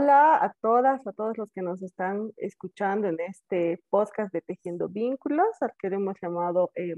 Hola 0.00 0.36
a 0.36 0.54
todas, 0.60 1.04
a 1.08 1.12
todos 1.12 1.36
los 1.38 1.50
que 1.50 1.60
nos 1.60 1.82
están 1.82 2.30
escuchando 2.36 3.08
en 3.08 3.18
este 3.18 3.80
podcast 3.90 4.32
de 4.32 4.42
Tejiendo 4.42 4.88
Vínculos, 4.88 5.48
al 5.60 5.72
que 5.76 5.88
hemos 5.88 6.14
llamado 6.22 6.70
eh, 6.76 6.94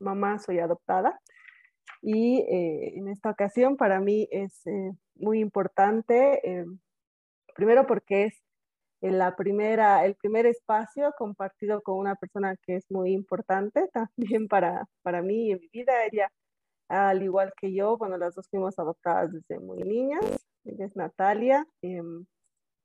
Mamá 0.00 0.36
Soy 0.40 0.58
Adoptada. 0.58 1.20
Y 2.02 2.40
eh, 2.40 2.98
en 2.98 3.06
esta 3.06 3.30
ocasión 3.30 3.76
para 3.76 4.00
mí 4.00 4.26
es 4.32 4.66
eh, 4.66 4.90
muy 5.14 5.38
importante, 5.38 6.42
primero 7.54 7.86
porque 7.86 8.24
es 8.24 8.42
la 9.00 9.36
primera, 9.36 10.04
el 10.04 10.16
primer 10.16 10.46
espacio 10.46 11.14
compartido 11.16 11.82
con 11.82 11.98
una 11.98 12.16
persona 12.16 12.56
que 12.66 12.74
es 12.74 12.90
muy 12.90 13.12
importante 13.12 13.88
también 13.92 14.48
para, 14.48 14.88
para 15.02 15.22
mí 15.22 15.46
y 15.46 15.52
en 15.52 15.60
mi 15.60 15.68
vida. 15.72 15.92
Ella, 16.04 16.32
al 16.88 17.22
igual 17.22 17.52
que 17.56 17.72
yo, 17.72 17.96
bueno, 17.96 18.16
las 18.16 18.34
dos 18.34 18.48
fuimos 18.50 18.76
adoptadas 18.76 19.30
desde 19.30 19.60
muy 19.60 19.78
niñas. 19.84 20.24
Ella 20.64 20.84
es 20.84 20.96
Natalia. 20.96 21.64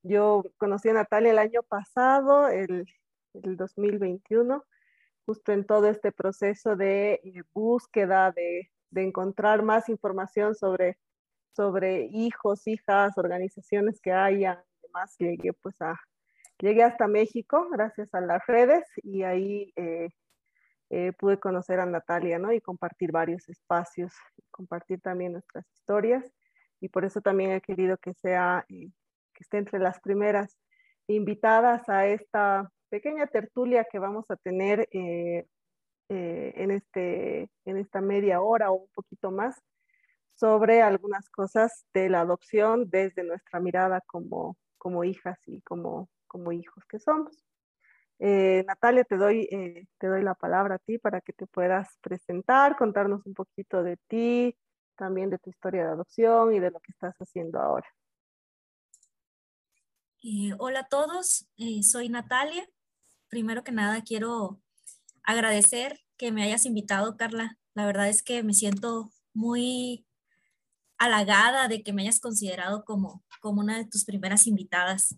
Yo 0.08 0.44
conocí 0.58 0.90
a 0.90 0.94
Natalia 0.94 1.32
el 1.32 1.40
año 1.40 1.64
pasado, 1.64 2.48
el, 2.48 2.86
el 3.34 3.58
2021, 3.58 4.63
justo 5.26 5.52
en 5.52 5.66
todo 5.66 5.88
este 5.88 6.12
proceso 6.12 6.76
de 6.76 7.13
eh, 7.23 7.41
búsqueda, 7.55 8.32
de, 8.32 8.70
de, 8.91 9.04
encontrar 9.04 9.63
más 9.63 9.90
información 9.90 10.54
sobre, 10.54 10.99
sobre 11.55 12.08
hijos, 12.12 12.68
hijas, 12.68 13.18
organizaciones 13.18 13.99
que 13.99 14.12
haya. 14.12 14.63
Además, 14.84 15.16
llegué 15.18 15.54
pues 15.54 15.77
llegué 16.60 16.84
hasta 16.84 17.08
México 17.08 17.68
gracias 17.72 18.13
a 18.13 18.22
las 18.22 18.46
redes 18.46 18.85
y 18.98 19.24
ahí 19.24 19.74
eh, 19.76 20.10
eh, 20.91 21.13
pude 21.13 21.40
conocer 21.40 21.80
a 21.80 21.87
Natalia, 21.87 22.37
¿no? 22.37 22.54
Y 22.54 22.62
compartir 22.62 23.12
varios 23.12 23.49
espacios, 23.49 24.13
compartir 24.52 25.02
también 25.02 25.32
nuestras 25.32 25.65
historias 25.74 26.32
y 26.80 26.90
por 26.90 27.05
eso 27.05 27.21
también 27.21 27.54
he 27.54 27.62
querido 27.62 27.98
que 27.98 28.13
sea 28.13 28.68
que 29.36 29.44
esté 29.44 29.58
entre 29.58 29.80
las 29.80 30.00
primeras 30.00 30.58
invitadas 31.08 31.88
a 31.90 32.08
esta 32.08 32.72
pequeña 32.90 33.28
tertulia 33.28 33.86
que 33.92 34.00
vamos 34.00 34.26
a 34.32 34.38
tener 34.38 34.88
eh, 34.92 35.46
eh, 36.10 36.54
en, 36.55 36.72
este, 36.72 37.50
en 37.66 37.77
esta 37.77 38.02
media 38.02 38.42
hora 38.42 38.72
o 38.72 38.76
un 38.76 38.90
poquito 38.94 39.32
más 39.32 39.62
sobre 40.34 40.82
algunas 40.82 41.30
cosas 41.30 41.86
de 41.94 42.10
la 42.10 42.22
adopción 42.22 42.90
desde 42.90 43.24
nuestra 43.24 43.60
mirada 43.60 44.02
como, 44.08 44.58
como 44.77 45.04
hijas 45.04 45.38
y 45.46 45.62
como, 45.62 46.10
como 46.27 46.52
hijos 46.52 46.84
que 46.86 46.99
somos. 46.99 47.44
Eh, 48.20 48.64
Natalia, 48.66 49.04
te 49.04 49.18
doy, 49.18 49.48
te 49.98 50.08
doy 50.08 50.24
la 50.24 50.36
palabra 50.36 50.76
a 50.76 50.80
ti 50.80 50.98
para 50.98 51.22
que 51.22 51.34
te 51.34 51.48
puedas 51.48 51.98
presentar, 52.02 52.77
contarnos 52.77 53.26
un 53.26 53.34
poquito 53.34 53.84
de 53.84 53.98
ti, 54.08 54.58
también 54.96 55.30
de 55.30 55.38
tu 55.38 55.49
historia 55.49 55.86
de 55.86 55.92
adopción 55.92 56.54
y 56.54 56.60
de 56.60 56.72
lo 56.72 56.80
que 56.80 56.92
estás 56.92 57.16
haciendo 57.18 57.60
ahora. 57.60 57.88
Eh, 60.27 60.55
hola 60.57 60.79
a 60.79 60.87
todos, 60.87 61.45
eh, 61.55 61.84
soy 61.84 62.09
Natalia. 62.09 62.68
Primero 63.29 63.63
que 63.63 63.71
nada 63.71 64.01
quiero 64.01 64.59
agradecer 65.22 66.00
que 66.18 66.31
me 66.31 66.41
hayas 66.41 66.66
invitado, 66.66 67.16
Carla. 67.16 67.59
La 67.75 67.85
verdad 67.85 68.09
es 68.09 68.23
que 68.23 68.41
me 68.41 68.56
siento 68.56 69.12
muy 69.35 70.07
halagada 70.97 71.68
de 71.68 71.84
que 71.84 71.94
me 71.94 72.01
hayas 72.01 72.19
considerado 72.19 72.85
como, 72.85 73.23
como 73.40 73.62
una 73.62 73.78
de 73.78 73.85
tus 73.85 74.03
primeras 74.03 74.47
invitadas. 74.47 75.16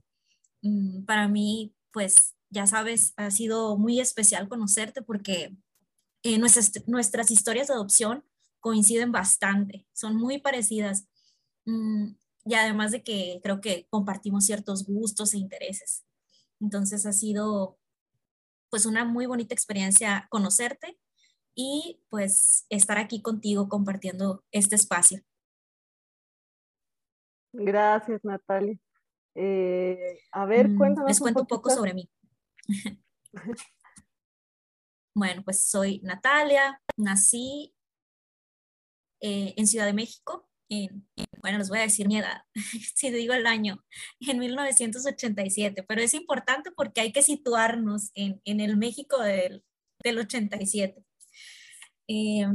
Mm, 0.61 1.05
para 1.05 1.29
mí, 1.29 1.73
pues 1.93 2.35
ya 2.49 2.67
sabes, 2.67 3.13
ha 3.15 3.31
sido 3.31 3.77
muy 3.77 4.01
especial 4.01 4.49
conocerte 4.49 5.01
porque 5.01 5.55
eh, 6.23 6.37
nuestras, 6.37 6.85
nuestras 6.85 7.31
historias 7.31 7.67
de 7.67 7.75
adopción 7.75 8.25
coinciden 8.59 9.13
bastante, 9.13 9.87
son 9.93 10.17
muy 10.17 10.39
parecidas. 10.39 11.07
Mm, 11.63 12.11
y 12.47 12.55
además 12.55 12.91
de 12.91 13.03
que 13.03 13.39
creo 13.43 13.59
que 13.59 13.87
compartimos 13.89 14.45
ciertos 14.45 14.85
gustos 14.85 15.33
e 15.33 15.37
intereses. 15.37 16.05
Entonces 16.59 17.05
ha 17.05 17.11
sido 17.13 17.77
pues 18.69 18.85
una 18.85 19.05
muy 19.05 19.25
bonita 19.25 19.53
experiencia 19.53 20.27
conocerte 20.29 20.97
y 21.55 22.01
pues 22.09 22.65
estar 22.69 22.97
aquí 22.97 23.21
contigo 23.21 23.67
compartiendo 23.67 24.43
este 24.51 24.75
espacio. 24.75 25.21
Gracias, 27.51 28.23
Natalia. 28.23 28.77
Eh, 29.35 30.19
a 30.31 30.45
ver, 30.45 30.69
mm, 30.69 30.77
cuéntanos. 30.77 31.09
Les 31.09 31.19
cuento 31.19 31.41
un, 31.41 31.47
poco 31.47 31.69
sobre 31.69 31.93
mí. 31.93 32.09
bueno, 35.15 35.43
pues 35.43 35.63
soy 35.63 35.99
Natalia, 36.01 36.81
nací 36.97 37.73
eh, 39.21 39.53
en 39.57 39.67
Ciudad 39.67 39.85
de 39.85 39.93
México 39.93 40.47
bueno, 41.47 41.59
les 41.59 41.69
voy 41.69 41.79
a 41.79 41.83
decir 41.83 42.09
mi 42.09 42.17
edad, 42.17 42.41
si 42.95 43.09
digo 43.09 43.33
el 43.33 43.47
año, 43.47 43.81
en 44.19 44.37
1987, 44.37 45.81
pero 45.83 46.01
es 46.01 46.13
importante 46.13 46.71
porque 46.71 46.99
hay 46.99 47.13
que 47.13 47.21
situarnos 47.21 48.11
en, 48.15 48.41
en 48.43 48.59
el 48.59 48.75
México 48.75 49.17
del, 49.21 49.63
del 50.03 50.19
87. 50.19 51.05
Eh, 52.09 52.47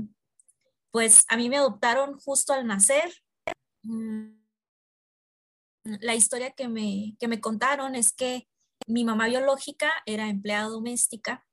pues 0.90 1.24
a 1.28 1.38
mí 1.38 1.48
me 1.48 1.56
adoptaron 1.56 2.18
justo 2.18 2.52
al 2.52 2.66
nacer. 2.66 3.10
Mm, 3.82 4.42
la 5.84 6.14
historia 6.14 6.50
que 6.50 6.68
me, 6.68 7.16
que 7.18 7.28
me 7.28 7.40
contaron 7.40 7.94
es 7.94 8.12
que 8.12 8.46
mi 8.86 9.04
mamá 9.04 9.26
biológica 9.26 9.90
era 10.04 10.28
empleada 10.28 10.68
doméstica 10.68 11.46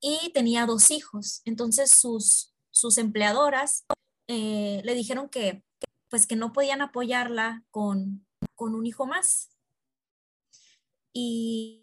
y 0.00 0.32
tenía 0.32 0.64
dos 0.64 0.90
hijos. 0.90 1.42
Entonces 1.44 1.90
sus, 1.90 2.54
sus 2.70 2.96
empleadoras 2.96 3.84
eh, 4.28 4.80
le 4.82 4.94
dijeron 4.94 5.28
que 5.28 5.62
pues 6.10 6.26
que 6.26 6.36
no 6.36 6.52
podían 6.52 6.82
apoyarla 6.82 7.64
con, 7.70 8.26
un 8.56 8.86
hijo 8.86 9.06
más. 9.06 9.48
Y, 11.14 11.76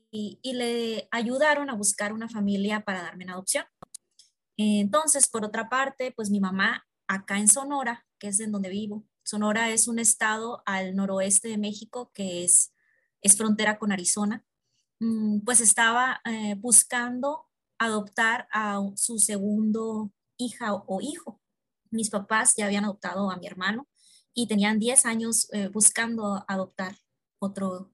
le 0.44 1.08
ayudaron 1.12 1.70
a 1.70 1.76
buscar 1.76 2.12
una 2.14 2.30
familia 2.30 2.84
para 2.84 3.04
darme 3.04 3.24
en 3.24 3.32
adopción. 3.32 3.66
Entonces, 4.58 5.28
por 5.28 5.46
otra 5.46 5.70
parte, 5.70 6.12
pues 6.12 6.30
mi 6.30 6.40
mamá 6.40 6.88
acá 7.08 7.38
en 7.38 7.48
Sonora, 7.48 8.06
que 8.20 8.30
es 8.30 8.40
en 8.40 8.52
donde 8.52 8.70
vivo, 8.70 9.06
Sonora 9.24 9.70
es 9.70 9.88
un 9.88 10.00
estado 10.00 10.64
al 10.66 10.96
noroeste 10.96 11.50
de 11.50 11.58
México 11.58 12.12
que 12.14 12.44
es, 12.44 12.74
es 13.22 13.38
frontera 13.38 13.78
con 13.78 13.92
Arizona, 13.92 14.44
mm, 15.00 15.42
pues 15.42 15.62
estaba 15.62 16.22
eh, 16.26 16.56
buscando 16.56 17.46
adoptar 17.78 18.48
a 18.52 18.80
su 18.96 19.20
segundo 19.20 20.12
hija 20.38 20.74
o 20.74 21.02
hijo. 21.02 21.42
Mis 21.92 22.10
papás 22.10 22.56
ya 22.56 22.66
habían 22.66 22.86
adoptado 22.86 23.30
a 23.30 23.38
mi 23.38 23.46
hermano 23.46 23.88
y 24.38 24.46
tenían 24.46 24.78
10 24.78 25.08
años 25.08 25.52
eh, 25.52 25.68
buscando 25.68 26.46
adoptar 26.48 26.96
otro, 27.40 27.92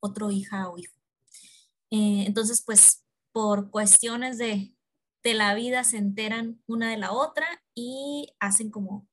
otro 0.00 0.30
hija 0.30 0.68
o 0.68 0.76
hijo. 0.76 0.94
Eh, 1.90 2.24
entonces, 2.26 2.62
pues 2.62 3.06
por 3.32 3.70
cuestiones 3.70 4.36
de, 4.36 4.76
de 5.22 5.32
la 5.32 5.54
vida 5.54 5.84
se 5.84 5.96
enteran 5.96 6.62
una 6.66 6.90
de 6.90 6.98
la 6.98 7.12
otra 7.12 7.46
y 7.74 8.34
hacen 8.38 8.70
como 8.70 9.08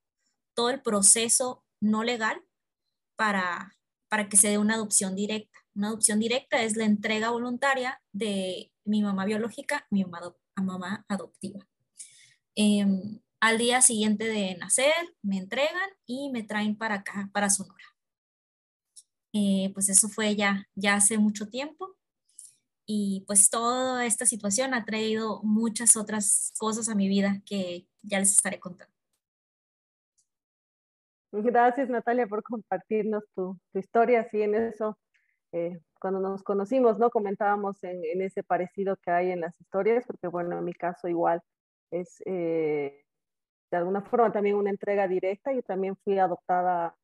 todo 0.54 0.70
el 0.70 0.82
proceso 0.82 1.64
no 1.80 2.04
legal 2.04 2.44
para, 3.16 3.78
para 4.10 4.28
que 4.28 4.36
se 4.36 4.50
dé 4.50 4.58
una 4.58 4.74
adopción 4.74 5.16
directa. 5.16 5.58
Una 5.76 5.88
adopción 5.88 6.20
directa 6.20 6.62
es 6.62 6.76
la 6.76 6.84
entrega 6.84 7.30
voluntaria 7.30 8.02
de 8.12 8.74
mi 8.84 9.02
mamá 9.02 9.24
biológica 9.24 9.88
mi 9.92 10.04
mamá, 10.04 10.36
a 10.56 10.62
mamá 10.62 11.06
adoptiva. 11.08 11.66
Em, 12.54 13.22
al 13.40 13.58
día 13.58 13.82
siguiente 13.82 14.26
de 14.26 14.56
nacer, 14.58 14.94
me 15.22 15.38
entregan 15.38 15.90
y 16.06 16.32
me 16.32 16.44
traen 16.44 16.78
para 16.78 16.96
acá, 16.96 17.30
para 17.34 17.50
Sonora. 17.50 17.84
Eh, 19.34 19.72
pues 19.74 19.90
eso 19.90 20.08
fue 20.08 20.36
ya, 20.36 20.68
ya 20.76 20.96
hace 20.96 21.18
mucho 21.18 21.50
tiempo. 21.50 21.96
Y 22.88 23.24
pues 23.28 23.50
toda 23.50 24.06
esta 24.06 24.26
situación 24.26 24.74
ha 24.74 24.86
traído 24.86 25.42
muchas 25.44 25.98
otras 25.98 26.54
cosas 26.60 26.88
a 26.88 26.96
mi 26.96 27.10
vida 27.10 27.42
que 27.46 27.88
ya 28.04 28.20
les 28.20 28.32
estaré 28.32 28.60
contando. 28.60 28.94
Gracias 31.32 31.90
Natalia 31.90 32.28
por 32.28 32.44
compartirnos 32.44 33.24
tu, 33.36 33.60
historia. 33.74 34.24
Sí, 34.30 34.42
en 34.42 34.56
eso, 34.56 34.98
eh, 35.52 35.80
cuando 36.00 36.22
nos 36.22 36.44
conocimos, 36.44 36.98
¿no? 36.98 37.10
Comentábamos 37.10 37.84
en, 37.84 38.06
en, 38.06 38.22
ese 38.22 38.44
parecido 38.44 38.96
que 38.98 39.12
hay 39.12 39.32
en 39.32 39.42
las 39.42 39.60
historias, 39.60 40.06
porque 40.06 40.28
bueno, 40.28 40.58
en 40.58 40.64
mi 40.64 40.74
caso 40.74 41.10
igual 41.10 41.42
es 41.92 42.22
eh, 42.26 43.05
de 43.72 43.78
alguna 43.78 44.02
forma 44.02 44.32
también 44.32 44.56
una 44.56 44.70
entrega 44.70 45.08
directa. 45.08 45.54
y 45.54 45.62
también 45.62 45.96
fui 45.98 46.20
adoptada 46.20 46.96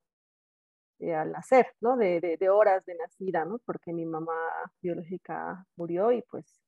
eh, 0.99 1.15
al 1.15 1.31
nacer, 1.31 1.67
¿no? 1.81 1.97
De, 1.97 2.19
de, 2.39 2.49
horas 2.49 2.85
de 2.85 2.95
nacida, 2.95 3.43
¿no? 3.45 3.59
Porque 3.65 3.91
mi 3.93 4.05
mamá 4.05 4.33
biológica 4.81 5.65
murió 5.75 6.11
y 6.11 6.21
pues 6.23 6.61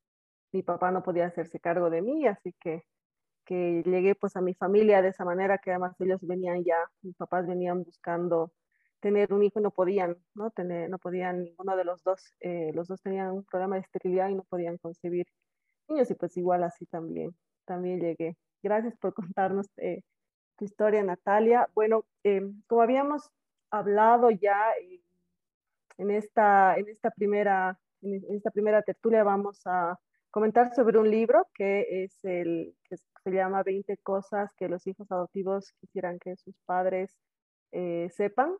mi 0.52 0.64
papá 0.64 0.92
no 0.92 1.04
podía 1.04 1.28
hacerse 1.28 1.60
cargo 1.60 1.90
de 1.90 2.02
mí, 2.02 2.28
así 2.28 2.54
que, 2.60 2.84
que 3.46 3.84
llegué 3.86 4.16
pues 4.16 4.36
a 4.38 4.42
mi 4.42 4.56
familia 4.56 5.02
de 5.02 5.10
esa 5.10 5.26
manera 5.26 5.60
que 5.60 5.72
además 5.72 5.96
ellos 6.02 6.20
venían 6.24 6.64
ya, 6.64 6.78
mis 7.04 7.16
papás 7.16 7.48
venían 7.48 7.84
buscando 7.84 8.54
tener 9.02 9.34
un 9.34 9.44
hijo 9.44 9.60
y 9.60 9.64
no 9.64 9.72
podían, 9.72 10.18
¿no? 10.36 10.52
Tener, 10.52 10.90
no 10.90 10.98
podían 11.00 11.44
ninguno 11.44 11.76
de 11.78 11.86
los 11.86 12.04
dos, 12.04 12.34
eh, 12.40 12.72
los 12.74 12.88
dos 12.88 13.02
tenían 13.02 13.32
un 13.32 13.44
problema 13.46 13.76
de 13.76 13.82
esterilidad 13.82 14.30
y 14.30 14.36
no 14.36 14.44
podían 14.46 14.78
concebir 14.80 15.28
niños 15.90 16.10
y 16.12 16.16
pues 16.16 16.38
igual 16.38 16.64
así 16.64 16.86
también, 16.88 17.36
también 17.66 18.00
llegué. 18.00 18.38
Gracias 18.64 18.96
por 18.98 19.14
contarnos 19.14 19.68
eh, 19.76 20.02
tu 20.58 20.64
historia, 20.64 21.04
Natalia. 21.04 21.70
Bueno, 21.76 22.06
em, 22.24 22.62
como 22.68 22.82
habíamos 22.82 23.30
hablado 23.70 24.32
ya, 24.32 24.58
en, 25.98 26.10
esta, 26.10 26.78
en, 26.78 26.88
esta 26.88 27.12
primera, 27.12 27.78
en 28.02 28.24
esta 28.36 28.52
primera 28.52 28.82
tertulia 28.82 29.24
vamos 29.24 29.62
a 29.66 30.00
comentar 30.32 30.74
sobre 30.74 30.98
un 30.98 31.12
libro 31.12 31.48
que 31.54 32.06
es 32.06 32.24
el 32.24 32.74
que 32.86 32.96
se 32.96 33.32
llama 33.32 33.64
20 33.64 33.98
cosas 33.98 34.50
que 34.56 34.70
los 34.70 34.88
hijos 34.88 35.12
adoptivos 35.12 35.74
quisieran 35.82 36.18
que 36.18 36.38
sus 36.38 36.56
padres 36.66 37.16
eh, 37.74 38.08
sepan. 38.12 38.56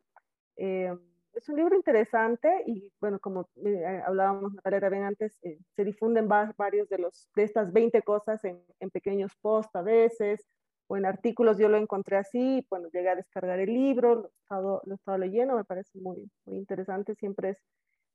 Eh, 0.56 0.94
es 1.34 1.48
un 1.48 1.56
libro 1.56 1.76
interesante 1.76 2.64
y 2.66 2.92
bueno, 3.00 3.18
como 3.18 3.48
eh, 3.64 4.02
hablábamos 4.06 4.54
Natalia 4.54 4.80
también 4.80 5.04
antes, 5.04 5.38
se 5.40 5.84
difunden 5.84 6.28
varios 6.28 6.88
de, 6.88 6.98
los, 6.98 7.28
de 7.34 7.42
estas 7.42 7.72
20 7.72 8.02
cosas 8.02 8.44
en, 8.44 8.60
en, 8.80 8.90
pequeños 8.90 9.32
posts 9.40 9.74
a 9.76 9.82
veces 9.82 10.46
o 10.86 10.96
en 10.96 11.06
artículos. 11.06 11.58
Yo 11.58 11.68
lo 11.68 11.76
encontré 11.76 12.16
así, 12.16 12.66
bueno, 12.70 12.88
llegué 12.92 13.08
a 13.08 13.16
descargar 13.16 13.58
el 13.60 13.72
libro, 13.72 14.14
lo 14.14 14.24
he 14.26 14.42
estado, 14.42 14.82
lo 14.84 14.92
he 14.92 14.96
estado 14.96 15.18
leyendo, 15.18 15.56
me 15.56 15.64
parece 15.64 15.98
muy, 16.00 16.30
muy 16.46 16.56
interesante. 16.58 17.14
Siempre 17.14 17.50
es 17.50 17.58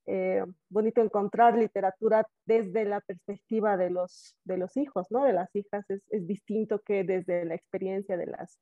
eh, 0.06 0.44
bonito 0.68 1.00
encontrar 1.00 1.56
literatura 1.56 2.26
desde 2.46 2.84
la 2.84 3.00
perspectiva 3.00 3.76
de 3.76 3.90
los, 3.90 4.34
de 4.44 4.56
los 4.56 4.76
hijos, 4.76 5.06
¿no? 5.10 5.24
De 5.24 5.32
las 5.32 5.54
hijas 5.54 5.88
es, 5.90 6.02
es, 6.10 6.26
distinto 6.26 6.80
que 6.80 7.04
desde 7.04 7.44
la 7.44 7.54
experiencia 7.54 8.16
de 8.16 8.26
las, 8.26 8.58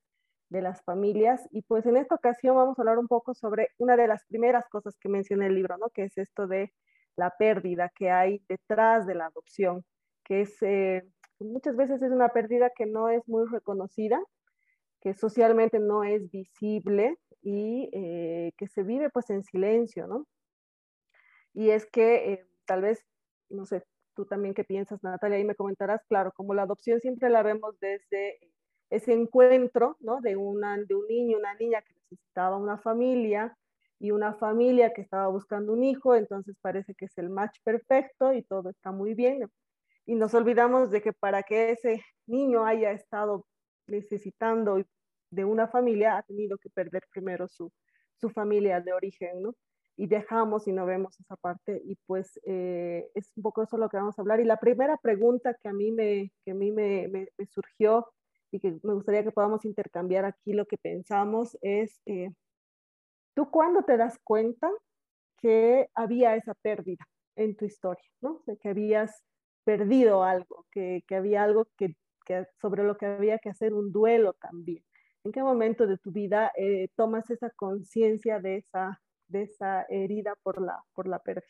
de 0.50 0.62
las 0.62 0.82
familias. 0.82 1.48
Y 1.52 1.62
pues 1.62 1.86
en 1.86 1.96
esta 1.96 2.14
ocasión 2.14 2.56
vamos 2.56 2.78
a 2.78 2.82
hablar 2.82 2.98
un 2.98 3.08
poco 3.08 3.34
sobre 3.34 3.68
una 3.78 3.96
de 3.96 4.08
las 4.08 4.24
primeras 4.26 4.68
cosas 4.68 4.96
que 4.98 5.08
menciona 5.08 5.46
el 5.46 5.54
libro, 5.54 5.76
¿no? 5.78 5.88
Que 5.90 6.04
es 6.04 6.18
esto 6.18 6.46
de 6.46 6.72
la 7.16 7.34
pérdida 7.36 7.90
que 7.94 8.10
hay 8.10 8.42
detrás 8.48 9.06
de 9.06 9.14
la 9.14 9.26
adopción, 9.26 9.84
que 10.24 10.42
es, 10.42 10.56
eh, 10.62 11.02
muchas 11.40 11.76
veces 11.76 12.00
es 12.02 12.12
una 12.12 12.28
pérdida 12.30 12.70
que 12.76 12.86
no 12.86 13.08
es 13.08 13.26
muy 13.28 13.44
reconocida, 13.50 14.20
que 15.00 15.14
socialmente 15.14 15.78
no 15.80 16.04
es 16.04 16.30
visible 16.30 17.18
y 17.42 17.90
eh, 17.92 18.52
que 18.56 18.68
se 18.68 18.82
vive 18.82 19.10
pues 19.10 19.30
en 19.30 19.44
silencio, 19.44 20.06
¿no? 20.06 20.26
Y 21.54 21.70
es 21.70 21.86
que 21.86 22.32
eh, 22.32 22.46
tal 22.66 22.82
vez, 22.82 23.04
no 23.48 23.66
sé, 23.66 23.84
tú 24.14 24.26
también 24.26 24.54
qué 24.54 24.64
piensas, 24.64 25.02
Natalia, 25.02 25.38
ahí 25.38 25.44
me 25.44 25.54
comentarás, 25.54 26.04
claro, 26.08 26.32
como 26.32 26.54
la 26.54 26.62
adopción 26.62 27.00
siempre 27.00 27.30
la 27.30 27.42
vemos 27.42 27.78
desde 27.80 28.38
ese 28.90 29.12
encuentro, 29.12 29.96
¿no? 30.00 30.20
De, 30.20 30.36
una, 30.36 30.76
de 30.78 30.94
un 30.94 31.06
niño, 31.06 31.38
una 31.38 31.54
niña 31.54 31.82
que 31.82 31.94
necesitaba 31.94 32.56
una 32.56 32.78
familia 32.78 33.56
y 33.98 34.10
una 34.12 34.34
familia 34.34 34.92
que 34.92 35.02
estaba 35.02 35.28
buscando 35.28 35.72
un 35.72 35.84
hijo, 35.84 36.14
entonces 36.14 36.56
parece 36.60 36.94
que 36.94 37.06
es 37.06 37.18
el 37.18 37.30
match 37.30 37.58
perfecto 37.64 38.32
y 38.32 38.42
todo 38.42 38.70
está 38.70 38.92
muy 38.92 39.14
bien. 39.14 39.48
Y 40.06 40.14
nos 40.14 40.34
olvidamos 40.34 40.90
de 40.90 41.02
que 41.02 41.12
para 41.12 41.42
que 41.42 41.70
ese 41.72 42.02
niño 42.26 42.64
haya 42.64 42.92
estado 42.92 43.44
necesitando 43.86 44.82
de 45.30 45.44
una 45.44 45.68
familia, 45.68 46.16
ha 46.16 46.22
tenido 46.22 46.56
que 46.58 46.70
perder 46.70 47.02
primero 47.12 47.48
su, 47.48 47.70
su 48.16 48.30
familia 48.30 48.80
de 48.80 48.92
origen, 48.92 49.42
¿no? 49.42 49.54
y 49.98 50.06
dejamos 50.06 50.68
y 50.68 50.72
no 50.72 50.86
vemos 50.86 51.18
esa 51.18 51.34
parte 51.36 51.82
y 51.84 51.96
pues 52.06 52.38
eh, 52.46 53.10
es 53.14 53.32
un 53.36 53.42
poco 53.42 53.64
eso 53.64 53.76
lo 53.76 53.88
que 53.88 53.96
vamos 53.96 54.16
a 54.16 54.22
hablar. 54.22 54.38
Y 54.38 54.44
la 54.44 54.58
primera 54.58 54.96
pregunta 54.96 55.54
que 55.60 55.68
a 55.68 55.72
mí 55.72 55.90
me, 55.90 56.32
que 56.44 56.52
a 56.52 56.54
mí 56.54 56.70
me, 56.70 57.08
me, 57.08 57.28
surgió 57.46 58.06
y 58.50 58.60
que 58.60 58.78
me 58.82 58.94
gustaría 58.94 59.24
que 59.24 59.32
podamos 59.32 59.64
intercambiar 59.64 60.24
aquí 60.24 60.52
lo 60.52 60.66
que 60.66 60.78
pensamos 60.78 61.56
es, 61.60 62.00
eh, 62.06 62.30
¿tú 63.34 63.50
cuándo 63.50 63.82
te 63.82 63.96
das 63.96 64.18
cuenta 64.24 64.70
que 65.38 65.88
había 65.94 66.36
esa 66.36 66.54
pérdida 66.54 67.04
en 67.36 67.56
tu 67.56 67.64
historia? 67.64 68.10
¿no? 68.20 68.42
que 68.60 68.68
habías 68.68 69.24
perdido 69.64 70.24
algo, 70.24 70.66
que, 70.70 71.04
que 71.06 71.14
había 71.14 71.44
algo 71.44 71.66
que, 71.76 71.94
que, 72.24 72.46
sobre 72.60 72.84
lo 72.84 72.96
que 72.96 73.06
había 73.06 73.38
que 73.38 73.50
hacer 73.50 73.74
un 73.74 73.92
duelo 73.92 74.32
también. 74.34 74.82
¿En 75.24 75.32
qué 75.32 75.42
momento 75.42 75.86
de 75.86 75.98
tu 75.98 76.10
vida 76.10 76.52
eh, 76.56 76.88
tomas 76.96 77.28
esa 77.30 77.50
conciencia 77.50 78.40
de 78.40 78.56
esa 78.56 79.00
de 79.28 79.42
esa 79.42 79.82
herida 79.88 80.34
por 80.42 80.60
la, 80.60 80.82
por 80.94 81.06
la 81.06 81.18
pérdida. 81.20 81.46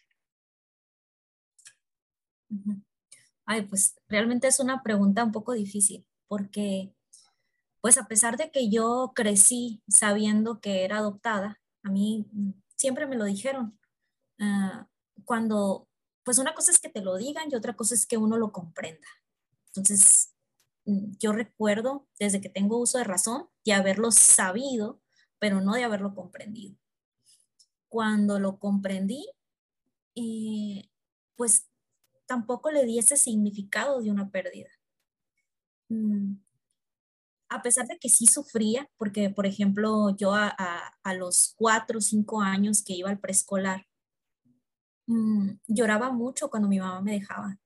Ay, 3.46 3.62
pues 3.66 3.98
realmente 4.08 4.48
es 4.48 4.60
una 4.60 4.82
pregunta 4.82 5.24
un 5.24 5.32
poco 5.32 5.52
difícil, 5.52 6.04
porque 6.28 6.94
pues 7.80 7.98
a 7.98 8.06
pesar 8.06 8.36
de 8.36 8.50
que 8.50 8.70
yo 8.70 9.12
crecí 9.14 9.82
sabiendo 9.88 10.60
que 10.60 10.84
era 10.84 10.98
adoptada, 10.98 11.60
a 11.82 11.90
mí 11.90 12.26
siempre 12.76 13.06
me 13.06 13.16
lo 13.16 13.24
dijeron. 13.24 13.78
Ah, 14.40 14.88
cuando, 15.24 15.88
pues 16.24 16.38
una 16.38 16.54
cosa 16.54 16.70
es 16.70 16.78
que 16.78 16.88
te 16.88 17.02
lo 17.02 17.16
digan 17.16 17.48
y 17.50 17.54
otra 17.56 17.74
cosa 17.76 17.94
es 17.94 18.06
que 18.06 18.16
uno 18.16 18.36
lo 18.36 18.52
comprenda. 18.52 19.06
Entonces, 19.68 20.34
yo 20.84 21.32
recuerdo 21.32 22.08
desde 22.18 22.40
que 22.40 22.48
tengo 22.48 22.78
uso 22.78 22.98
de 22.98 23.04
razón 23.04 23.48
de 23.64 23.74
haberlo 23.74 24.10
sabido, 24.12 25.00
pero 25.38 25.60
no 25.60 25.74
de 25.74 25.84
haberlo 25.84 26.14
comprendido 26.14 26.76
cuando 27.88 28.38
lo 28.38 28.58
comprendí, 28.58 29.26
eh, 30.14 30.88
pues 31.36 31.68
tampoco 32.26 32.70
le 32.70 32.84
di 32.84 32.98
ese 32.98 33.16
significado 33.16 34.00
de 34.00 34.10
una 34.10 34.30
pérdida. 34.30 34.68
Mm, 35.88 36.36
a 37.50 37.62
pesar 37.62 37.86
de 37.86 37.98
que 37.98 38.08
sí 38.08 38.26
sufría, 38.26 38.88
porque 38.96 39.30
por 39.30 39.46
ejemplo 39.46 40.14
yo 40.16 40.34
a, 40.34 40.56
los 41.16 41.54
cuatro 41.56 41.98
o 41.98 42.02
cinco 42.02 42.40
años 42.42 42.82
que 42.84 42.92
iba 42.92 43.10
al 43.10 43.18
preescolar, 43.18 43.86
mm, 45.06 45.52
lloraba 45.66 46.12
mucho 46.12 46.50
cuando 46.50 46.68
mi 46.68 46.78
mamá 46.78 47.00
me 47.00 47.12
dejaba. 47.12 47.58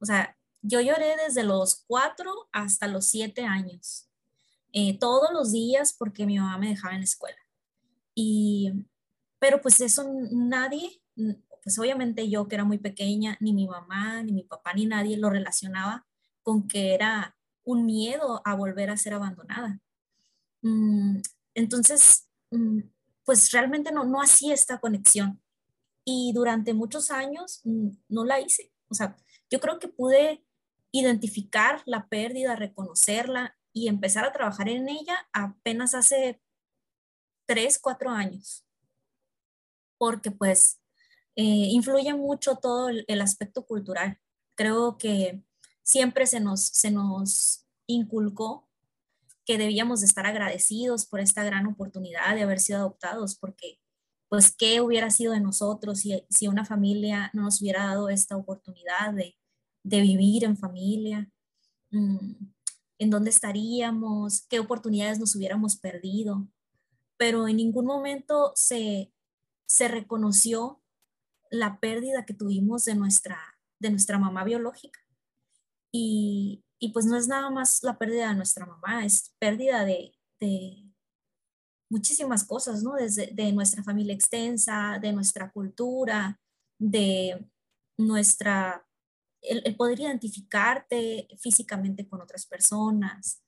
O 0.00 0.06
sea, 0.06 0.36
yo 0.62 0.80
lloré 0.80 1.16
desde 1.26 1.44
los 1.44 1.84
cuatro 1.86 2.48
hasta 2.52 2.88
los 2.88 3.06
siete 3.06 3.44
años, 3.44 4.08
eh, 4.72 4.98
todos 4.98 5.30
los 5.32 5.52
días 5.52 5.94
porque 5.98 6.26
mi 6.26 6.38
mamá 6.38 6.58
me 6.58 6.70
dejaba 6.70 6.94
en 6.94 7.00
la 7.00 7.04
escuela. 7.04 7.38
Y 8.14 8.72
pero 9.38 9.60
pues 9.60 9.80
eso 9.80 10.04
nadie, 10.32 11.02
pues 11.62 11.78
obviamente 11.78 12.28
yo 12.30 12.48
que 12.48 12.56
era 12.56 12.64
muy 12.64 12.78
pequeña, 12.78 13.36
ni 13.40 13.52
mi 13.52 13.66
mamá, 13.66 14.22
ni 14.22 14.32
mi 14.32 14.42
papá, 14.44 14.72
ni 14.74 14.86
nadie 14.86 15.16
lo 15.18 15.30
relacionaba 15.30 16.06
con 16.42 16.66
que 16.68 16.94
era 16.94 17.35
un 17.66 17.84
miedo 17.84 18.40
a 18.44 18.54
volver 18.54 18.88
a 18.88 18.96
ser 18.96 19.12
abandonada. 19.12 19.78
Mm, 20.62 21.18
entonces, 21.54 22.28
mm, 22.50 22.80
pues 23.24 23.52
realmente 23.52 23.92
no, 23.92 24.04
no 24.04 24.22
hacía 24.22 24.54
esta 24.54 24.78
conexión. 24.78 25.42
Y 26.04 26.32
durante 26.34 26.72
muchos 26.72 27.10
años 27.10 27.60
mm, 27.64 27.88
no 28.08 28.24
la 28.24 28.40
hice. 28.40 28.72
O 28.88 28.94
sea, 28.94 29.16
yo 29.50 29.60
creo 29.60 29.78
que 29.78 29.88
pude 29.88 30.42
identificar 30.92 31.82
la 31.84 32.08
pérdida, 32.08 32.56
reconocerla 32.56 33.58
y 33.74 33.88
empezar 33.88 34.24
a 34.24 34.32
trabajar 34.32 34.70
en 34.70 34.88
ella 34.88 35.28
apenas 35.34 35.94
hace 35.94 36.40
tres, 37.46 37.78
cuatro 37.78 38.10
años 38.10 38.66
porque 39.98 40.30
pues 40.30 40.80
eh, 41.36 41.42
influye 41.42 42.14
mucho 42.14 42.56
todo 42.56 42.88
el, 42.88 43.20
aspecto 43.20 43.64
cultural. 43.66 44.18
Creo 44.54 44.96
que 44.98 45.42
siempre 45.86 46.26
se 46.26 46.40
nos, 46.40 46.60
se 46.60 46.90
nos 46.90 47.64
inculcó 47.86 48.68
que 49.44 49.56
debíamos 49.56 50.00
de 50.00 50.06
estar 50.06 50.26
agradecidos 50.26 51.06
por 51.06 51.20
esta 51.20 51.44
gran 51.44 51.66
oportunidad 51.66 52.34
de 52.34 52.42
haber 52.42 52.58
sido 52.58 52.80
adoptados, 52.80 53.36
porque 53.36 53.78
pues 54.28 54.52
qué 54.52 54.80
hubiera 54.80 55.10
sido 55.10 55.32
de 55.32 55.40
nosotros 55.40 56.00
si, 56.00 56.24
si 56.28 56.48
una 56.48 56.64
familia 56.64 57.30
no 57.32 57.42
nos 57.42 57.62
hubiera 57.62 57.86
dado 57.86 58.08
esta 58.08 58.36
oportunidad 58.36 59.14
de, 59.14 59.36
de 59.84 60.00
vivir 60.00 60.42
en 60.42 60.56
familia, 60.56 61.30
mm, 61.92 62.34
en 62.98 63.10
dónde 63.10 63.30
estaríamos, 63.30 64.44
qué 64.48 64.58
oportunidades 64.58 65.20
nos 65.20 65.36
hubiéramos 65.36 65.76
perdido, 65.76 66.48
pero 67.16 67.46
en 67.46 67.58
ningún 67.58 67.86
momento 67.86 68.50
se, 68.56 69.12
se 69.66 69.86
reconoció 69.86 70.82
la 71.48 71.78
pérdida 71.78 72.26
que 72.26 72.34
tuvimos 72.34 72.84
de 72.84 72.96
nuestra, 72.96 73.38
de 73.78 73.90
nuestra 73.90 74.18
mamá 74.18 74.42
biológica. 74.42 75.05
Y, 75.92 76.62
pues 76.92 77.06
no 77.06 77.16
es 77.16 77.26
nada 77.26 77.50
más 77.50 77.82
la 77.82 77.98
pérdida 77.98 78.28
de 78.28 78.34
nuestra 78.36 78.66
mamá, 78.66 79.04
es 79.04 79.34
pérdida 79.38 79.84
de, 79.84 80.12
muchísimas 81.88 82.44
cosas, 82.44 82.82
¿no? 82.82 82.94
Desde 82.94 83.28
de 83.32 83.52
nuestra 83.52 83.82
familia 83.82 84.14
extensa, 84.14 84.98
de 85.00 85.12
nuestra 85.12 85.50
cultura, 85.52 86.40
de 86.78 87.48
nuestra, 87.96 88.84
el, 89.40 89.76
poder 89.76 90.00
identificarte 90.00 91.28
físicamente 91.38 92.08
con 92.08 92.20
otras 92.20 92.44
personas, 92.46 93.42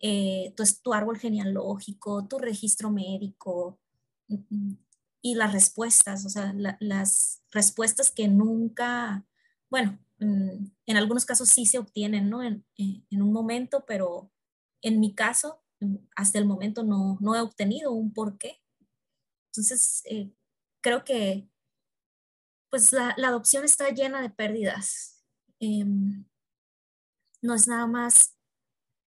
eh, 0.00 0.52
tu, 0.56 0.64
tu 0.82 0.92
árbol 0.92 1.18
genealógico, 1.18 2.28
tu 2.28 2.38
registro 2.38 2.90
médico, 2.90 3.80
mm, 4.28 4.74
y 5.22 5.34
las 5.34 5.52
respuestas, 5.52 6.24
o 6.24 6.28
sea, 6.28 6.54
las 6.80 7.42
respuestas 7.50 8.10
que 8.10 8.28
nunca, 8.28 9.26
bueno, 9.70 9.98
en, 10.20 10.96
algunos 10.96 11.24
casos 11.24 11.48
sí 11.48 11.66
se 11.66 11.78
obtienen, 11.78 12.28
¿no? 12.28 12.42
En, 12.42 12.64
en, 12.76 13.22
un 13.22 13.32
momento, 13.32 13.84
pero 13.86 14.30
en 14.82 15.00
mi 15.00 15.14
caso, 15.14 15.62
mm, 15.80 15.96
hasta 16.16 16.38
el 16.38 16.46
momento 16.46 16.82
no, 16.82 17.18
no 17.20 17.34
he 17.34 17.40
obtenido 17.40 17.92
un 17.92 18.12
porqué. 18.12 18.62
Entonces, 19.52 20.02
eh, 20.06 20.32
creo 20.82 21.04
que 21.04 21.48
pues 22.70 22.92
la, 22.92 23.14
la, 23.16 23.28
adopción 23.28 23.64
está 23.64 23.88
llena 23.90 24.20
de 24.20 24.30
pérdidas. 24.30 25.24
Em, 25.60 26.26
no 27.40 27.54
es 27.54 27.66
nada 27.66 27.86
más 27.86 28.36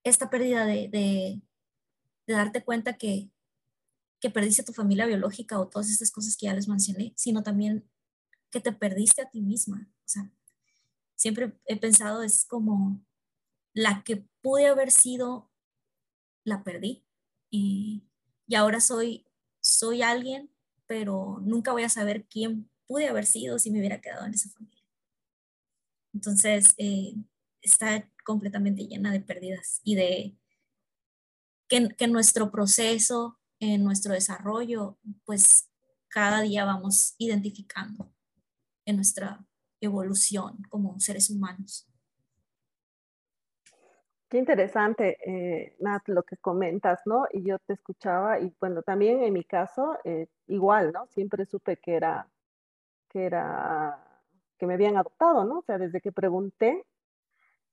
esta 0.04 0.30
pérdida 0.30 0.66
de, 0.66 0.88
de, 0.90 1.42
de 2.28 2.34
darte 2.34 2.64
cuenta 2.64 2.98
que, 2.98 3.32
que 4.20 4.30
perdiste 4.30 4.62
a 4.62 4.66
tu 4.66 4.74
familia 4.74 5.06
biológica 5.06 5.60
o 5.60 5.68
todas 5.68 5.90
estas 5.90 6.12
cosas 6.12 6.38
que 6.38 6.46
ya 6.46 6.54
les 6.54 6.68
mencioné, 6.68 7.14
sino 7.16 7.42
también 7.44 7.90
que 8.52 8.60
te 8.60 8.72
perdiste 8.72 9.22
a 9.22 9.30
ti 9.30 9.42
misma. 9.42 9.90
O 10.06 10.08
sea, 10.08 10.32
siempre 11.20 11.54
he 11.66 11.78
pensado 11.78 12.24
es 12.24 12.46
como 12.46 13.06
la 13.74 14.04
que 14.04 14.26
pude 14.42 14.68
haber 14.68 14.90
sido, 14.90 15.52
la 16.46 16.64
perdí. 16.64 17.06
Y, 17.52 18.06
ahora 18.56 18.80
soy, 18.80 19.28
soy 19.60 20.02
alguien, 20.02 20.50
pero 20.88 21.40
nunca 21.42 21.74
voy 21.74 21.84
a 21.84 21.90
saber 21.90 22.26
quién 22.28 22.72
pude 22.88 23.08
haber 23.10 23.26
sido 23.26 23.60
si 23.60 23.70
me 23.70 23.80
hubiera 23.80 24.02
quedado 24.02 24.26
en 24.26 24.34
esa 24.34 24.50
familia. 24.50 24.84
Entonces, 26.14 26.74
eh, 26.78 27.14
está 27.62 28.10
completamente 28.24 28.88
llena 28.88 29.12
de 29.12 29.20
pérdidas 29.20 29.82
y 29.84 29.96
de 29.96 30.38
que, 31.68 31.90
que 31.90 32.08
nuestro 32.08 32.50
proceso, 32.50 33.40
en 33.60 33.84
nuestro 33.84 34.14
desarrollo, 34.14 34.98
pues 35.26 35.70
cada 36.08 36.42
día 36.42 36.64
vamos 36.64 37.14
identificando 37.18 38.12
en 38.86 38.96
nuestra 38.96 39.49
evolución 39.82 40.58
como 40.70 41.00
seres 41.00 41.30
humanos. 41.30 41.90
Qué 44.30 44.38
interesante, 44.38 45.18
eh, 45.26 45.76
Nat, 45.80 46.08
lo 46.08 46.22
que 46.22 46.38
comentas, 46.38 47.00
¿no? 47.06 47.26
Y 47.32 47.42
yo 47.44 47.58
te 47.58 47.74
escuchaba 47.74 48.40
y 48.40 48.54
bueno, 48.60 48.84
también 48.84 49.24
en 49.24 49.34
mi 49.34 49.44
caso, 49.44 49.98
eh, 50.04 50.28
igual, 50.46 50.92
¿no? 50.94 51.08
Siempre 51.08 51.48
supe 51.48 51.78
que 51.78 51.96
era, 51.96 52.30
que 53.10 53.26
era, 53.26 53.98
que 54.60 54.68
me 54.68 54.76
habían 54.76 54.98
adoptado, 54.98 55.46
¿no? 55.46 55.60
O 55.60 55.62
sea, 55.64 55.80
desde 55.80 56.00
que 56.00 56.12
pregunté 56.12 56.86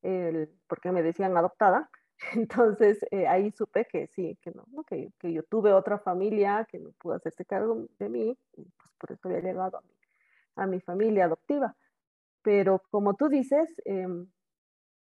el, 0.00 0.48
por 0.66 0.80
qué 0.80 0.92
me 0.92 1.02
decían 1.02 1.36
adoptada, 1.36 1.90
entonces 2.34 3.04
eh, 3.10 3.26
ahí 3.26 3.50
supe 3.50 3.84
que 3.84 4.06
sí, 4.06 4.38
que 4.40 4.50
no, 4.52 4.64
¿no? 4.72 4.82
Que, 4.84 5.12
que, 5.18 5.34
yo 5.34 5.42
tuve 5.42 5.74
otra 5.74 5.98
familia 5.98 6.66
que 6.70 6.78
no 6.78 6.90
pudo 6.92 7.16
hacerse 7.16 7.44
cargo 7.44 7.86
de 7.98 8.08
mí, 8.08 8.38
y 8.56 8.62
pues 8.62 8.90
por 8.98 9.12
eso 9.12 9.28
había 9.28 9.40
llegado 9.40 9.76
a 9.76 9.82
mi, 9.82 9.94
a 10.56 10.66
mi 10.66 10.80
familia 10.80 11.26
adoptiva. 11.26 11.76
Pero 12.46 12.80
como 12.92 13.14
tú 13.14 13.28
dices, 13.28 13.74
eh, 13.86 14.06
o 14.06 14.26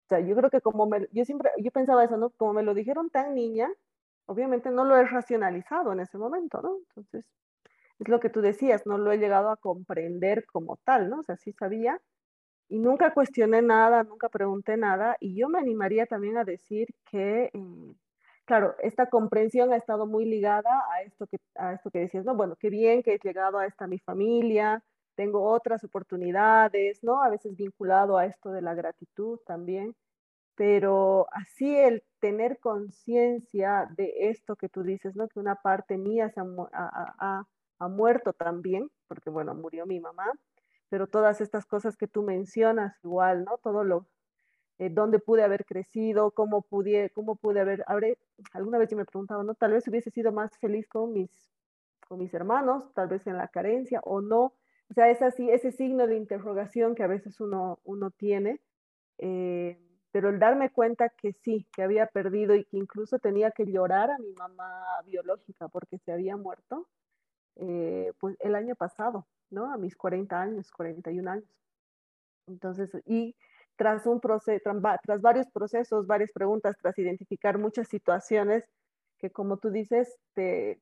sea, 0.10 0.20
yo 0.20 0.36
creo 0.36 0.50
que 0.50 0.60
como 0.60 0.88
me, 0.88 1.08
yo 1.14 1.24
siempre, 1.24 1.52
yo 1.58 1.72
pensaba 1.72 2.04
eso, 2.04 2.18
¿no? 2.18 2.32
Como 2.32 2.52
me 2.54 2.64
lo 2.64 2.74
dijeron 2.74 3.10
tan 3.10 3.34
niña, 3.34 3.70
obviamente 4.26 4.72
no 4.72 4.84
lo 4.84 4.98
he 4.98 5.06
racionalizado 5.06 5.94
en 5.94 6.02
ese 6.02 6.18
momento, 6.18 6.62
¿no? 6.62 6.78
Entonces, 6.90 7.26
es 8.00 8.10
lo 8.10 8.20
que 8.20 8.30
tú 8.30 8.42
decías, 8.42 8.86
no 8.86 8.98
lo 8.98 9.12
he 9.14 9.20
llegado 9.20 9.52
a 9.52 9.58
comprender 9.58 10.46
como 10.48 10.78
tal, 10.86 11.10
¿no? 11.10 11.20
O 11.22 11.24
sea, 11.24 11.38
sí 11.38 11.54
sabía 11.54 12.02
y 12.70 12.80
nunca 12.80 13.14
cuestioné 13.14 13.62
nada, 13.62 14.04
nunca 14.04 14.30
pregunté 14.30 14.78
nada 14.78 15.18
y 15.22 15.36
yo 15.36 15.50
me 15.50 15.60
animaría 15.60 16.08
también 16.08 16.38
a 16.38 16.46
decir 16.46 16.88
que, 17.12 17.52
eh, 17.54 17.96
claro, 18.46 18.76
esta 18.80 19.08
comprensión 19.10 19.74
ha 19.74 19.78
estado 19.78 20.08
muy 20.08 20.26
ligada 20.26 20.84
a 20.94 21.04
esto 21.04 21.28
que, 21.28 21.38
a 21.56 21.74
esto 21.74 21.92
que 21.92 22.00
decías, 22.00 22.26
¿no? 22.26 22.36
Bueno, 22.36 22.56
qué 22.60 22.70
bien 22.70 23.04
que 23.04 23.14
he 23.16 23.20
llegado 23.20 23.60
a 23.60 23.66
esta 23.68 23.88
mi 23.88 24.00
familia, 24.00 24.84
tengo 25.20 25.44
otras 25.44 25.84
oportunidades, 25.84 27.04
¿no? 27.04 27.22
A 27.22 27.28
veces 27.28 27.58
vinculado 27.58 28.18
a 28.18 28.26
esto 28.26 28.52
de 28.52 28.62
la 28.62 28.74
gratitud 28.74 29.38
también, 29.46 29.94
pero 30.56 31.28
así 31.34 31.76
el 31.76 32.06
tener 32.22 32.58
conciencia 32.60 33.90
de 33.98 34.30
esto 34.30 34.56
que 34.56 34.70
tú 34.70 34.82
dices, 34.82 35.18
¿no? 35.18 35.28
Que 35.28 35.42
una 35.42 35.56
parte 35.56 35.98
mía 35.98 36.30
se 36.30 36.40
ha, 36.40 37.46
ha, 37.80 37.88
muerto 37.90 38.32
también, 38.32 38.90
porque 39.10 39.30
bueno, 39.30 39.54
murió 39.56 39.86
mi 39.86 40.00
mamá, 40.00 40.32
pero 40.88 41.06
todas 41.08 41.42
estas 41.42 41.66
cosas 41.66 41.98
que 41.98 42.08
tú 42.08 42.24
mencionas 42.24 42.96
igual, 43.04 43.44
¿no? 43.44 43.58
Todo 43.58 43.84
lo, 43.84 44.08
eh, 44.78 44.90
dónde 44.90 45.20
pude 45.20 45.44
haber 45.44 45.66
crecido, 45.66 46.32
cómo 46.32 46.62
pude, 46.62 47.10
cómo 47.10 47.36
pude 47.36 47.60
haber, 47.60 47.84
habré, 47.88 48.18
alguna 48.54 48.78
vez 48.78 48.90
yo 48.90 48.96
me 48.96 49.04
preguntaba, 49.04 49.44
¿no? 49.44 49.54
Tal 49.54 49.74
vez 49.74 49.86
hubiese 49.90 50.12
sido 50.12 50.32
más 50.32 50.58
feliz 50.60 50.88
con 50.88 51.12
mis, 51.12 51.30
con 52.08 52.20
mis 52.20 52.34
hermanos, 52.34 52.94
tal 52.94 53.10
vez 53.10 53.28
en 53.28 53.36
la 53.36 53.50
carencia 53.50 54.00
o 54.06 54.22
no, 54.22 54.54
o 54.90 54.94
sea, 54.94 55.10
es 55.10 55.22
así, 55.22 55.50
ese 55.50 55.72
signo 55.72 56.08
de 56.08 56.18
interrogación 56.18 56.96
que 56.96 57.04
a 57.04 57.08
veces 57.08 57.40
uno, 57.40 57.80
uno 57.84 58.12
tiene, 58.12 58.60
eh, 59.20 59.78
pero 60.12 60.30
el 60.30 60.40
darme 60.40 60.72
cuenta 60.72 61.10
que 61.10 61.34
sí, 61.34 61.68
que 61.74 61.84
había 61.84 62.08
perdido 62.08 62.56
y 62.56 62.66
que 62.66 62.78
incluso 62.78 63.20
tenía 63.20 63.52
que 63.52 63.66
llorar 63.66 64.10
a 64.10 64.18
mi 64.18 64.34
mamá 64.34 64.84
biológica 65.06 65.68
porque 65.68 66.00
se 66.00 66.12
había 66.12 66.38
muerto, 66.38 66.88
eh, 67.58 68.14
pues 68.20 68.36
el 68.40 68.56
año 68.56 68.76
pasado, 68.76 69.28
¿no? 69.52 69.72
A 69.72 69.78
mis 69.78 69.96
40 69.96 70.42
años, 70.42 70.72
41 70.72 71.28
años. 71.32 71.50
Entonces, 72.48 72.90
y 73.06 73.36
tras 73.76 74.08
un 74.08 74.20
proceso, 74.20 74.72
tras 75.04 75.22
varios 75.22 75.48
procesos, 75.52 76.08
varias 76.08 76.32
preguntas, 76.32 76.76
tras 76.82 76.98
identificar 76.98 77.60
muchas 77.60 77.88
situaciones 77.88 78.66
que 79.20 79.30
como 79.30 79.58
tú 79.58 79.70
dices, 79.70 80.18
te, 80.34 80.80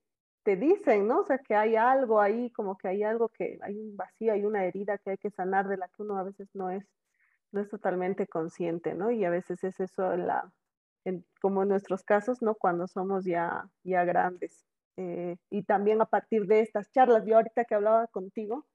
te 0.47 0.55
dicen, 0.55 1.09
¿no? 1.09 1.19
O 1.19 1.25
sea, 1.25 1.39
que 1.39 1.55
hay 1.55 1.75
algo 1.75 2.21
ahí, 2.21 2.49
como 2.51 2.77
que 2.77 2.87
hay 2.87 3.03
algo 3.03 3.27
que, 3.27 3.59
hay 3.61 3.77
un 3.77 3.97
vacío, 3.97 4.31
hay 4.31 4.45
una 4.45 4.63
herida 4.63 4.97
que 4.97 5.09
hay 5.09 5.17
que 5.17 5.29
sanar 5.29 5.67
de 5.67 5.75
la 5.75 5.89
que 5.89 6.03
uno 6.03 6.17
a 6.17 6.23
veces 6.23 6.47
no 6.53 6.69
es, 6.69 6.87
no 7.51 7.59
es 7.59 7.67
totalmente 7.67 8.27
consciente, 8.27 8.93
¿no? 8.93 9.11
Y 9.11 9.25
a 9.25 9.29
veces 9.29 9.61
es 9.65 9.77
eso, 9.81 10.15
la, 10.15 10.49
como 11.41 11.63
en 11.63 11.67
nuestros 11.67 12.01
casos, 12.05 12.41
¿no? 12.41 12.55
Cuando 12.55 12.87
somos 12.87 13.25
ya, 13.25 13.67
ya 13.83 14.05
grandes. 14.05 14.63
Eh, 14.95 15.35
y 15.49 15.63
también 15.63 16.01
a 16.01 16.05
partir 16.05 16.45
de 16.47 16.61
estas 16.61 16.89
charlas, 16.93 17.25
yo 17.25 17.35
ahorita 17.35 17.65
que 17.65 17.75
hablaba 17.75 18.07
contigo, 18.07 18.65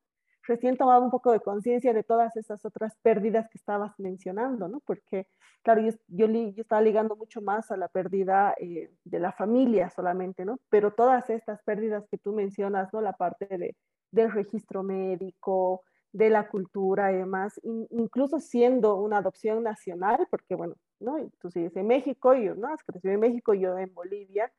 recién 0.47 0.77
tomaba 0.77 1.05
un 1.05 1.11
poco 1.11 1.33
de 1.33 1.41
conciencia 1.41 1.93
de 1.93 2.03
todas 2.03 2.37
esas 2.37 2.65
otras 2.65 2.95
pérdidas 3.03 3.49
que 3.49 3.59
estabas 3.59 3.99
mencionando, 3.99 4.69
¿no? 4.69 4.81
Porque, 4.81 5.27
claro, 5.63 5.83
yo, 5.83 5.93
yo, 6.09 6.27
estaba 6.57 6.83
ligando 6.83 7.17
mucho 7.17 7.41
más 7.41 7.71
a 7.71 7.77
la 7.77 7.89
pérdida 7.89 8.55
eh, 8.59 8.91
de 9.05 9.21
la 9.21 9.33
familia 9.33 9.91
solamente, 9.91 10.45
¿no? 10.45 10.59
Pero 10.69 10.93
todas 10.93 11.31
estas 11.31 11.63
pérdidas 11.63 12.05
que 12.11 12.19
tú 12.19 12.33
mencionas, 12.33 12.93
¿no? 12.93 13.01
La 13.01 13.13
parte 13.13 13.47
de, 13.47 13.77
del 14.11 14.33
registro 14.33 14.83
médico, 14.83 15.83
de 16.13 16.29
la 16.29 16.49
cultura 16.49 17.13
y 17.13 17.17
demás, 17.17 17.59
incluso 17.91 18.39
siendo 18.39 18.97
una 18.97 19.19
adopción 19.19 19.63
nacional, 19.63 20.27
porque, 20.31 20.55
bueno, 20.55 20.75
¿no? 21.01 21.17
Tú 21.41 21.51
sigues 21.51 21.75
en 21.77 21.87
México, 21.87 22.35
yo, 22.35 22.55
¿no? 22.55 22.69
Has 22.69 22.83
crecido 22.85 23.15
en 23.15 23.21
México, 23.21 23.55
yo 23.55 23.79
en 23.79 23.93
Bolivia, 23.95 24.53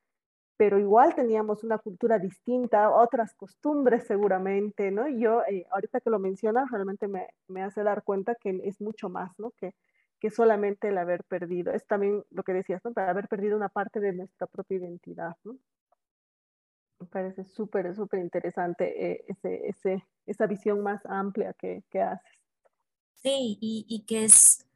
pero 0.57 0.79
igual 0.79 1.15
teníamos 1.15 1.63
una 1.63 1.77
cultura 1.77 2.19
distinta, 2.19 2.91
otras 2.91 3.33
costumbres 3.33 4.05
seguramente, 4.05 4.91
¿no? 4.91 5.07
Yo, 5.07 5.41
eh, 5.45 5.65
ahorita 5.71 5.99
que 5.99 6.09
lo 6.09 6.19
mencionas, 6.19 6.69
realmente 6.71 7.07
me, 7.07 7.27
me, 7.47 7.63
hace 7.63 7.83
dar 7.83 8.03
cuenta 8.03 8.35
que 8.35 8.61
es 8.63 8.79
mucho 8.79 9.09
más, 9.09 9.31
¿no? 9.39 9.51
Que, 9.51 9.73
que 10.19 10.29
solamente 10.29 10.89
el 10.89 10.97
haber 10.97 11.23
perdido. 11.23 11.73
Es 11.73 11.85
también 11.85 12.23
lo 12.29 12.43
que 12.43 12.53
decías, 12.53 12.81
¿no? 12.85 12.93
Para 12.93 13.11
haber 13.11 13.27
perdido 13.27 13.57
una 13.57 13.69
parte 13.69 13.99
de 13.99 14.13
nuestra 14.13 14.47
propia 14.47 14.77
identidad. 14.77 15.35
Me 15.43 17.07
parece 17.07 17.43
súper, 17.43 17.93
súper 17.95 18.21
interesante 18.21 19.11
eh, 19.11 19.25
ese, 19.27 19.67
ese, 19.67 20.05
esa 20.25 20.45
visión 20.45 20.81
más 20.81 21.05
amplia 21.05 21.53
que, 21.53 21.83
que 21.89 22.01
haces. 22.01 22.31
Sí, 23.15 23.57
y, 23.59 23.85
y, 23.89 24.05
que 24.05 24.25
es, 24.25 24.67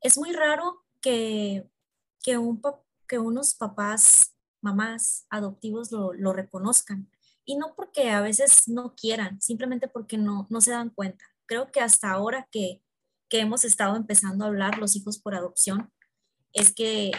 es 0.00 0.18
muy 0.18 0.32
raro 0.32 0.82
que, 1.00 1.64
que, 2.22 2.38
un, 2.38 2.60
que 3.06 3.18
unos 3.18 3.54
papás 3.54 4.34
mamás 4.60 5.26
adoptivos 5.30 5.92
lo, 5.92 6.12
lo, 6.12 6.32
reconozcan. 6.32 7.10
Y 7.44 7.56
no 7.56 7.74
porque 7.74 8.10
a 8.10 8.20
veces 8.20 8.68
no 8.68 8.94
quieran, 8.94 9.40
simplemente 9.40 9.88
porque 9.88 10.18
no, 10.18 10.46
no 10.50 10.60
se 10.60 10.70
dan 10.70 10.90
cuenta. 10.90 11.24
Creo 11.46 11.72
que 11.72 11.80
hasta 11.80 12.10
ahora 12.10 12.48
que, 12.50 12.82
que 13.28 13.40
hemos 13.40 13.64
estado 13.64 13.96
empezando 13.96 14.44
a 14.44 14.48
hablar 14.48 14.78
los 14.78 14.96
hijos 14.96 15.18
por 15.18 15.34
adopción, 15.34 15.92
es 16.52 16.72
que 16.74 17.12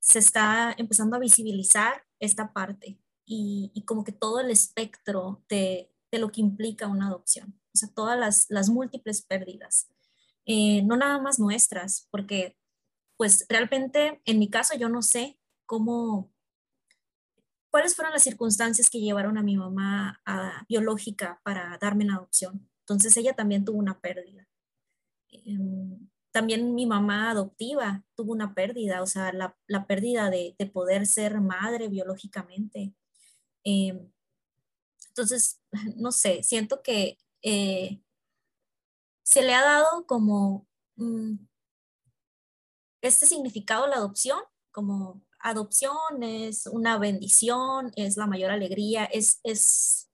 se 0.00 0.18
está 0.18 0.74
empezando 0.78 1.16
a 1.16 1.20
visibilizar 1.20 2.04
esta 2.20 2.52
parte 2.52 2.98
y, 3.26 3.70
y 3.74 3.84
como 3.84 4.04
que 4.04 4.12
todo 4.12 4.40
el 4.40 4.50
espectro 4.50 5.42
de, 5.48 5.90
de, 6.10 6.18
lo 6.18 6.30
que 6.30 6.40
implica 6.40 6.86
una 6.86 7.08
adopción, 7.08 7.58
o 7.74 7.78
sea, 7.78 7.88
todas 7.94 8.18
las, 8.18 8.46
las 8.48 8.68
múltiples 8.68 9.22
pérdidas, 9.22 9.88
eh, 10.46 10.82
no 10.82 10.96
nada 10.96 11.18
más 11.18 11.38
nuestras, 11.38 12.08
porque 12.10 12.56
pues 13.16 13.46
realmente 13.48 14.20
en 14.24 14.38
mi 14.38 14.50
caso 14.50 14.76
yo 14.76 14.88
no 14.88 15.02
sé 15.02 15.38
cómo, 15.66 16.32
cuáles 17.74 17.96
fueron 17.96 18.12
las 18.12 18.22
circunstancias 18.22 18.88
que 18.88 19.00
llevaron 19.00 19.36
a 19.36 19.42
mi 19.42 19.56
mamá 19.56 20.22
biológica 20.68 21.40
para 21.42 21.76
darme 21.78 22.04
en 22.04 22.12
adopción. 22.12 22.70
Entonces 22.82 23.16
ella 23.16 23.34
también 23.34 23.64
tuvo 23.64 23.78
una 23.78 24.00
pérdida. 24.00 24.46
Em, 25.26 26.08
también 26.30 26.76
mi 26.76 26.86
mamá 26.86 27.32
adoptiva 27.32 28.04
tuvo 28.14 28.30
una 28.30 28.54
pérdida, 28.54 29.02
o 29.02 29.08
sea, 29.08 29.32
la, 29.32 29.86
pérdida 29.88 30.30
de, 30.30 30.54
poder 30.72 31.04
ser 31.04 31.40
madre 31.40 31.88
biológicamente. 31.88 32.94
Em, 33.64 34.08
entonces, 35.08 35.60
no 35.96 36.12
sé, 36.12 36.44
siento 36.44 36.80
que 36.80 37.18
eh, 37.42 38.00
se 39.24 39.42
le 39.42 39.52
ha 39.52 39.62
dado 39.62 40.06
como 40.06 40.68
mm, 40.94 41.38
este 43.02 43.26
significado 43.26 43.86
a 43.86 43.88
la 43.88 43.96
adopción, 43.96 44.38
como 44.70 45.24
adopción 45.44 46.22
es 46.22 46.66
una 46.66 46.98
bendición, 46.98 47.92
es 47.96 48.16
la 48.16 48.26
mayor 48.26 48.50
alegría, 48.50 49.04
es, 49.04 49.40
es 49.44 50.10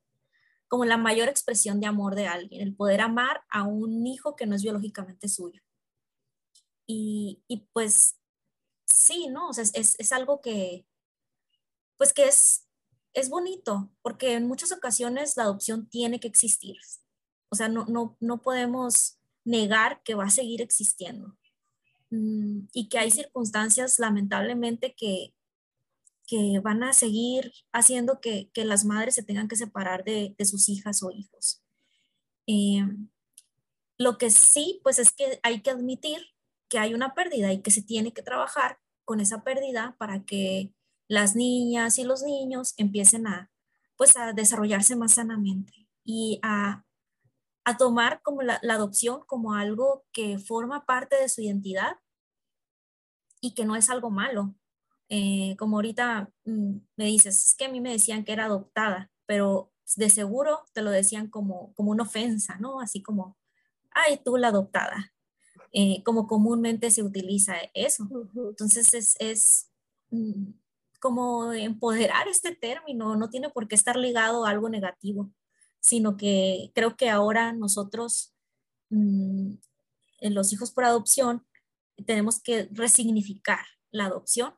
como 0.68 0.84
la 0.84 0.96
mayor 0.96 1.28
expresión 1.28 1.80
de 1.80 1.87
amor 1.87 2.16
de 2.16 2.26
alguien, 2.26 2.60
el 2.60 2.75
poder 2.75 3.00
amar 3.00 3.44
a 3.49 3.62
un 3.62 4.06
hijo 4.06 4.34
que 4.34 4.46
no 4.46 4.56
es 4.56 4.62
biológicamente 4.62 5.28
suyo. 5.28 5.62
Y, 6.84 7.44
y 7.46 7.68
pues 7.72 8.18
sí, 8.87 9.28
¿no? 9.28 9.49
O 9.49 9.52
sea, 9.52 9.62
es, 9.62 9.94
es, 9.99 10.12
algo 10.12 10.40
que, 10.40 10.84
pues 11.96 12.12
que 12.12 12.26
es, 12.26 12.66
es 13.14 13.28
bonito 13.28 13.92
porque 14.02 14.34
en 14.34 14.49
muchas 14.49 14.72
ocasiones 14.72 15.37
la 15.37 15.44
adopción 15.44 15.88
tiene 15.88 16.18
que 16.18 16.28
existir. 16.28 16.76
O 17.50 17.54
sea, 17.54 17.68
no, 17.68 17.87
no, 17.87 18.16
no 18.18 18.42
podemos 18.42 19.20
negar 19.44 20.02
que 20.02 20.16
va 20.16 20.25
a 20.25 20.30
seguir 20.30 20.60
existiendo 20.60 21.37
y 22.11 22.88
que 22.88 22.99
hay 22.99 23.11
circunstancias 23.11 23.99
lamentablemente 23.99 24.95
que, 24.97 25.33
que 26.26 26.61
van 26.61 26.83
a 26.83 26.93
seguir 26.93 27.52
haciendo 27.73 28.21
que, 28.21 28.50
que, 28.52 28.64
las 28.64 28.85
madres 28.85 29.14
se 29.14 29.23
tengan 29.23 29.49
que 29.49 29.57
separar 29.57 30.05
de, 30.05 30.35
de 30.37 30.45
sus 30.45 30.69
hijas 30.69 31.02
o 31.02 31.11
hijos. 31.12 31.62
Eh, 32.47 32.85
lo 33.97 34.19
que 34.19 34.31
sí, 34.31 34.81
pues 34.83 34.99
es 34.99 35.12
que 35.12 35.38
hay 35.43 35.61
que 35.61 35.71
admitir 35.71 36.21
que 36.69 36.79
hay 36.79 36.95
una 36.95 37.14
pérdida 37.14 37.52
y 37.52 37.62
que 37.62 37.71
se 37.71 37.83
tiene 37.83 38.12
que 38.12 38.23
trabajar 38.23 38.79
con 39.05 39.21
esa 39.21 39.45
pérdida 39.45 39.97
para 39.99 40.25
que 40.25 40.73
las 41.09 41.37
niñas 41.37 41.99
y 41.99 42.05
los 42.05 42.23
niños 42.23 42.75
empiecen 42.76 43.26
a, 43.26 43.50
pues 43.97 44.17
a 44.17 44.33
desarrollarse 44.33 44.97
más 44.97 45.14
sanamente 45.14 45.88
y 46.05 46.38
a, 46.43 46.85
a 47.64 47.76
tomar 47.76 48.23
como 48.23 48.43
la, 48.43 48.59
la, 48.62 48.75
adopción 48.75 49.21
como 49.26 49.55
algo 49.55 50.05
que 50.12 50.38
forma 50.38 50.87
parte 50.87 51.17
de 51.17 51.29
su 51.29 51.43
identidad 51.43 51.97
y 53.40 53.55
que 53.55 53.64
no 53.64 53.76
es 53.76 53.90
algo 53.90 54.11
malo. 54.11 54.55
Eh, 55.09 55.57
como 55.59 55.76
ahorita 55.79 56.31
mm, 56.45 56.76
me 56.97 57.05
dices, 57.05 57.45
es 57.45 57.55
que 57.57 57.64
a 57.64 57.69
mí 57.69 57.81
me 57.81 57.93
decían 57.93 58.25
que 58.25 58.33
era 58.33 58.45
adoptada, 58.45 59.11
pero 59.26 59.73
de 59.97 60.09
seguro 60.09 60.61
te 60.73 60.83
lo 60.83 60.90
decían 60.90 61.29
como, 61.29 61.75
como 61.75 61.90
una 61.90 62.05
ofensa, 62.05 62.59
¿no? 62.59 62.81
Así 62.81 63.02
como, 63.02 63.37
ay, 63.90 64.21
tú 64.25 64.37
la 64.37 64.49
adoptada. 64.49 65.12
Eh, 65.73 66.02
como 66.05 66.26
comúnmente 66.26 66.90
se 66.90 67.02
utiliza 67.02 67.55
eso. 67.75 68.09
Entonces 68.35 68.95
es, 68.95 69.17
es 69.19 69.71
mm, 70.11 70.52
como 71.00 71.52
empoderar 71.52 72.29
este 72.29 72.55
término, 72.55 73.17
no 73.17 73.31
tiene 73.31 73.50
por 73.50 73.67
qué 73.69 73.75
estar 73.75 73.97
ligado 73.97 74.45
a 74.45 74.50
algo 74.50 74.69
negativo, 74.69 75.33
sino 75.80 76.16
que 76.16 76.70
creo 76.75 76.96
que 76.96 77.10
ahora 77.10 77.52
nosotros, 77.52 78.34
mm, 78.90 79.54
los 80.22 80.52
hijos 80.52 80.70
por 80.70 80.84
adopción, 80.84 81.46
tenemos 82.06 82.40
que 82.40 82.68
resignificar 82.72 83.64
la 83.90 84.06
adopción 84.06 84.54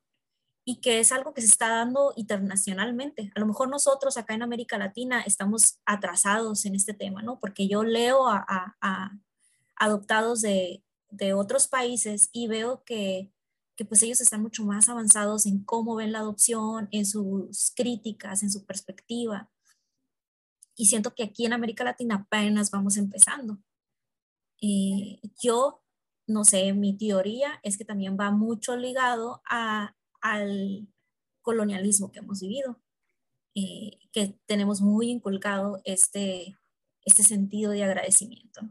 y 0.65 0.81
que 0.81 1.01
es 1.01 1.11
algo 1.11 1.35
que 1.35 1.41
se 1.41 1.49
está 1.49 1.69
dando 1.69 2.13
internacionalmente. 2.17 3.33
A 3.35 3.41
lo 3.41 3.47
mejor 3.47 3.69
nosotros 3.69 4.17
acá 4.17 4.35
en 4.35 4.43
América 4.43 4.79
Latina 4.79 5.23
estamos 5.23 5.81
atrasados 5.87 6.65
en 6.67 6.75
este 6.77 6.95
tema, 6.95 7.23
¿no? 7.23 7.41
Porque 7.41 7.67
yo 7.69 7.83
leo 7.83 8.29
a, 8.29 8.45
a 8.81 9.13
adoptados 9.77 10.43
de, 10.43 10.85
de 11.13 11.35
otros 11.35 11.69
países 11.69 12.31
y 12.33 12.49
veo 12.49 12.83
que, 12.85 13.31
que, 13.77 13.85
pues 13.85 14.03
ellos 14.03 14.21
están 14.21 14.43
mucho 14.43 14.65
más 14.65 14.89
avanzados 14.89 15.47
en 15.47 15.63
cómo 15.63 15.95
ven 15.95 16.11
la 16.13 16.21
adopción, 16.21 16.89
en 16.91 17.07
sus 17.07 17.73
críticas, 17.77 18.43
en 18.43 18.51
su 18.51 18.65
perspectiva. 18.65 19.51
Y 20.75 20.87
siento 20.87 21.15
que 21.15 21.25
aquí 21.25 21.47
en 21.47 21.53
América 21.53 21.85
Latina 21.85 22.27
apenas 22.27 22.71
vamos 22.71 22.97
empezando. 22.97 23.59
Eh, 24.61 25.21
yo, 25.43 25.83
no 26.27 26.45
sé, 26.45 26.73
mi 26.73 26.97
teoría 26.97 27.61
es 27.63 27.77
que 27.77 27.85
también 27.85 28.17
va 28.19 28.31
mucho 28.31 28.77
ligado 28.77 29.43
a, 29.49 29.95
al 30.21 30.89
colonialismo 31.43 32.11
que 32.11 32.21
hemos 32.21 32.41
vivido, 32.41 32.81
eh, 33.55 33.99
que 34.13 34.39
tenemos 34.47 34.81
muy 34.81 35.11
inculcado 35.11 35.81
este, 35.85 36.57
este 37.05 37.23
sentido 37.23 37.73
de 37.73 37.85
agradecimiento. 37.85 38.63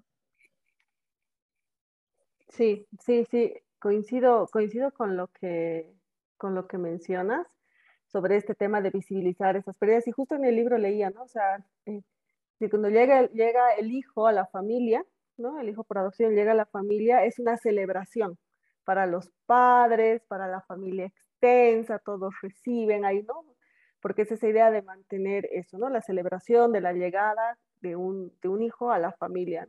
Sí, 2.50 2.88
sí, 3.00 3.25
sí, 3.29 3.53
coincido, 3.79 4.48
coincido 4.48 4.91
con 4.91 5.17
lo 5.17 5.28
que, 5.28 5.93
con 6.38 6.56
lo 6.56 6.67
que 6.67 6.78
mencionas 6.78 7.47
sobre 8.12 8.38
este 8.38 8.56
tema 8.56 8.82
de 8.82 8.89
visibilizar 8.89 9.56
esas 9.56 9.78
pérdidas. 9.78 10.08
Y 10.08 10.12
justo 10.12 10.36
en 10.36 10.45
el 10.45 10.56
libro 10.56 10.78
leía, 10.78 11.10
¿no? 11.10 11.24
O 11.24 11.28
sea, 11.28 11.65
eh, 11.86 12.02
cuando 12.69 12.89
llega, 12.89 13.28
llega 13.28 13.74
el 13.78 13.91
hijo 13.91 14.28
a 14.28 14.32
la 14.32 14.45
familia, 14.47 15.06
¿no? 15.38 15.60
El 15.60 15.69
hijo 15.69 15.84
por 15.84 15.97
adopción 15.97 16.36
llega 16.36 16.52
a 16.52 16.56
la 16.56 16.65
familia, 16.65 17.26
es 17.26 17.39
una 17.39 17.58
celebración 17.58 18.38
para 18.84 19.06
los 19.06 19.32
padres, 19.45 20.24
para 20.28 20.47
la 20.47 20.62
familia 20.62 21.06
extensa, 21.06 22.00
todos 22.00 22.34
reciben 22.41 23.06
ahí, 23.06 23.24
¿no? 23.24 23.45
Porque 24.02 24.24
es 24.24 24.32
esa 24.32 24.47
idea 24.47 24.71
de 24.71 24.82
mantener 24.82 25.47
eso, 25.52 25.78
¿no? 25.78 25.89
La 25.89 26.02
celebración 26.02 26.71
de 26.71 26.82
la 26.82 26.93
llegada 26.93 27.58
de 27.82 27.95
un, 27.95 28.38
de 28.41 28.50
un 28.50 28.62
hijo 28.62 28.91
a 28.91 29.00
la 29.00 29.12
familia. 29.13 29.67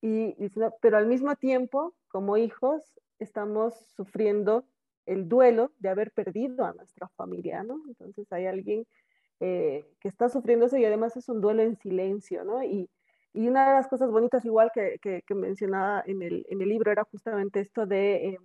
Y, 0.00 0.34
pero 0.80 0.96
al 0.96 1.06
mismo 1.06 1.36
tiempo, 1.36 1.94
como 2.08 2.36
hijos, 2.36 2.82
estamos 3.18 3.74
sufriendo 3.94 4.64
el 5.06 5.28
duelo 5.28 5.72
de 5.78 5.88
haber 5.88 6.12
perdido 6.12 6.64
a 6.64 6.72
nuestra 6.72 7.08
familia, 7.16 7.62
¿no? 7.62 7.82
Entonces 7.88 8.30
hay 8.32 8.46
alguien 8.46 8.86
eh, 9.40 9.84
que 10.00 10.08
está 10.08 10.28
sufriendo 10.28 10.66
eso 10.66 10.76
y 10.76 10.84
además 10.84 11.16
es 11.16 11.28
un 11.28 11.40
duelo 11.40 11.62
en 11.62 11.76
silencio, 11.76 12.44
¿no? 12.44 12.62
Y, 12.62 12.88
y 13.32 13.48
una 13.48 13.68
de 13.68 13.74
las 13.74 13.88
cosas 13.88 14.10
bonitas, 14.10 14.44
igual 14.44 14.70
que, 14.74 14.98
que, 15.00 15.34
mencionaba 15.34 16.02
en 16.06 16.22
el, 16.22 16.46
en 16.48 16.60
el, 16.60 16.68
libro, 16.68 16.92
era 16.92 17.04
justamente 17.04 17.60
esto 17.60 17.86
de, 17.86 18.28
eh, 18.28 18.38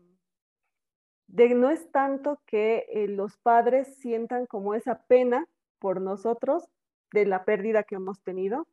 de 1.28 1.50
no 1.56 1.70
es 1.70 1.92
tanto 1.92 2.42
que 2.46 2.86
eh, 2.90 3.08
los 3.08 3.38
padres 3.38 3.98
sientan 3.98 4.46
como 4.46 4.74
esa 4.74 5.04
pena 5.04 5.46
por 5.80 6.02
nosotros 6.02 6.64
de 7.12 7.26
la 7.26 7.46
pérdida 7.46 7.84
que 7.84 7.96
hemos 7.96 8.22
tenido, 8.24 8.68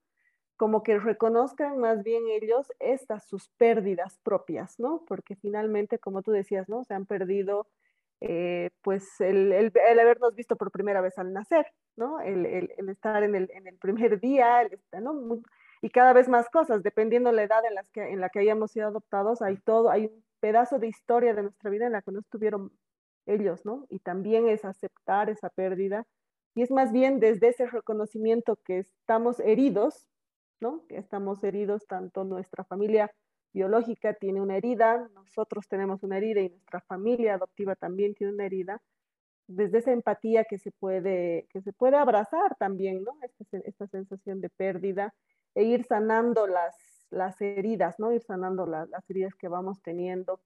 como 0.57 0.83
que 0.83 0.99
reconozcan 0.99 1.79
más 1.79 2.03
bien 2.03 2.25
ellos 2.29 2.73
estas 2.79 3.27
sus 3.27 3.49
pérdidas 3.57 4.19
propias, 4.23 4.79
¿no? 4.79 5.05
Porque 5.07 5.37
finalmente, 5.37 5.99
como 5.99 6.23
tú 6.23 6.31
decías, 6.31 6.69
¿no? 6.69 6.85
Se 6.85 6.95
han 6.95 7.07
perdido, 7.07 7.67
eh, 8.21 8.71
pues, 8.83 9.21
el, 9.21 9.53
el, 9.53 9.73
el, 9.75 9.99
habernos 10.01 10.35
visto 10.35 10.57
por 10.57 10.71
primera 10.71 11.01
vez 11.01 11.19
al 11.19 11.33
nacer, 11.33 11.67
¿no? 11.97 12.21
El, 12.21 12.47
el 12.47 12.89
estar 12.89 13.23
en 13.25 13.35
en 13.35 13.67
el, 13.67 13.79
primer 13.79 14.21
día, 14.21 14.69
¿no? 15.01 15.41
Y 15.83 15.91
cada 15.91 16.13
vez 16.13 16.29
más 16.29 16.49
cosas, 16.49 16.83
dependiendo 16.83 17.33
la 17.33 17.43
edad 17.43 17.65
en, 17.67 17.75
las 17.75 17.91
que, 17.91 18.03
en 18.13 18.21
la 18.21 18.31
que 18.31 18.39
hayamos 18.39 18.71
sido 18.71 18.87
adoptados, 18.87 19.43
hay 19.43 19.57
todo, 19.59 19.91
hay 19.91 20.07
un 20.07 20.25
pedazo 20.41 20.79
de 20.79 20.87
historia 20.87 21.35
de 21.35 21.43
nuestra 21.43 21.71
vida 21.71 21.87
en 21.87 21.93
la 21.93 22.03
que 22.03 22.13
no 22.13 22.21
estuvieron 22.21 22.73
ellos, 23.27 23.67
¿no? 23.67 23.87
Y 23.91 23.99
también 23.99 24.49
es 24.49 24.65
aceptar 24.65 25.31
esa 25.31 25.51
pérdida. 25.51 26.07
Y 26.55 26.63
es 26.63 26.71
más 26.71 26.93
bien 26.93 27.19
desde 27.21 27.49
ese 27.49 27.67
reconocimiento 27.67 28.57
que 28.65 28.79
estamos 28.79 29.41
heridos 29.41 30.07
que 30.89 30.97
estamos 30.97 31.43
heridos, 31.45 31.87
tanto 31.87 32.25
nuestra 32.25 32.65
familia 32.65 33.11
biológica 33.53 34.15
tiene 34.15 34.41
una 34.41 34.57
herida, 34.57 35.09
nosotros 35.15 35.69
tenemos 35.69 36.03
una 36.03 36.17
herida 36.17 36.41
y 36.41 36.49
nuestra 36.49 36.81
familia 36.81 37.35
adoptiva 37.35 37.77
también 37.77 38.15
tiene 38.15 38.33
una 38.33 38.47
herida, 38.47 38.81
desde 39.47 39.79
esa 39.79 39.93
empatía 39.93 40.45
que 40.45 40.59
se 40.59 40.71
puede, 40.73 41.47
que 41.51 41.61
se 41.61 41.73
puede 41.73 41.97
abrazar 41.97 42.57
también, 42.57 43.05
¿no? 43.05 43.13
Esta, 43.23 43.59
esta 43.59 43.87
sensación 43.89 44.41
de 44.41 44.49
pérdida 44.49 45.15
e 45.55 45.65
ir 45.65 45.85
sanando 45.85 46.47
las, 46.47 46.75
las 47.11 47.41
heridas, 47.41 47.97
¿no? 47.99 48.13
Ir 48.13 48.23
sanando 48.23 48.67
las 48.67 49.11
heridas 49.11 49.35
que 49.35 49.49
vamos 49.49 49.83
teniendo 49.83 50.41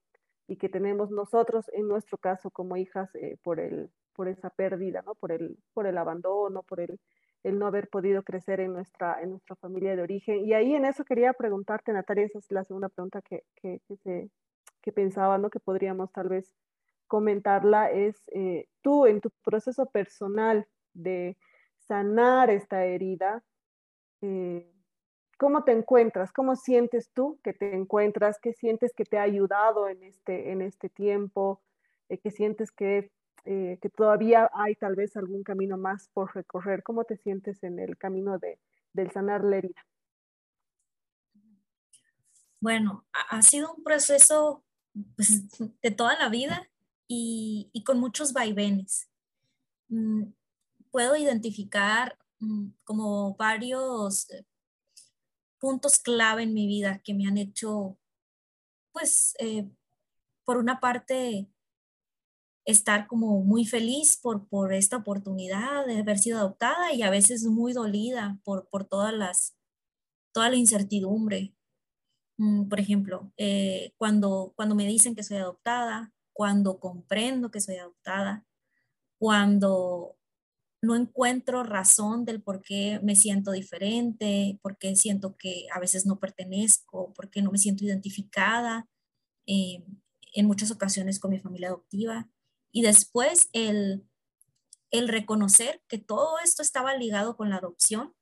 y 0.49 0.57
que 0.57 0.69
tenemos 0.69 1.11
nosotros, 1.11 1.71
en 1.75 1.87
nuestro 1.87 2.19
caso 2.19 2.51
como 2.51 2.77
hijas, 2.77 3.15
eh, 3.15 3.37
por, 3.43 3.61
el, 3.61 3.91
por 4.15 4.27
esa 4.27 4.51
pérdida, 4.51 5.03
¿no? 5.03 5.15
Por 5.15 5.31
el, 5.31 5.57
por 5.73 5.87
el 5.87 5.97
abandono, 5.97 6.65
por 6.65 6.81
el, 6.81 6.99
el 7.43 7.59
no 7.59 7.67
haber 7.67 7.89
podido 7.89 8.23
crecer 8.23 8.61
en 8.61 8.73
nuestra, 8.73 9.21
en 9.23 9.31
nuestra 9.31 9.57
familia 9.57 9.95
de 9.97 10.03
origen. 10.03 10.45
Y 10.45 10.55
ahí 10.55 10.75
en 10.75 10.85
eso 10.85 11.05
quería 11.05 11.33
preguntarte, 11.33 11.93
Natalia, 11.93 12.27
esa 12.27 12.39
es 12.39 12.51
la 12.51 12.65
segunda 12.65 12.89
pregunta 12.89 13.23
que, 13.23 13.45
que, 13.57 13.81
que, 14.03 14.29
que 14.83 14.93
pensaba, 14.93 15.39
¿no? 15.39 15.51
Que 15.51 15.61
podríamos 15.61 16.13
tal 16.13 16.29
vez 16.29 16.55
comentarla, 17.09 17.91
es 17.91 18.23
eh, 18.33 18.69
tú 18.83 19.07
en 19.07 19.21
tu 19.21 19.31
proceso 19.43 19.87
personal 19.87 20.67
de 20.93 21.37
sanar 21.79 22.51
esta 22.51 22.85
herida, 22.85 23.43
eh, 24.21 24.71
¿cómo 25.39 25.65
te 25.65 25.73
encuentras? 25.73 26.33
¿Cómo 26.33 26.55
sientes 26.55 27.11
tú 27.13 27.41
que 27.43 27.55
te 27.55 27.75
encuentras? 27.75 28.39
¿Qué 28.41 28.53
sientes 28.53 28.93
que 28.95 29.05
te 29.05 29.19
ha 29.19 29.23
ayudado 29.23 29.89
en 29.89 30.03
este, 30.03 30.53
en 30.53 30.61
este 30.61 30.89
tiempo? 30.91 31.63
Eh, 32.09 32.19
¿Qué 32.19 32.31
sientes 32.31 32.71
que 32.71 33.11
eh, 33.45 33.79
que 33.81 33.89
todavía 33.89 34.51
hay 34.53 34.75
tal 34.75 34.95
vez 34.95 35.17
algún 35.17 35.43
camino 35.43 35.77
más 35.77 36.09
por 36.09 36.35
recorrer. 36.35 36.83
¿Cómo 36.83 37.05
te 37.05 37.17
sientes 37.17 37.63
en 37.63 37.79
el 37.79 37.97
camino 37.97 38.39
de, 38.39 38.59
del 38.93 39.11
sanar 39.11 39.45
la? 39.45 39.61
Bueno, 42.61 43.07
ha 43.31 43.43
sido 43.43 43.73
un 43.73 43.85
proceso 43.85 44.65
pues, 45.17 45.49
de 45.83 45.91
toda 45.91 46.19
la 46.19 46.29
vida 46.29 46.69
y, 47.07 47.71
y 47.73 47.85
con 47.85 48.01
muchos 48.01 48.33
vaivenes. 48.33 49.09
Mm, 49.89 50.33
puedo 50.91 51.17
identificar 51.17 52.19
mm, 52.41 52.69
como 52.85 53.35
varios 53.37 54.31
eh, 54.31 54.45
puntos 55.59 55.99
clave 55.99 56.43
en 56.43 56.55
mi 56.55 56.67
vida 56.67 57.01
que 57.05 57.15
me 57.15 57.27
han 57.27 57.39
hecho, 57.39 57.99
pues, 58.93 59.35
eh, 59.39 59.69
por 60.45 60.57
una 60.57 60.81
parte, 60.81 61.49
estar 62.69 63.07
como 63.07 63.41
muy 63.41 63.65
feliz 63.65 64.19
por, 64.23 64.47
por 64.47 64.75
esta 64.75 64.99
oportunidad 64.99 65.87
de 65.87 66.01
haber 66.01 66.19
sido 66.19 66.39
adoptada 66.39 66.93
y 66.93 67.01
a 67.01 67.09
veces 67.09 67.47
muy 67.47 67.73
dolida 67.73 68.39
por, 68.45 68.69
por 68.69 68.85
todas 68.85 69.15
las, 69.15 69.57
toda 70.33 70.51
la 70.51 70.57
incertidumbre. 70.57 71.55
Mm, 72.37 72.69
por 72.69 72.79
ejemplo, 72.79 73.33
eh, 73.39 73.95
cuando, 73.97 74.53
cuando 74.55 74.75
me 74.75 74.87
dicen 74.87 75.15
que 75.15 75.23
soy 75.23 75.39
adoptada, 75.39 76.13
cuando 76.35 76.79
comprendo 76.79 77.51
que 77.51 77.63
soy 77.63 77.77
adoptada, 77.77 78.45
cuando 79.19 80.19
no 80.83 80.95
encuentro 80.95 81.65
razón 81.65 82.27
del 82.27 82.43
por 82.43 82.61
qué 82.61 83.01
me 83.03 83.17
siento 83.17 83.53
diferente, 83.53 84.59
por 84.63 84.77
qué 84.77 84.95
siento 84.95 85.37
que 85.39 85.69
a 85.75 85.81
veces 85.81 86.05
no 86.05 86.21
pertenezco, 86.21 87.15
por 87.15 87.31
qué 87.31 87.41
no 87.41 87.51
me 87.51 87.59
siento 87.59 87.87
identificada 87.87 88.87
eh, 89.47 89.83
en 90.35 90.47
muchas 90.47 90.71
ocasiones 90.71 91.19
con 91.19 91.31
mi 91.31 91.41
familia 91.41 91.69
adoptiva. 91.69 92.29
Y 92.73 92.83
después 92.83 93.49
el, 93.53 94.07
el 94.91 95.09
reconocer 95.09 95.83
que 95.89 95.99
todo 95.99 96.39
esto 96.39 96.63
estaba 96.63 96.95
ligado 96.95 97.37
con 97.37 97.51
la 97.51 97.57
adopción. 97.57 98.15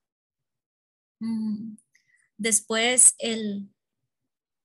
Mm, 1.20 1.76
después 2.36 3.14
el, 3.18 3.68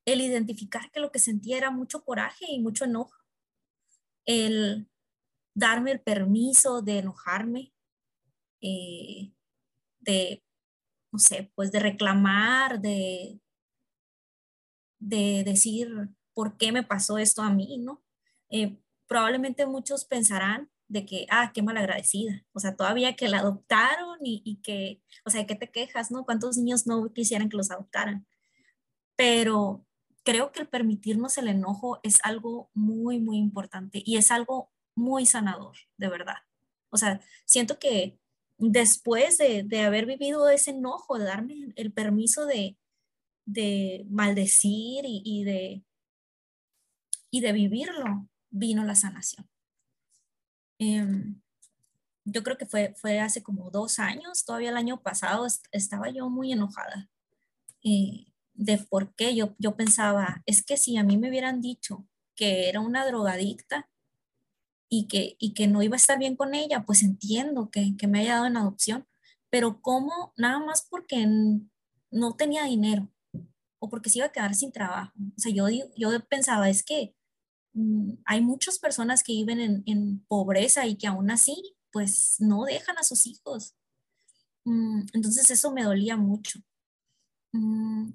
el 0.05 0.21
identificar 0.21 0.91
que 0.91 0.99
lo 0.99 1.11
que 1.11 1.19
sentía 1.19 1.57
era 1.57 1.71
mucho 1.71 2.03
coraje 2.03 2.45
y 2.49 2.59
mucho 2.59 2.85
enojo. 2.85 3.15
El 4.25 4.87
darme 5.53 5.91
el 5.91 6.01
permiso 6.01 6.81
de 6.81 6.99
enojarme, 6.99 7.73
eh, 8.61 9.33
de, 9.99 10.43
no 11.11 11.19
sé, 11.19 11.51
pues 11.55 11.71
de 11.71 11.79
reclamar, 11.79 12.81
de, 12.81 13.39
de 14.99 15.43
decir 15.43 15.89
por 16.33 16.57
qué 16.57 16.71
me 16.71 16.83
pasó 16.83 17.17
esto 17.17 17.41
a 17.41 17.49
mí, 17.49 17.77
¿no? 17.79 18.03
Eh, 18.49 18.77
probablemente 19.11 19.65
muchos 19.65 20.05
pensarán 20.05 20.69
de 20.87 21.05
que, 21.05 21.27
ah, 21.29 21.51
qué 21.53 21.61
malagradecida, 21.61 22.45
o 22.53 22.61
sea, 22.61 22.77
todavía 22.77 23.17
que 23.17 23.27
la 23.27 23.39
adoptaron 23.39 24.19
y, 24.23 24.41
y 24.45 24.61
que, 24.61 25.01
o 25.25 25.29
sea, 25.29 25.45
¿qué 25.45 25.55
te 25.55 25.69
quejas, 25.69 26.11
no? 26.11 26.23
¿Cuántos 26.23 26.57
niños 26.57 26.87
no 26.87 27.11
quisieran 27.11 27.49
que 27.49 27.57
los 27.57 27.71
adoptaran? 27.71 28.25
Pero 29.17 29.85
creo 30.23 30.53
que 30.53 30.61
el 30.61 30.69
permitirnos 30.69 31.37
el 31.37 31.49
enojo 31.49 31.99
es 32.03 32.19
algo 32.23 32.71
muy, 32.73 33.19
muy 33.19 33.37
importante 33.37 34.01
y 34.05 34.15
es 34.15 34.31
algo 34.31 34.71
muy 34.95 35.25
sanador, 35.25 35.75
de 35.97 36.07
verdad. 36.07 36.37
O 36.89 36.95
sea, 36.95 37.19
siento 37.43 37.79
que 37.79 38.17
después 38.59 39.37
de, 39.37 39.81
haber 39.81 40.05
vivido 40.05 40.47
ese 40.47 40.71
enojo, 40.71 41.19
de 41.19 41.25
darme 41.25 41.73
el 41.75 41.91
permiso 41.91 42.45
de, 42.45 42.77
maldecir 44.09 45.03
y, 45.03 45.43
de, 45.43 45.83
y 47.29 47.41
de 47.41 47.51
vivirlo, 47.51 48.30
vino 48.51 48.83
la 48.83 48.95
sanación. 48.95 49.49
Em, 50.77 51.41
yo 52.25 52.43
creo 52.43 52.57
que 52.57 52.65
fue, 52.65 52.93
fue 52.95 53.19
hace 53.19 53.41
como 53.41 53.71
dos 53.71 53.97
años, 53.99 54.45
todavía 54.45 54.69
el 54.69 54.77
año 54.77 55.01
pasado 55.01 55.47
estaba 55.71 56.09
yo 56.11 56.29
muy 56.29 56.51
enojada 56.51 57.09
eh, 57.83 58.27
de 58.53 58.77
por 58.77 59.15
qué 59.15 59.35
yo, 59.35 59.55
yo 59.57 59.75
pensaba, 59.75 60.43
es 60.45 60.63
que 60.63 60.77
si 60.77 60.97
a 60.97 61.03
mí 61.03 61.17
me 61.17 61.29
hubieran 61.29 61.61
dicho 61.61 62.07
que 62.35 62.69
era 62.69 62.79
una 62.79 63.05
drogadicta, 63.05 63.89
y 64.93 65.07
que, 65.07 65.37
y 65.39 65.53
que 65.53 65.67
no 65.67 65.81
iba 65.81 65.95
a 65.95 65.97
estar 65.97 66.19
bien 66.19 66.35
con 66.35 66.53
ella, 66.53 66.83
pues 66.85 67.01
entiendo 67.01 67.71
que, 67.71 67.95
que 67.97 68.07
me 68.07 68.19
haya 68.19 68.33
dado 68.35 68.47
en 68.47 68.57
adopción, 68.57 69.07
pero 69.49 69.81
¿cómo? 69.81 70.33
Nada 70.35 70.59
más 70.59 70.85
porque 70.89 71.25
no 72.11 72.35
tenía 72.35 72.65
dinero 72.65 73.09
o 73.79 73.89
porque 73.89 74.09
se 74.09 74.19
iba 74.19 74.27
a 74.27 74.33
quedar 74.33 74.53
sin 74.53 74.73
trabajo. 74.73 75.13
O 75.17 75.39
sea, 75.39 75.53
yo, 75.53 75.65
yo 75.95 76.09
pensaba, 76.27 76.69
es 76.69 76.83
que 76.83 77.15
hay 78.25 78.41
muchas 78.41 78.79
personas 78.79 79.23
que 79.23 79.33
viven 79.33 79.83
en, 79.85 80.25
pobreza 80.27 80.85
y 80.87 80.97
que 80.97 81.07
aún 81.07 81.31
así, 81.31 81.75
pues 81.91 82.35
no 82.39 82.65
dejan 82.65 82.97
a 82.97 83.03
sus 83.03 83.27
hijos. 83.27 83.75
Mm, 84.65 85.03
entonces 85.13 85.49
eso 85.49 85.71
me 85.71 85.83
dolía 85.83 86.17
mucho. 86.17 86.59
Mm, 87.53 88.11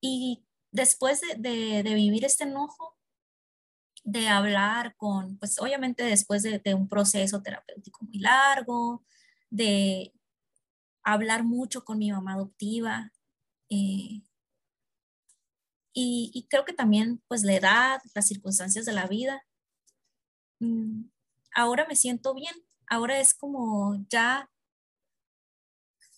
y 0.00 0.44
después 0.72 1.20
de, 1.20 1.34
de, 1.36 1.82
de 1.82 1.94
vivir 1.94 2.24
este 2.24 2.44
enojo, 2.44 2.98
de 4.10 4.28
hablar 4.28 4.96
con, 4.96 5.36
pues 5.38 5.60
obviamente 5.60 6.02
después 6.02 6.42
de, 6.42 6.74
un 6.74 6.88
proceso 6.88 7.42
terapéutico 7.42 8.04
muy 8.06 8.18
largo, 8.18 9.04
de 9.50 10.14
hablar 11.02 11.44
mucho 11.44 11.84
con 11.84 11.98
mi 11.98 12.10
mamá 12.10 12.34
adoptiva. 12.34 13.12
Eh, 13.68 14.22
y, 16.00 16.46
creo 16.50 16.64
que 16.64 16.72
también 16.72 17.22
pues 17.28 17.42
la 17.44 17.54
edad, 17.54 18.00
las 18.14 18.26
circunstancias 18.28 18.84
de 18.84 18.92
la 18.92 19.06
vida. 19.06 19.44
Mm, 20.60 21.04
ahora 21.54 21.86
me 21.88 21.96
siento 21.96 22.34
bien, 22.34 22.54
ahora 22.88 23.20
es 23.20 23.34
como 23.34 24.04
ya, 24.08 24.50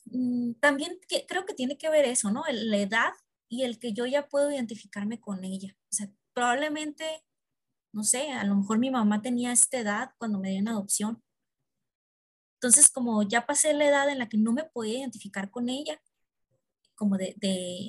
mm, 0.06 0.54
también 0.60 0.98
creo 1.28 1.46
que 1.46 1.54
tiene 1.54 1.78
que 1.78 1.90
ver 1.90 2.04
eso, 2.04 2.30
¿no? 2.30 2.44
La 2.50 2.78
edad 2.78 3.12
y 3.48 3.64
el 3.64 3.78
que 3.78 3.92
yo 3.92 4.06
ya 4.06 4.28
puedo 4.28 4.50
identificarme 4.50 5.20
con 5.20 5.44
ella. 5.44 5.76
O 5.90 5.94
sea, 5.94 6.10
probablemente 6.34 7.24
no 7.92 8.04
sé, 8.04 8.30
a 8.32 8.44
lo 8.44 8.56
mejor 8.56 8.78
mi 8.78 8.90
mamá 8.90 9.22
tenía 9.22 9.52
esta 9.52 9.78
edad 9.78 10.10
cuando 10.18 10.38
me 10.38 10.50
dio 10.50 10.58
en 10.60 10.68
adopción. 10.68 11.22
Entonces, 12.56 12.90
como 12.90 13.22
ya 13.22 13.46
pasé 13.46 13.72
la 13.74 13.86
edad 13.86 14.08
en 14.10 14.18
la 14.18 14.28
que 14.28 14.38
no 14.38 14.52
me 14.52 14.64
podía 14.64 14.98
identificar 15.00 15.50
con 15.50 15.68
ella, 15.68 16.00
como 17.00 17.16
de, 17.16 17.34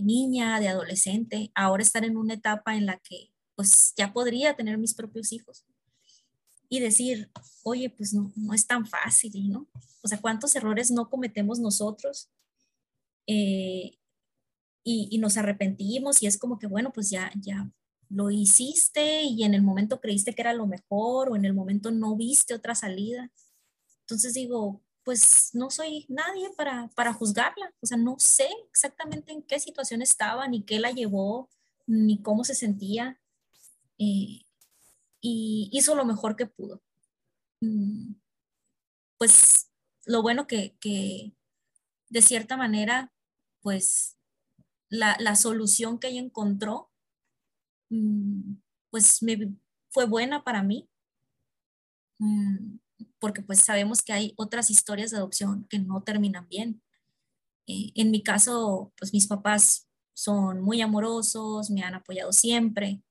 niña, 0.03 0.57
de 0.61 0.69
adolescente, 0.69 1.51
ahora 1.53 1.83
estar 1.83 2.05
en 2.05 2.15
una 2.15 2.35
etapa 2.35 2.77
en 2.77 2.85
la 2.85 2.97
que 2.97 3.33
pues 3.55 3.93
ya 3.97 4.13
podría 4.13 4.55
tener 4.55 4.77
mis 4.77 4.93
propios 4.93 5.33
hijos 5.33 5.65
y 6.69 6.79
decir, 6.79 7.29
oye, 7.63 7.89
pues 7.89 8.13
no, 8.13 8.31
no 8.37 8.53
es 8.53 8.65
tan 8.65 8.87
fácil, 8.87 9.51
¿no? 9.51 9.67
O 10.01 10.07
sea, 10.07 10.21
¿cuántos 10.21 10.55
errores 10.55 10.91
no 10.91 11.09
cometemos 11.09 11.59
nosotros? 11.59 12.29
Eh, 13.27 13.97
y, 14.81 15.09
y, 15.11 15.17
nos 15.17 15.35
arrepentimos 15.35 16.23
y 16.23 16.27
es 16.27 16.37
como 16.37 16.57
que, 16.57 16.67
bueno, 16.67 16.93
pues 16.93 17.09
ya, 17.09 17.33
ya 17.35 17.69
lo 18.07 18.31
hiciste 18.31 19.23
y 19.23 19.43
en 19.43 19.53
el 19.53 19.61
momento 19.61 19.99
creíste 19.99 20.33
que 20.33 20.41
era 20.41 20.53
lo 20.53 20.67
mejor 20.67 21.29
o 21.29 21.35
en 21.35 21.43
el 21.43 21.53
momento 21.53 21.91
no 21.91 22.15
viste 22.15 22.53
otra 22.53 22.75
salida. 22.75 23.29
Entonces 24.03 24.33
digo, 24.33 24.81
pues 25.03 25.51
no 25.53 25.69
soy 25.69 26.05
nadie 26.09 26.49
para, 26.55 26.89
para 26.95 27.13
juzgarla, 27.13 27.73
o 27.81 27.85
sea, 27.85 27.97
no 27.97 28.15
sé 28.19 28.49
exactamente 28.69 29.31
en 29.31 29.43
qué 29.43 29.59
situación 29.59 30.01
estaba, 30.01 30.47
ni 30.47 30.63
qué 30.63 30.79
la 30.79 30.91
llevó, 30.91 31.49
ni 31.87 32.21
cómo 32.21 32.43
se 32.43 32.55
sentía, 32.55 33.19
eh, 33.97 34.43
y 35.21 35.69
hizo 35.71 35.95
lo 35.95 36.05
mejor 36.05 36.35
que 36.35 36.45
pudo. 36.45 36.81
Mm, 37.61 38.13
pues 39.17 39.69
lo 40.05 40.21
bueno 40.21 40.47
que, 40.47 40.75
que 40.79 41.33
de 42.09 42.21
cierta 42.21 42.57
manera, 42.57 43.13
pues 43.61 44.17
la, 44.89 45.15
la 45.19 45.35
solución 45.35 45.99
que 45.99 46.09
ella 46.09 46.21
encontró 46.21 46.91
Mm, 47.91 48.55
pues 48.89 49.21
me, 49.21 49.53
fue 49.89 50.05
buena 50.05 50.43
para 50.45 50.63
mí, 50.63 50.89
mm, 52.19 52.77
porque 53.19 53.41
pues 53.41 53.59
sabemos 53.59 54.01
que 54.01 54.13
hay 54.13 54.33
otras 54.37 54.69
historias 54.69 55.11
de 55.11 55.17
adopción 55.17 55.65
que 55.69 55.79
no 55.79 56.03
terminan 56.03 56.47
bien. 56.47 56.81
Eh, 57.67 57.91
en 57.95 58.11
mi 58.11 58.23
caso, 58.23 58.93
pues 58.97 59.13
mis 59.13 59.27
papás 59.27 59.87
son 60.13 60.61
muy 60.61 60.81
amorosos, 60.81 61.69
me 61.69 61.83
han 61.83 61.95
apoyado 61.95 62.31
siempre. 62.33 63.01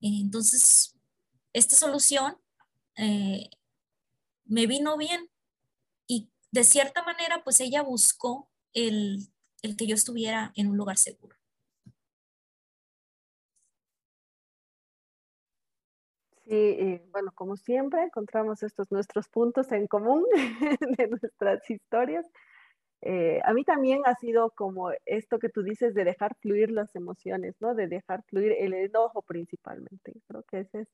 Entonces, 0.00 0.96
esta 1.52 1.76
solución 1.76 2.36
eh, 2.96 3.50
me 4.44 4.66
vino 4.66 4.96
bien 4.96 5.30
y 6.06 6.30
de 6.50 6.64
cierta 6.64 7.02
manera, 7.02 7.42
pues 7.44 7.60
ella 7.60 7.82
buscó 7.82 8.50
el, 8.72 9.28
el 9.62 9.76
que 9.76 9.86
yo 9.86 9.94
estuviera 9.94 10.52
en 10.54 10.68
un 10.68 10.76
lugar 10.76 10.96
seguro. 10.96 11.39
Y 16.44 16.98
bueno, 17.12 17.32
como 17.34 17.56
siempre, 17.56 18.02
encontramos 18.02 18.62
estos 18.62 18.90
nuestros 18.90 19.28
puntos 19.28 19.70
en 19.72 19.86
común 19.86 20.24
de 20.98 21.08
nuestras 21.08 21.68
historias. 21.70 22.26
Eh, 23.02 23.40
a 23.44 23.54
mí 23.54 23.64
también 23.64 24.02
ha 24.04 24.14
sido 24.16 24.50
como 24.50 24.90
esto 25.06 25.38
que 25.38 25.48
tú 25.48 25.62
dices 25.62 25.94
de 25.94 26.04
dejar 26.04 26.36
fluir 26.40 26.70
las 26.70 26.94
emociones, 26.94 27.56
¿no? 27.60 27.74
De 27.74 27.86
dejar 27.88 28.22
fluir 28.24 28.52
el 28.58 28.74
enojo 28.74 29.22
principalmente. 29.22 30.12
Creo 30.28 30.42
que 30.44 30.60
ese 30.60 30.80
es, 30.82 30.88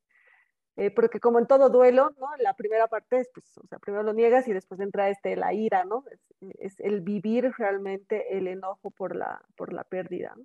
eh, 0.76 0.90
porque 0.92 1.20
como 1.20 1.38
en 1.40 1.46
todo 1.46 1.70
duelo, 1.70 2.11
¿no? 2.18 2.28
La 2.38 2.54
primera 2.54 2.88
parte 2.88 3.18
es, 3.18 3.30
pues, 3.35 3.46
o 3.59 3.66
sea, 3.68 3.78
primero 3.78 4.04
lo 4.04 4.12
niegas 4.14 4.46
y 4.48 4.52
después 4.52 4.80
entra 4.80 5.11
este, 5.11 5.37
la 5.37 5.54
ira, 5.54 5.85
¿no? 5.85 6.04
Es, 6.11 6.20
es 6.61 6.80
el 6.80 7.00
vivir 7.00 7.52
realmente 7.59 8.37
el 8.38 8.48
enojo 8.48 8.90
por 8.90 9.16
la, 9.16 9.42
por 9.56 9.72
la 9.72 9.85
pérdida, 9.85 10.35
¿no? 10.37 10.44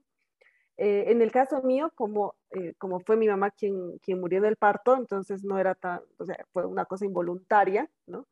Eh, 0.84 1.12
en 1.12 1.22
el 1.22 1.32
caso 1.32 1.62
mío, 1.62 1.92
como, 1.94 2.34
eh, 2.50 2.74
como 2.80 3.02
fue 3.02 3.16
mi 3.16 3.28
mamá 3.28 3.52
quien, 3.52 4.00
quien 4.00 4.20
murió 4.20 4.42
del 4.42 4.56
parto, 4.56 4.96
entonces 4.98 5.44
no 5.44 5.60
era 5.60 5.76
tan, 5.76 6.02
o 6.18 6.26
sea, 6.26 6.44
fue 6.52 6.66
una 6.66 6.86
cosa 6.86 7.06
involuntaria, 7.06 7.88
¿no? 8.08 8.28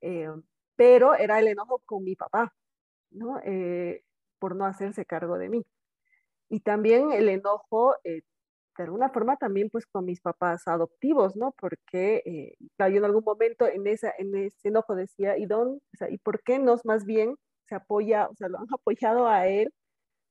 Eh, 0.00 0.28
pero 0.76 1.16
era 1.16 1.40
el 1.40 1.48
enojo 1.48 1.82
con 1.84 2.04
mi 2.04 2.14
papá, 2.14 2.54
¿no? 3.10 3.40
por 4.38 4.54
no 4.54 4.64
hacerse 4.66 5.04
cargo 5.06 5.38
de 5.38 5.48
mí. 5.48 5.66
Y 6.48 6.60
también 6.60 7.10
el 7.10 7.28
enojo, 7.28 7.96
de 8.04 8.22
alguna 8.78 9.08
forma, 9.10 9.36
también 9.36 9.68
pues 9.70 9.84
con 9.86 10.04
mis 10.04 10.20
papás 10.20 10.68
adoptivos, 10.68 11.34
¿no? 11.34 11.52
Porque 11.58 12.54
yo 12.78 12.86
en 12.86 13.04
algún 13.04 13.24
momento 13.24 13.66
en, 13.66 13.88
esa, 13.88 14.12
en 14.18 14.36
ese 14.36 14.68
enojo 14.68 14.94
decía, 14.94 15.36
¿y, 15.36 15.46
dónde, 15.46 15.78
o 15.94 15.96
sea, 15.96 16.08
¿y 16.10 16.18
por 16.18 16.42
qué 16.44 16.60
nos 16.60 16.84
más 16.84 17.04
bien 17.04 17.36
se 17.64 17.74
apoya, 17.74 18.28
o 18.28 18.36
sea, 18.36 18.48
lo 18.48 18.58
han 18.58 18.66
apoyado 18.72 19.26
a 19.26 19.48
él 19.48 19.72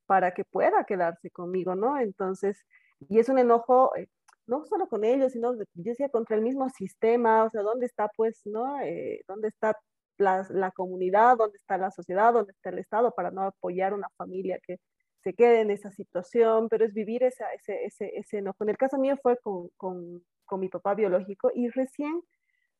para 0.07 0.33
que 0.33 0.45
pueda 0.45 0.85
quedarse 0.85 1.29
conmigo, 1.31 1.75
¿no? 1.75 1.99
Entonces, 1.99 2.65
y 3.09 3.19
es 3.19 3.29
un 3.29 3.39
enojo, 3.39 3.95
eh, 3.95 4.07
no 4.47 4.65
solo 4.65 4.87
con 4.87 5.03
ellos, 5.03 5.33
sino, 5.33 5.53
yo 5.55 5.63
decía, 5.75 6.09
contra 6.09 6.35
el 6.35 6.41
mismo 6.43 6.69
sistema, 6.69 7.43
o 7.43 7.49
sea, 7.51 7.61
¿dónde 7.61 7.85
está, 7.85 8.09
pues, 8.15 8.41
¿no? 8.45 8.79
Eh, 8.81 9.21
¿Dónde 9.27 9.49
está 9.49 9.77
la, 10.17 10.71
comunidad, 10.75 11.37
dónde 11.37 11.57
está 11.57 11.77
la 11.77 11.91
sociedad, 11.91 12.33
dónde 12.33 12.53
está 12.53 12.69
el 12.69 12.79
Estado 12.79 13.11
para 13.11 13.31
no 13.31 13.43
apoyar 13.43 13.93
una 13.93 14.09
familia 14.17 14.59
que 14.65 14.77
se 15.23 15.33
quede 15.33 15.61
en 15.61 15.71
esa 15.71 15.91
situación, 15.91 16.69
pero 16.69 16.85
es 16.85 16.93
vivir 16.93 17.23
ese, 17.23 17.43
ese, 17.65 18.17
ese 18.17 18.37
enojo. 18.37 18.63
En 18.63 18.69
el 18.69 18.77
caso 18.77 18.97
mío 18.97 19.17
fue 19.21 19.37
con, 19.37 19.69
con, 19.77 20.23
con 20.45 20.59
mi 20.59 20.69
papá 20.69 20.95
biológico 20.95 21.51
y 21.53 21.69
recién 21.69 22.21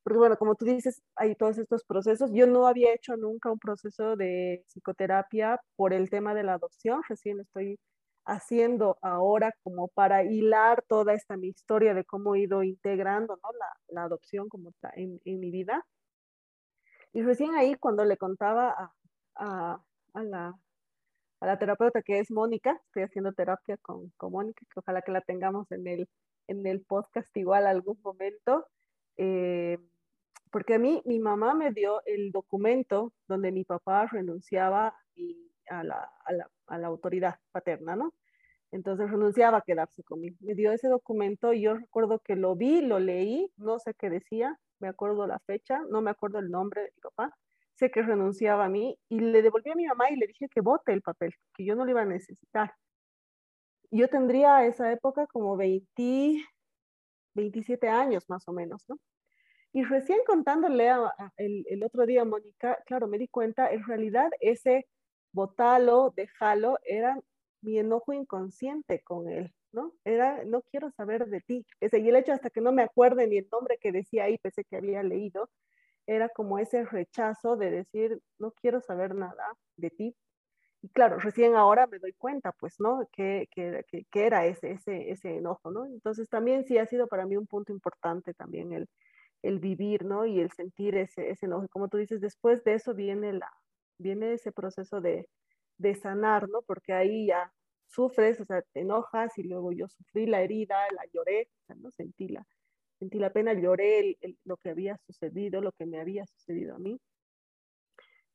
porque 0.07 0.19
bueno, 0.19 0.37
como 0.37 0.55
tú 0.55 0.63
dices, 0.63 1.01
hay 1.17 1.35
todos 1.35 1.57
estos 1.57 1.83
procesos. 1.83 2.31
Yo 2.33 2.47
no 2.47 2.65
había 2.65 2.93
hecho 2.93 3.17
nunca 3.17 3.51
un 3.51 3.59
proceso 3.59 4.15
de 4.15 4.63
psicoterapia 4.65 5.59
por 5.75 5.91
el 5.91 6.09
tema 6.09 6.33
de 6.33 6.43
la 6.43 6.53
adopción, 6.53 7.01
recién 7.09 7.41
estoy 7.41 7.77
haciendo 8.23 8.97
ahora 9.01 9.51
como 9.63 9.89
para 9.89 10.23
hilar 10.23 10.81
toda 10.87 11.13
esta 11.13 11.35
mi 11.35 11.49
historia 11.49 11.93
de 11.93 12.05
cómo 12.05 12.35
he 12.35 12.43
ido 12.43 12.63
integrando 12.63 13.37
¿no? 13.43 13.49
la, 13.59 13.65
la, 13.89 14.03
adopción 14.05 14.47
como 14.47 14.69
está 14.69 14.91
en, 14.95 15.19
en, 15.25 15.41
mi 15.41 15.51
vida. 15.51 15.85
Y 17.11 17.21
recién 17.21 17.55
ahí 17.55 17.75
cuando 17.75 18.05
le 18.05 18.15
contaba 18.15 18.69
a, 18.69 18.93
a, 19.35 19.81
a, 20.13 20.23
la, 20.23 20.53
a 21.41 21.45
la 21.45 21.59
terapeuta 21.59 22.01
que 22.01 22.19
es 22.19 22.31
Mónica, 22.31 22.79
estoy 22.85 23.03
haciendo 23.03 23.33
terapia 23.33 23.75
con, 23.81 24.09
con 24.15 24.31
Mónica, 24.31 24.65
que 24.73 24.79
ojalá 24.79 25.01
que 25.01 25.11
la 25.11 25.19
tengamos 25.19 25.69
en 25.73 25.85
el, 25.85 26.07
en 26.47 26.65
el 26.65 26.81
podcast 26.85 27.35
igual 27.35 27.67
algún 27.67 27.99
momento. 28.01 28.65
Eh, 29.17 29.77
porque 30.51 30.75
a 30.75 30.79
mí 30.79 31.01
mi 31.05 31.19
mamá 31.19 31.53
me 31.53 31.71
dio 31.71 32.01
el 32.05 32.31
documento 32.31 33.13
donde 33.27 33.51
mi 33.51 33.63
papá 33.63 34.07
renunciaba 34.07 34.95
a, 35.69 35.83
la, 35.83 36.10
a, 36.25 36.33
la, 36.33 36.49
a, 36.67 36.77
la, 36.77 36.88
autoridad 36.88 37.39
paterna, 37.51 37.95
¿no? 37.95 38.13
Entonces 38.71 39.10
renunciaba 39.10 39.60
a 39.60 39.62
quedarse 39.62 40.03
conmigo. 40.03 40.38
Me 40.41 40.53
dio 40.55 40.71
ese 40.71 40.88
documento 40.88 41.53
y 41.53 41.62
yo 41.62 41.75
recuerdo 41.75 42.19
que 42.19 42.36
lo 42.36 42.55
vi, 42.55 42.81
lo 42.81 42.99
leí, 42.99 43.51
no 43.57 43.79
sé 43.79 43.93
qué 43.93 44.10
decía, 44.10 44.57
me 44.79 44.88
acuerdo 44.89 45.25
la 45.27 45.39
fecha, 45.39 45.81
no 45.89 46.01
me 46.01 46.12
acuerdo 46.12 46.39
el 46.39 46.49
nombre 46.51 46.81
de 46.81 46.91
mi 46.95 47.01
papá, 47.01 47.36
sé 47.75 47.91
que 47.91 48.01
renunciaba 48.01 48.65
a 48.65 48.69
mí 48.69 48.97
y 49.10 49.19
le 49.19 49.41
devolví 49.41 49.71
a 49.71 49.75
mi 49.75 49.86
mamá 49.86 50.10
y 50.12 50.15
le 50.17 50.27
dije 50.27 50.47
que 50.49 50.62
vote 50.62 50.93
el 50.93 51.01
papel, 51.01 51.33
que 51.53 51.65
yo 51.65 51.75
no 51.75 51.86
lo 51.86 51.91
iba 51.91 52.01
a 52.01 52.05
necesitar. 52.05 52.73
Yo 53.91 54.10
tendría 54.10 54.57
a 54.57 54.65
esa 54.65 54.91
época 54.91 55.27
como 55.27 55.55
20, 55.55 56.43
27 57.36 57.88
años 57.88 58.29
más 58.29 58.47
o 58.47 58.51
menos, 58.51 58.83
¿no? 58.89 58.97
Y 59.73 59.84
recién 59.84 60.19
contándole 60.25 60.89
el, 61.38 61.84
otro 61.84 62.06
día 62.06 62.21
a 62.21 62.25
Mónica, 62.25 62.82
claro, 62.86 63.08
me 63.08 63.17
di 63.17 63.27
cuenta, 63.27 63.71
en 63.71 63.84
realidad 63.86 64.32
ese 64.39 64.88
botalo, 65.32 66.13
déjalo, 66.15 66.80
era 66.84 67.19
mi 67.62 67.77
enojo 67.77 68.13
inconsciente 68.13 69.01
con 69.01 69.30
él, 69.30 69.53
¿no? 69.71 69.93
Era, 70.06 70.43
no 70.45 70.62
quiero 70.62 70.89
saber 70.91 71.27
de 71.27 71.41
ti. 71.41 71.65
Ese, 71.80 71.99
y 71.99 72.10
el 72.10 72.15
hecho 72.15 72.34
hasta 72.34 72.49
que 72.49 72.62
no 72.62 72.71
me 72.71 72.84
acuerde 72.84 73.27
ni 73.27 73.38
el 73.38 73.47
nombre 73.51 73.77
que 73.80 73.91
decía 73.91 74.25
ahí, 74.25 74.38
pese 74.38 74.63
que 74.63 74.77
había 74.77 75.03
leído, 75.03 75.49
era 76.08 76.30
como 76.30 76.60
ese 76.60 76.86
rechazo 76.86 77.58
de 77.58 77.71
decir, 77.71 78.21
no 78.39 78.51
quiero 78.51 78.82
saber 78.82 79.13
nada 79.15 79.53
de 79.75 79.89
ti. 79.89 80.15
Y 80.82 80.89
claro, 80.89 81.19
recién 81.19 81.56
ahora 81.56 81.88
me 81.88 81.99
doy 81.99 82.13
cuenta, 82.13 82.51
pues, 82.53 82.80
¿no? 82.80 83.08
Que, 83.12 83.47
que, 83.51 83.84
que 83.88 84.25
era 84.25 84.45
ese, 84.45 84.71
ese, 84.71 85.12
ese 85.12 85.38
enojo, 85.38 85.71
¿no? 85.71 85.86
Entonces 85.86 86.30
también 86.30 86.65
sí 86.65 86.77
ha 86.77 86.86
sido 86.86 87.08
para 87.08 87.25
mí 87.25 87.36
un 87.36 87.47
punto 87.47 87.73
importante 87.73 88.34
también 88.34 88.73
el, 88.73 88.88
el 89.43 89.60
vivir, 89.60 90.06
¿no? 90.06 90.26
Y 90.26 90.39
el 90.39 90.52
sentir 90.52 90.95
ese, 90.95 91.30
ese 91.30 91.45
enojo. 91.45 91.67
Como 91.69 91.88
tú 91.89 91.97
dices, 91.97 92.21
después 92.21 92.63
de 92.63 92.76
eso 92.76 92.93
viene, 92.93 93.34
la, 93.34 93.52
viene 93.97 94.34
ese 94.34 94.52
proceso 94.52 95.02
de, 95.02 95.30
de 95.78 95.95
sanar, 95.95 96.50
¿no? 96.50 96.62
Porque 96.63 96.93
ahí 96.93 97.28
ya 97.28 97.54
sufres, 97.88 98.39
o 98.39 98.45
sea, 98.45 98.62
te 98.73 98.82
enojas 98.82 99.38
y 99.38 99.43
luego 99.43 99.71
yo 99.71 99.88
sufrí 99.88 100.26
la 100.26 100.41
herida, 100.41 100.78
la 100.91 101.06
lloré, 101.13 101.50
o 101.63 101.65
sea, 101.67 101.76
¿no? 101.78 101.91
Sentí 101.91 102.28
la, 102.28 102.45
sentí 103.00 103.19
la 103.19 103.32
pena, 103.32 103.54
lloré 103.54 104.17
lo 104.43 104.58
que 104.58 104.69
había 104.69 104.97
sucedido, 104.97 105.62
lo 105.62 105.71
que 105.71 105.86
me 105.86 106.00
había 106.00 106.26
sucedido 106.26 106.76
a 106.76 106.80
mí. 106.80 107.00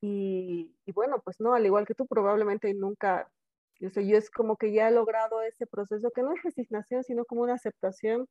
Y, 0.01 0.75
y, 0.85 0.93
bueno, 0.93 1.21
pues 1.23 1.41
no, 1.41 1.55
al 1.55 1.65
igual 1.65 1.87
que 1.87 1.95
tú, 1.95 2.07
probablemente 2.07 2.73
nunca, 2.75 3.31
yo 3.79 3.91
sé, 3.91 4.07
yo 4.07 4.17
es 4.17 4.31
como 4.31 4.57
que 4.57 4.73
ya 4.73 4.88
he 4.88 4.93
logrado 4.93 5.43
ese 5.43 5.67
proceso 5.67 6.11
que 6.11 6.23
no 6.23 6.33
es 6.33 6.43
resignación, 6.43 7.05
sino 7.05 7.25
como 7.25 7.43
una 7.43 7.55
aceptación 7.55 8.29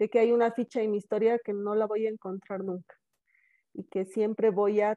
de 0.00 0.08
que 0.08 0.18
hay 0.18 0.32
una 0.32 0.50
ficha 0.50 0.80
en 0.80 0.92
mi 0.92 0.96
historia 0.96 1.38
que 1.38 1.52
no 1.52 1.74
la 1.74 1.86
voy 1.86 2.06
a 2.06 2.10
encontrar 2.10 2.64
nunca 2.64 2.96
y 3.74 3.84
que 3.84 4.06
siempre 4.06 4.48
voy 4.48 4.80
a 4.80 4.96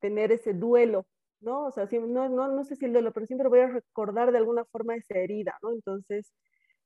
tener 0.00 0.32
ese 0.32 0.52
duelo, 0.52 1.06
¿no? 1.40 1.66
O 1.66 1.70
sea, 1.70 1.88
no, 1.92 2.28
no, 2.28 2.48
no 2.48 2.64
sé 2.64 2.74
si 2.74 2.86
el 2.86 2.92
duelo, 2.92 3.12
pero 3.12 3.26
siempre 3.26 3.48
voy 3.48 3.60
a 3.60 3.68
recordar 3.68 4.32
de 4.32 4.38
alguna 4.38 4.64
forma 4.64 4.96
esa 4.96 5.14
herida, 5.14 5.56
¿no? 5.62 5.70
Entonces, 5.70 6.34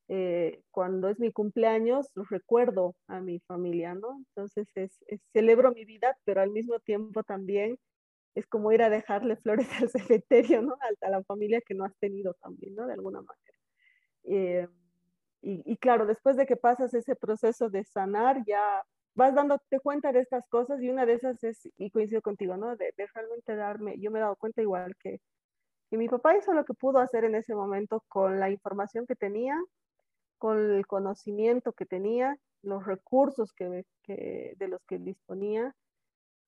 eh, 0.08 0.60
cuando 0.70 1.08
es 1.08 1.18
mi 1.18 1.32
cumpleaños, 1.32 2.10
recuerdo 2.28 2.94
a 3.06 3.20
mi 3.20 3.40
familia, 3.40 3.94
¿no? 3.94 4.18
Entonces, 4.28 4.68
es, 4.74 5.00
celebro 5.32 5.72
mi 5.72 5.86
vida, 5.86 6.14
pero 6.24 6.42
al 6.42 6.50
mismo 6.50 6.78
tiempo 6.78 7.22
también 7.22 7.78
es 8.34 8.46
como 8.46 8.70
ir 8.70 8.82
a 8.82 8.90
dejarle 8.90 9.36
flores 9.36 9.68
al 9.82 9.88
cementerio, 9.88 10.60
¿no? 10.60 10.74
A, 10.74 11.06
a 11.06 11.10
la 11.10 11.24
familia 11.24 11.62
que 11.66 11.74
no 11.74 11.86
has 11.86 11.96
tenido 11.96 12.34
también, 12.34 12.74
¿no? 12.74 12.86
De 12.86 12.92
alguna 12.92 13.22
manera. 13.22 13.58
Eh, 14.24 14.68
y, 15.40 15.76
claro, 15.78 16.06
después 16.06 16.36
de 16.36 16.46
que 16.46 16.56
pasas 16.56 16.92
ese 16.94 17.14
proceso 17.14 17.70
de 17.70 17.84
sanar, 17.84 18.44
ya 18.44 18.82
vas 19.14 19.34
dándote 19.34 19.80
cuenta 19.80 20.12
de 20.12 20.20
estas 20.20 20.48
cosas 20.48 20.80
y 20.82 20.90
una 20.90 21.06
de 21.06 21.14
esas 21.14 21.42
es, 21.44 21.68
y 21.76 21.90
coincido 21.90 22.22
contigo, 22.22 22.56
¿no? 22.56 22.76
De, 22.76 22.92
realmente 23.14 23.56
darme, 23.56 23.98
yo 23.98 24.10
me 24.10 24.18
he 24.18 24.22
dado 24.22 24.36
cuenta 24.36 24.62
igual 24.62 24.94
que, 25.00 25.20
que 25.90 25.98
mi 25.98 26.08
papá 26.08 26.36
hizo 26.36 26.52
lo 26.52 26.64
que 26.64 26.74
pudo 26.74 26.98
hacer 26.98 27.24
en 27.24 27.34
ese 27.34 27.54
momento 27.54 28.04
con 28.08 28.40
la 28.40 28.50
información 28.50 29.06
que 29.06 29.16
tenía, 29.16 29.56
con 30.38 30.58
el 30.72 30.86
conocimiento 30.86 31.72
que 31.72 31.86
tenía, 31.86 32.36
los 32.62 32.84
recursos 32.86 33.52
que, 33.52 33.84
que, 34.02 34.54
de 34.56 34.68
los 34.68 34.84
que 34.86 34.98
disponía 34.98 35.74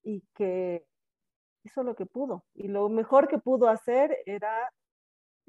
y 0.03 0.23
que 0.35 0.85
hizo 1.65 1.83
lo 1.83 1.95
que 1.95 2.07
pudo. 2.07 2.45
Y 2.55 2.69
lo 2.69 2.89
mejor 2.89 3.29
que 3.29 3.39
pudo 3.39 3.69
hacer 3.69 4.17
era 4.27 4.71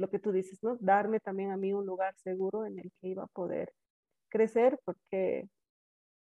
lo 0.01 0.09
que 0.09 0.19
tú 0.19 0.31
dices, 0.31 0.61
¿no? 0.63 0.77
Darme 0.79 1.19
también 1.19 1.51
a 1.51 1.57
mí 1.57 1.73
un 1.73 1.85
lugar 1.85 2.15
seguro 2.17 2.65
en 2.65 2.79
el 2.79 2.91
que 2.99 3.07
iba 3.07 3.23
a 3.23 3.27
poder 3.27 3.73
crecer, 4.29 4.79
porque 4.83 5.47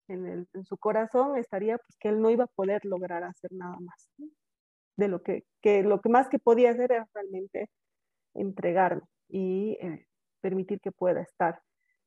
en, 0.09 0.47
su 0.65 0.79
corazón 0.79 1.37
estaría 1.37 1.79
pues 1.79 1.97
que 1.99 2.09
él 2.09 2.21
no 2.21 2.31
iba 2.31 2.45
a 2.45 2.49
poder 2.49 2.85
lograr 2.85 3.25
hacer 3.25 3.53
nada 3.53 3.77
más. 3.81 4.09
De 4.97 5.09
lo 5.09 5.23
que, 5.23 5.45
que, 5.61 5.83
lo 5.83 6.01
que 6.01 6.09
más 6.09 6.29
que 6.29 6.39
podía 6.39 6.71
hacer 6.71 6.93
era 6.93 7.07
realmente 7.13 7.69
entregarme 8.35 9.03
y 9.29 9.77
eh, 9.81 10.07
permitir 10.41 10.81
que 10.81 10.93
pueda 10.93 11.21
estar 11.21 11.61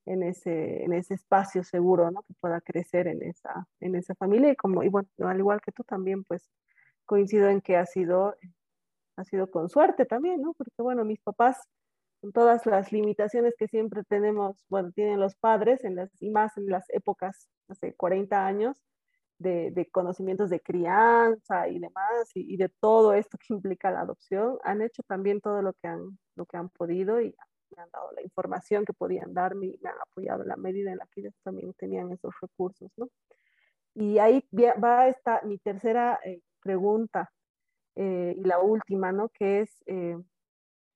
en 0.06 0.24
ese, 0.24 0.84
en 0.84 0.94
ese 0.94 1.14
espacio 1.14 1.64
seguro, 1.64 2.10
¿no? 2.10 2.24
Que 2.24 2.34
pueda 2.40 2.62
crecer 2.62 3.08
en 3.08 3.22
esa, 3.22 3.68
en 3.80 3.96
esa 3.96 4.16
familia 4.16 4.52
y 4.52 4.56
como, 4.56 4.82
y 4.84 4.90
bueno, 4.90 5.08
al 5.20 5.38
igual 5.38 5.62
que 5.62 5.72
tú 5.72 5.84
también, 5.84 6.24
pues 6.24 6.50
coincido 7.06 7.50
en 7.50 7.62
que 7.62 7.78
ha 7.78 7.86
sido 7.86 8.36
ha 9.20 9.26
sido 9.26 9.50
con 9.52 9.70
suerte 9.70 10.06
también, 10.06 10.42
¿no? 10.42 10.54
Porque 10.54 10.82
bueno, 10.82 11.06
mis 11.06 11.20
papás, 11.22 11.58
con 12.22 12.32
todas 12.32 12.66
las 12.66 12.92
limitaciones 12.92 13.54
que 13.58 13.68
siempre 13.68 14.04
tenemos, 14.06 14.66
bueno, 14.70 14.92
tienen 14.92 15.20
los 15.20 15.36
padres, 15.36 15.84
en 15.84 15.96
las, 15.96 16.10
y 16.22 16.30
más 16.32 16.58
en 16.58 16.68
las 16.68 16.90
épocas, 16.90 17.50
hace 17.68 17.94
40 17.96 18.46
años, 18.46 18.78
de, 19.40 19.72
de 19.72 19.90
conocimientos 19.90 20.50
de 20.50 20.60
crianza 20.62 21.70
y 21.70 21.80
demás, 21.80 22.30
y, 22.34 22.58
de 22.58 22.70
todo 22.80 23.14
esto 23.14 23.38
que 23.38 23.54
implica 23.54 23.92
la 23.92 24.02
adopción, 24.02 24.58
han 24.64 24.82
hecho 24.82 25.02
también 25.04 25.42
todo 25.42 25.62
lo 25.62 25.74
que 25.74 25.88
han, 25.88 26.18
lo 26.36 26.46
que 26.46 26.58
han 26.58 26.70
podido 26.70 27.22
y 27.22 27.36
me 27.76 27.84
han 27.84 27.90
dado 27.92 28.12
la 28.14 28.22
información 28.22 28.86
que 28.86 28.94
podían 28.94 29.34
darme 29.34 29.68
y 29.68 29.80
me 29.82 29.90
han 29.90 29.96
apoyado 30.10 30.44
en 30.44 30.50
la 30.50 30.58
medida 30.58 30.92
en 30.92 30.98
la 30.98 31.08
que 31.14 31.22
ellos 31.22 31.34
también 31.44 31.74
tenían 31.76 32.12
esos 32.12 32.34
recursos, 32.42 32.92
¿no? 32.98 33.08
Y 33.96 34.18
ahí 34.20 34.48
va 34.84 35.08
esta, 35.08 35.42
mi 35.44 35.58
tercera 35.58 36.20
eh, 36.24 36.42
pregunta. 36.62 37.32
Eh, 38.02 38.34
y 38.38 38.44
la 38.46 38.60
última, 38.60 39.12
¿no? 39.12 39.28
Que 39.28 39.60
es, 39.60 39.84
eh, 39.86 40.18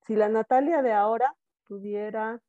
si 0.06 0.16
la 0.16 0.30
Natalia 0.30 0.80
de 0.80 0.94
ahora 0.94 1.36
pudiera 1.66 2.40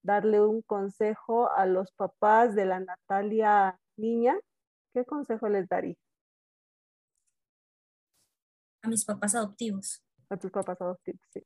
darle 0.00 0.40
un 0.40 0.62
consejo 0.62 1.52
a 1.52 1.66
los 1.66 1.92
papás 1.92 2.54
de 2.54 2.64
la 2.64 2.80
Natalia 2.80 3.78
niña, 3.98 4.34
¿qué 4.94 5.04
consejo 5.04 5.46
les 5.50 5.68
daría? 5.68 5.94
A 8.80 8.88
mis 8.88 9.04
papás 9.04 9.34
adoptivos. 9.34 10.02
A 10.30 10.38
tus 10.38 10.50
papás 10.50 10.80
adoptivos, 10.80 11.20
sí. 11.30 11.44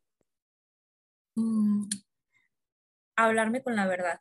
Mm, 1.34 1.88
hablarme 3.16 3.60
con 3.64 3.74
la 3.74 3.88
verdad, 3.88 4.20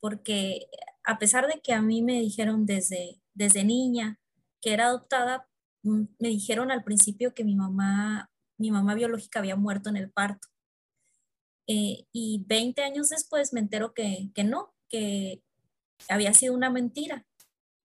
porque 0.00 0.66
a 1.04 1.18
pesar 1.18 1.46
de 1.46 1.60
que 1.60 1.74
a 1.74 1.82
mí 1.82 2.00
me 2.00 2.20
dijeron 2.20 2.64
desde, 2.64 3.20
desde 3.34 3.64
niña 3.64 4.18
que 4.62 4.72
era 4.72 4.86
adoptada, 4.86 5.49
me 5.82 6.28
dijeron 6.28 6.70
al 6.70 6.84
principio 6.84 7.34
que 7.34 7.44
mi 7.44 7.54
mamá, 7.54 8.30
mi 8.58 8.70
mamá 8.70 8.94
biológica 8.94 9.38
había 9.38 9.56
muerto 9.56 9.88
en 9.88 9.96
el 9.96 10.10
parto. 10.10 10.48
Eh, 11.66 12.06
y 12.12 12.44
20 12.46 12.82
años 12.82 13.08
después 13.10 13.52
me 13.52 13.60
entero 13.60 13.94
que, 13.94 14.30
que 14.34 14.44
no, 14.44 14.74
que 14.88 15.42
había 16.08 16.34
sido 16.34 16.54
una 16.54 16.70
mentira, 16.70 17.26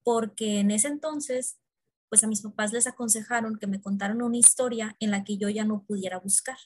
porque 0.04 0.60
en 0.60 0.72
ese 0.72 0.88
entonces, 0.88 1.60
pues 2.10 2.24
a 2.24 2.28
mis 2.28 2.42
papás 2.42 2.74
les 2.74 2.88
aconsejaron 2.88 3.58
que 3.58 3.68
me 3.68 3.82
contaran 3.82 4.22
una 4.22 4.38
historia 4.38 4.96
en 5.00 5.12
la 5.12 5.24
que 5.24 5.38
yo 5.38 5.50
ya 5.50 5.66
no 5.66 5.84
pudiera 5.84 6.20
buscar. 6.20 6.58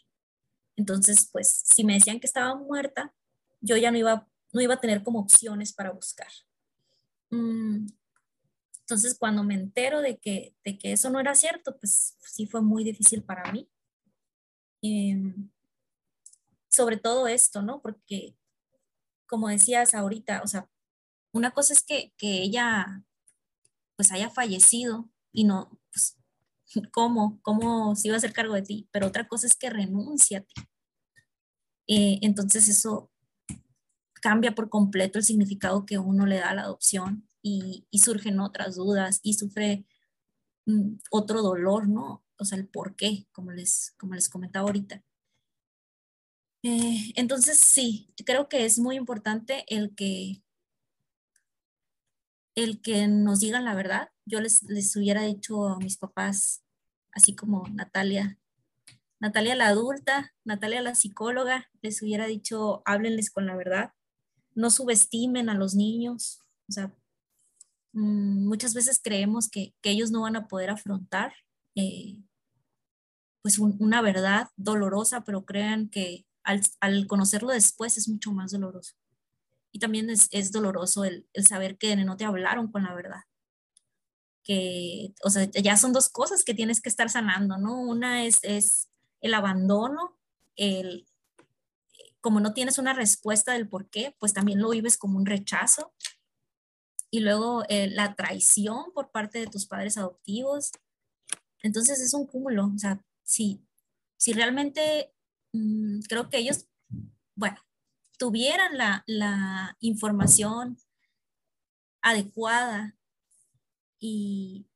Entonces, 0.75 1.29
pues 1.31 1.63
si 1.65 1.83
me 1.83 1.93
decían 1.93 2.19
que 2.19 2.27
estaba 2.27 2.55
muerta, 2.55 3.13
yo 3.59 3.75
ya 3.75 3.91
no 3.91 3.97
iba, 3.97 4.27
no 4.53 4.61
iba 4.61 4.75
a 4.75 4.79
tener 4.79 5.03
como 5.03 5.19
opciones 5.19 5.73
para 5.73 5.91
buscar. 5.91 6.29
Mm, 7.31 7.87
Entonces, 8.89 9.19
cuando 9.19 9.43
me 9.43 9.53
entero 9.53 10.01
de 10.01 10.17
que, 10.17 10.55
de 10.65 10.79
que 10.79 10.93
eso 10.93 11.11
no 11.11 11.19
era 11.19 11.35
cierto, 11.35 11.77
pues 11.77 12.17
sí 12.21 12.47
fue 12.47 12.63
muy 12.63 12.83
difícil 12.83 13.21
para 13.21 13.51
mí. 13.51 13.69
Em, 14.81 15.51
sobre 16.69 16.97
todo 16.97 17.27
esto, 17.27 17.61
¿no? 17.61 17.83
Porque, 17.83 18.35
como 19.27 19.47
decías 19.47 19.93
ahorita, 19.93 20.41
o 20.43 20.47
sea, 20.47 20.67
una 21.31 21.51
cosa 21.51 21.73
es 21.73 21.83
que, 21.83 22.15
que 22.17 22.41
ella 22.41 23.05
pues 23.95 24.11
haya 24.11 24.31
fallecido 24.31 25.07
y 25.31 25.43
no, 25.43 25.79
pues, 25.91 26.17
¿cómo? 26.91 27.39
¿Cómo 27.43 27.95
se 27.95 28.07
iba 28.07 28.15
a 28.15 28.17
hacer 28.17 28.33
cargo 28.33 28.55
de 28.55 28.63
ti? 28.63 28.89
Pero 28.91 29.05
otra 29.05 29.27
cosa 29.27 29.45
es 29.45 29.55
que 29.55 29.69
renuncia 29.69 30.39
a 30.39 30.41
ti. 30.41 30.53
Eh, 31.87 32.17
entonces 32.23 32.67
eso 32.67 33.11
cambia 34.13 34.55
por 34.55 34.67
completo 34.67 35.19
el 35.19 35.25
significado 35.25 35.85
que 35.85 35.99
uno 35.99 36.25
le 36.25 36.39
da 36.39 36.49
a 36.49 36.55
la 36.55 36.63
adopción 36.63 37.28
y, 37.41 37.85
surgen 37.99 38.39
otras 38.39 38.75
dudas 38.75 39.19
y 39.23 39.33
sufre 39.33 39.85
mm, 40.65 40.95
otro 41.11 41.41
dolor, 41.41 41.87
¿no? 41.87 42.23
O 42.37 42.45
sea, 42.45 42.57
el 42.57 42.67
por 42.67 42.95
qué, 42.95 43.27
como 43.31 43.51
les, 43.51 43.93
como 43.97 44.15
les 44.15 44.29
comentaba 44.29 44.67
ahorita. 44.67 45.03
Eh, 46.63 47.13
entonces, 47.15 47.59
sí, 47.59 48.13
creo 48.25 48.49
que 48.49 48.65
es 48.65 48.79
muy 48.79 48.95
importante 48.95 49.65
el 49.67 49.95
que, 49.95 50.43
el 52.55 52.81
que 52.81 53.07
nos 53.07 53.39
digan 53.39 53.65
la 53.65 53.75
verdad. 53.75 54.09
Yo 54.25 54.41
les, 54.41 54.63
les 54.63 54.95
hubiera 54.95 55.23
dicho 55.23 55.67
a 55.67 55.77
mis 55.79 55.97
papás, 55.97 56.63
así 57.11 57.35
como 57.35 57.67
Natalia, 57.69 58.37
Natalia 59.19 59.55
la 59.55 59.67
adulta, 59.67 60.33
Natalia 60.45 60.81
la 60.81 60.95
psicóloga, 60.95 61.69
les 61.81 62.01
hubiera 62.01 62.25
dicho, 62.25 62.81
háblenles 62.85 63.31
con 63.31 63.45
la 63.45 63.55
verdad, 63.55 63.93
no 64.55 64.69
subestimen 64.69 65.49
a 65.49 65.55
los 65.55 65.75
niños, 65.75 66.41
o 66.69 66.71
sea, 66.71 66.93
muchas 67.93 68.73
veces 68.73 68.99
creemos 69.03 69.49
que, 69.49 69.73
ellos 69.83 70.11
no 70.11 70.21
van 70.21 70.35
a 70.35 70.47
poder 70.47 70.69
afrontar 70.69 71.33
eh, 71.75 72.17
pues 73.41 73.57
una 73.59 74.01
verdad 74.01 74.49
dolorosa, 74.57 75.23
pero 75.23 75.45
crean 75.45 75.89
que 75.89 76.25
al, 76.43 77.07
conocerlo 77.07 77.49
después 77.49 77.97
es 77.97 78.09
mucho 78.09 78.31
más 78.31 78.51
doloroso. 78.51 78.95
Y 79.71 79.79
también 79.79 80.09
es, 80.09 80.51
doloroso 80.51 81.05
el, 81.05 81.27
saber 81.47 81.77
que 81.77 81.95
no 81.95 82.17
te 82.17 82.25
hablaron 82.25 82.71
con 82.71 82.83
la 82.83 82.93
verdad. 82.93 83.21
Que, 84.43 85.13
o 85.23 85.29
sea, 85.29 85.45
ya 85.45 85.77
son 85.77 85.93
dos 85.93 86.09
cosas 86.09 86.43
que 86.43 86.55
tienes 86.55 86.81
que 86.81 86.89
estar 86.89 87.09
sanando, 87.09 87.57
¿no? 87.57 87.79
Una 87.79 88.25
es, 88.25 88.39
es 88.41 88.89
el 89.21 89.33
abandono, 89.33 90.17
el, 90.55 91.05
como 92.21 92.39
no 92.39 92.53
tienes 92.53 92.77
una 92.77 92.93
respuesta 92.93 93.53
del 93.53 93.69
por 93.69 93.89
qué, 93.89 94.15
pues 94.19 94.33
también 94.33 94.59
lo 94.59 94.69
vives 94.69 94.97
como 94.97 95.17
un 95.17 95.25
rechazo. 95.25 95.93
Y 97.11 97.21
luego 97.21 97.63
eh, 97.69 97.87
la 97.87 98.15
traición 98.15 98.91
por 98.93 99.11
parte 99.11 99.39
de 99.39 99.47
tus 99.47 99.65
padres 99.65 99.97
adoptivos. 99.97 100.71
Entonces 101.63 101.99
es 101.99 102.13
un 102.13 102.27
cúmulo, 102.27 102.71
o 102.73 102.77
sea, 102.77 103.03
si, 103.23 103.65
si 104.17 104.33
realmente 104.33 105.13
Mm, 105.53 106.01
creo 106.07 106.29
que 106.29 106.37
ellos, 106.37 106.67
bueno, 107.35 107.57
tuvieran 108.17 108.77
la, 108.77 109.03
la 109.07 109.77
información 109.79 110.77
adecuada 112.01 112.95
y, 113.99 114.67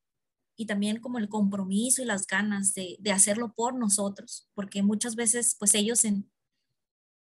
y, 0.58 0.66
también 0.66 1.00
como 1.00 1.20
el 1.20 1.30
compromiso 1.30 2.02
y 2.02 2.06
las 2.06 2.28
ganas 2.28 2.74
de, 2.74 2.98
de, 3.00 3.12
hacerlo 3.12 3.54
por 3.54 3.76
nosotros, 3.76 4.50
porque 4.56 4.84
muchas 4.84 5.16
veces 5.16 5.56
pues 5.60 5.76
ellos 5.76 6.06
en, 6.06 6.30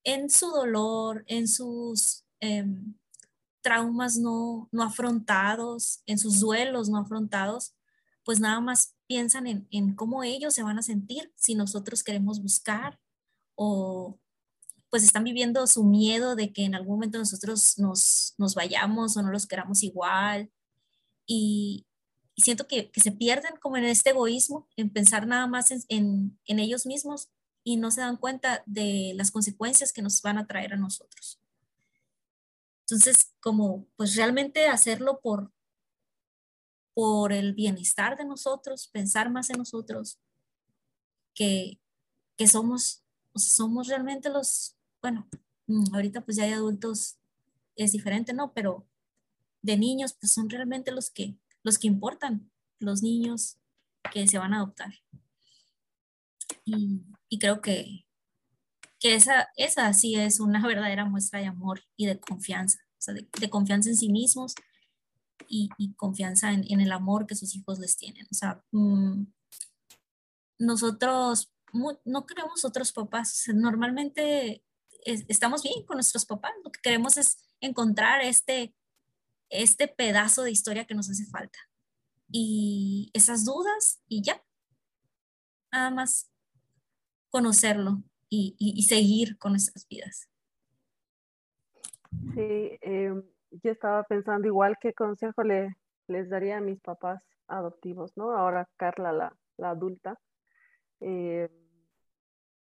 en 0.04 0.30
su 0.30 0.48
dolor, 0.48 1.24
en 1.28 1.48
sus 1.48 2.26
em, 2.40 2.96
traumas 3.70 4.18
no, 4.18 4.68
no 4.72 4.82
afrontados, 4.82 6.02
en 6.08 6.18
sus 6.18 6.40
duelos 6.40 6.90
no 6.90 6.98
afrontados, 6.98 7.76
pues 8.24 8.40
nada 8.40 8.60
más 8.62 8.96
piensan 9.06 9.46
en, 9.46 9.68
en 9.70 9.94
cómo 9.94 10.24
ellos 10.24 10.56
se 10.56 10.64
van 10.64 10.80
a 10.80 10.82
sentir 10.82 11.32
si 11.36 11.54
nosotros 11.54 12.04
queremos 12.04 12.42
buscar 12.42 13.00
o 13.54 14.20
pues 14.90 15.04
están 15.04 15.24
viviendo 15.24 15.68
su 15.68 15.84
miedo 15.84 16.36
de 16.36 16.52
que 16.52 16.64
en 16.64 16.74
algún 16.74 16.96
momento 16.96 17.20
nosotros 17.20 17.78
nos, 17.78 18.34
nos 18.40 18.56
vayamos 18.56 19.16
o 19.16 19.22
no 19.22 19.32
los 19.32 19.46
queramos 19.46 19.84
igual. 19.84 20.52
Y, 21.28 21.86
siento 22.38 22.66
que, 22.66 22.90
que, 22.90 23.02
se 23.02 23.12
pierden 23.12 23.54
como 23.62 23.78
en 23.78 23.84
este 23.84 24.12
egoísmo, 24.12 24.68
en 24.78 24.90
pensar 24.90 25.28
nada 25.28 25.46
más 25.46 25.70
en, 25.70 25.84
en, 25.90 26.40
en, 26.46 26.60
ellos 26.60 26.88
mismos 26.88 27.30
y 27.64 27.78
no 27.78 27.92
se 27.92 28.02
dan 28.02 28.18
cuenta 28.18 28.64
de 28.66 29.12
las 29.16 29.30
consecuencias 29.30 29.94
que 29.94 30.02
nos 30.02 30.24
van 30.24 30.40
a 30.40 30.48
traer 30.48 30.74
a 30.74 30.78
nosotros. 30.78 31.39
Entonces, 32.90 33.34
como 33.40 33.88
pues 33.96 34.16
realmente 34.16 34.68
hacerlo 34.68 35.20
por, 35.22 35.52
por 36.94 37.34
el 37.34 37.54
bienestar 37.54 38.18
de 38.18 38.26
nosotros, 38.26 38.88
pensar 38.88 39.30
más 39.30 39.50
en 39.50 39.58
nosotros, 39.58 40.20
que, 41.34 41.80
que 42.36 42.48
somos 42.48 43.04
somos 43.36 43.88
realmente 43.88 44.30
los, 44.30 44.76
bueno, 45.02 45.28
mm, 45.68 45.96
ahorita 45.96 46.22
pues 46.22 46.38
ya 46.38 46.44
hay 46.44 46.54
adultos, 46.54 47.18
es 47.76 47.92
diferente, 47.92 48.34
¿no? 48.34 48.54
Pero 48.54 48.88
de 49.62 49.78
niños, 49.78 50.14
pues 50.20 50.32
son 50.32 50.50
realmente 50.50 50.92
los 50.92 51.10
que, 51.10 51.38
los 51.64 51.78
que 51.78 51.88
importan, 51.88 52.52
los 52.80 53.02
niños 53.02 53.58
que 54.14 54.28
se 54.28 54.38
van 54.38 54.54
a 54.54 54.58
adoptar. 54.58 54.94
Y, 56.66 57.40
creo 57.40 57.62
que, 57.62 58.06
que 59.00 59.16
esa, 59.16 59.50
esa 59.56 59.92
sí 59.94 60.16
es 60.16 60.40
una 60.40 60.66
verdadera 60.66 61.06
muestra 61.06 61.40
de 61.40 61.48
amor 61.48 61.82
y 61.96 62.06
de 62.06 62.20
confianza, 62.20 62.80
o 62.98 63.02
sea, 63.02 63.14
de, 63.14 63.50
confianza 63.50 63.90
en 63.90 63.98
sí 63.98 64.10
mismos 64.10 64.56
y, 65.48 65.70
confianza 65.96 66.52
en, 66.52 66.66
en, 66.70 66.82
el 66.82 66.92
amor 66.92 67.26
que 67.26 67.36
sus 67.36 67.56
hijos 67.56 67.80
les 67.80 67.98
tienen. 67.98 68.28
O 68.30 68.36
sea, 68.36 68.64
mm, 68.72 69.24
nosotros 70.60 71.52
no 72.06 72.26
queremos 72.26 72.66
otros 72.66 72.92
papás. 72.92 73.46
Normalmente 73.54 74.64
estamos 75.06 75.64
bien 75.64 75.86
con 75.86 75.98
nuestros 75.98 76.26
papás. 76.26 76.52
Lo 76.64 76.72
que 76.72 76.82
queremos 76.82 77.18
es 77.18 77.38
encontrar 77.62 78.22
este, 78.22 78.76
este 79.50 79.88
pedazo 79.88 80.44
de 80.44 80.52
historia 80.52 80.86
que 80.86 80.96
nos 80.96 81.10
hace 81.10 81.26
falta. 81.26 81.60
Y 82.32 83.12
esas 83.14 83.46
dudas 83.46 84.02
y 84.08 84.22
ya. 84.22 84.44
Nada 85.72 85.92
más 85.92 86.30
conocerlo 87.30 88.04
y, 88.30 88.84
seguir 88.84 89.38
con 89.38 89.54
nuestras 89.54 89.88
vidas. 89.88 90.30
Sí, 92.34 92.78
em, 92.82 93.24
yo 93.52 93.72
estaba 93.72 94.04
pensando 94.04 94.48
igual 94.48 94.78
qué 94.80 94.94
consejo 94.94 95.44
le, 95.44 95.76
les 96.08 96.30
daría 96.30 96.58
a 96.58 96.62
mis 96.62 96.80
papás 96.80 97.24
adoptivos, 97.48 98.16
¿no? 98.16 98.32
Ahora 98.32 98.70
Carla, 98.78 99.12
la, 99.12 99.36
la 99.58 99.72
adulta. 99.72 100.20
Eh, 101.02 101.50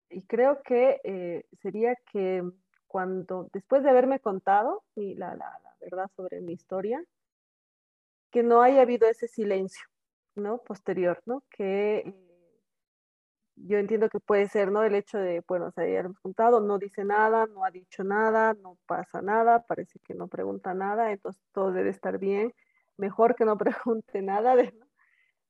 y 0.09 0.21
creo 0.23 0.61
que 0.63 1.01
eh, 1.03 1.45
sería 1.61 1.95
que 2.11 2.43
cuando, 2.87 3.49
después 3.53 3.83
de 3.83 3.89
haberme 3.89 4.19
contado 4.19 4.83
la, 4.95 5.35
la, 5.35 5.35
la, 5.35 5.75
verdad 5.81 6.09
sobre 6.15 6.41
mi 6.41 6.53
historia, 6.53 7.03
que 8.31 8.43
no 8.43 8.61
haya 8.61 8.81
habido 8.81 9.07
ese 9.07 9.27
silencio, 9.27 9.85
¿no? 10.35 10.59
Posterior, 10.59 11.21
¿no? 11.25 11.43
Que 11.49 11.97
eh, 11.99 12.26
yo 13.57 13.77
entiendo 13.77 14.09
que 14.09 14.19
puede 14.19 14.47
ser, 14.47 14.71
¿no? 14.71 14.83
El 14.83 14.95
hecho 14.95 15.17
de, 15.17 15.43
bueno, 15.47 15.71
se 15.71 15.81
haya 15.81 16.09
contado, 16.21 16.61
no 16.61 16.77
dice 16.77 17.03
nada, 17.03 17.47
no 17.47 17.65
ha 17.65 17.71
dicho 17.71 18.03
nada, 18.03 18.53
no 18.53 18.77
pasa 18.85 19.21
nada, 19.21 19.63
parece 19.65 19.99
que 19.99 20.13
no 20.13 20.27
pregunta 20.27 20.73
nada, 20.73 21.11
entonces 21.11 21.41
todo 21.51 21.71
debe 21.71 21.89
estar 21.89 22.19
bien. 22.19 22.53
Mejor 22.97 23.35
que 23.35 23.45
no 23.45 23.57
pregunte 23.57 24.21
nada. 24.21 24.55
De, 24.55 24.73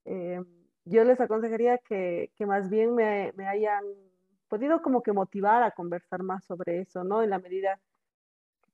eh, 0.05 0.41
yo 0.85 1.03
les 1.03 1.19
aconsejaría 1.19 1.77
que, 1.79 2.31
que 2.35 2.45
más 2.45 2.69
bien 2.69 2.95
me, 2.95 3.33
me 3.35 3.47
hayan 3.47 3.83
podido 4.47 4.81
como 4.81 5.03
que 5.03 5.13
motivar 5.13 5.63
a 5.63 5.71
conversar 5.71 6.23
más 6.23 6.45
sobre 6.45 6.81
eso, 6.81 7.03
¿no? 7.03 7.23
En 7.23 7.29
la 7.29 7.39
medida, 7.39 7.79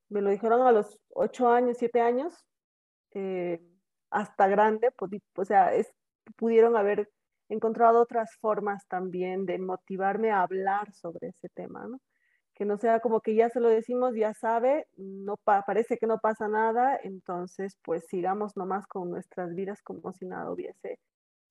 me 0.10 0.22
lo 0.22 0.30
dijeron 0.30 0.62
a 0.62 0.72
los 0.72 0.99
ocho 1.10 1.49
años, 1.49 1.78
siete 1.78 2.01
años, 2.01 2.45
eh, 3.12 3.62
hasta 4.12 4.47
grande, 4.47 4.91
o 5.36 5.45
sea, 5.45 5.74
es, 5.74 5.93
pudieron 6.36 6.78
haber 6.78 7.10
encontrado 7.54 8.01
otras 8.01 8.36
formas 8.39 8.88
también 8.88 9.45
de 9.45 9.60
motivarme 9.60 10.32
a 10.32 10.41
hablar 10.43 10.91
sobre 10.93 11.30
ese 11.30 11.49
tema, 11.49 11.88
¿no? 11.88 11.99
Que 12.56 12.66
no 12.66 12.78
sea 12.78 12.99
como 12.99 13.22
que 13.22 13.36
ya 13.36 13.49
se 13.49 13.60
lo 13.60 13.70
decimos, 13.70 14.16
ya 14.16 14.34
sabe, 14.34 14.88
no 14.97 15.38
parece 15.38 15.97
que 15.97 16.08
no 16.08 16.20
pasa 16.20 16.47
nada, 16.47 16.99
entonces 17.04 17.78
pues 17.84 18.06
sigamos 18.08 18.56
nomás 18.58 18.86
con 18.88 19.10
nuestras 19.10 19.56
vidas 19.56 19.82
como 19.82 20.14
si 20.14 20.26
nada 20.28 20.51
hubiese, 20.51 20.99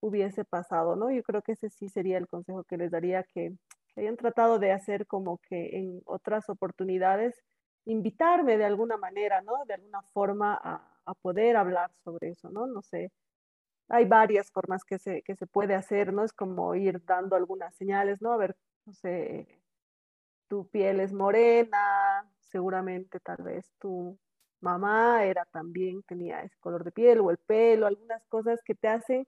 hubiese 0.01 0.45
pasado, 0.45 0.97
¿no? 0.97 1.11
Yo 1.11 1.23
creo 1.23 1.43
que 1.43 1.53
ese 1.53 1.71
sí 1.71 1.89
sería 1.89 2.19
el 2.19 2.29
consejo 2.29 2.65
que 2.65 2.77
les 2.77 2.91
daría 2.91 3.25
que 3.25 3.53
hayan 3.97 4.17
tratado 4.17 4.59
de 4.59 4.73
hacer 4.73 5.07
como 5.07 5.39
que 5.49 5.77
en 5.77 6.01
otras 6.07 6.49
oportunidades, 6.49 7.43
invitarme 7.85 8.57
de 8.57 8.65
alguna 8.65 8.97
manera, 8.97 9.41
¿no? 9.43 9.65
De 9.67 9.75
alguna 9.75 10.03
forma 10.13 10.59
a, 10.63 10.89
poder 11.21 11.57
hablar 11.57 11.91
sobre 12.05 12.31
eso, 12.31 12.51
¿no? 12.51 12.67
No 12.67 12.81
sé. 12.83 13.11
Hay 13.93 14.07
varias 14.07 14.51
formas 14.51 14.85
que 14.85 14.99
se, 14.99 15.23
que 15.23 15.37
se 15.37 15.47
puede 15.47 15.75
hacer, 15.75 16.13
¿no? 16.13 16.25
Es 16.25 16.33
como 16.33 16.75
ir 16.75 17.05
dando 17.05 17.37
algunas 17.37 17.75
señales, 17.77 18.23
¿no? 18.23 18.33
A 18.33 18.37
ver, 18.39 18.57
no 18.87 18.93
sé, 18.95 19.47
tu 20.49 20.67
piel 20.69 21.01
es 21.01 21.13
morena, 21.13 22.29
seguramente 22.41 23.21
tal 23.21 23.43
vez 23.43 23.71
tú 23.79 24.19
mamá 24.61 25.25
era 25.25 25.45
también, 25.47 26.03
tenía 26.05 26.43
ese 26.43 26.57
color 26.61 26.85
de 26.85 26.93
piel 26.93 27.21
o 27.21 27.31
el 27.31 27.39
pelo, 27.39 27.87
algunas 27.87 28.25
cosas 28.29 28.63
que 28.65 28.75
te 28.75 28.89
hacen 28.89 29.27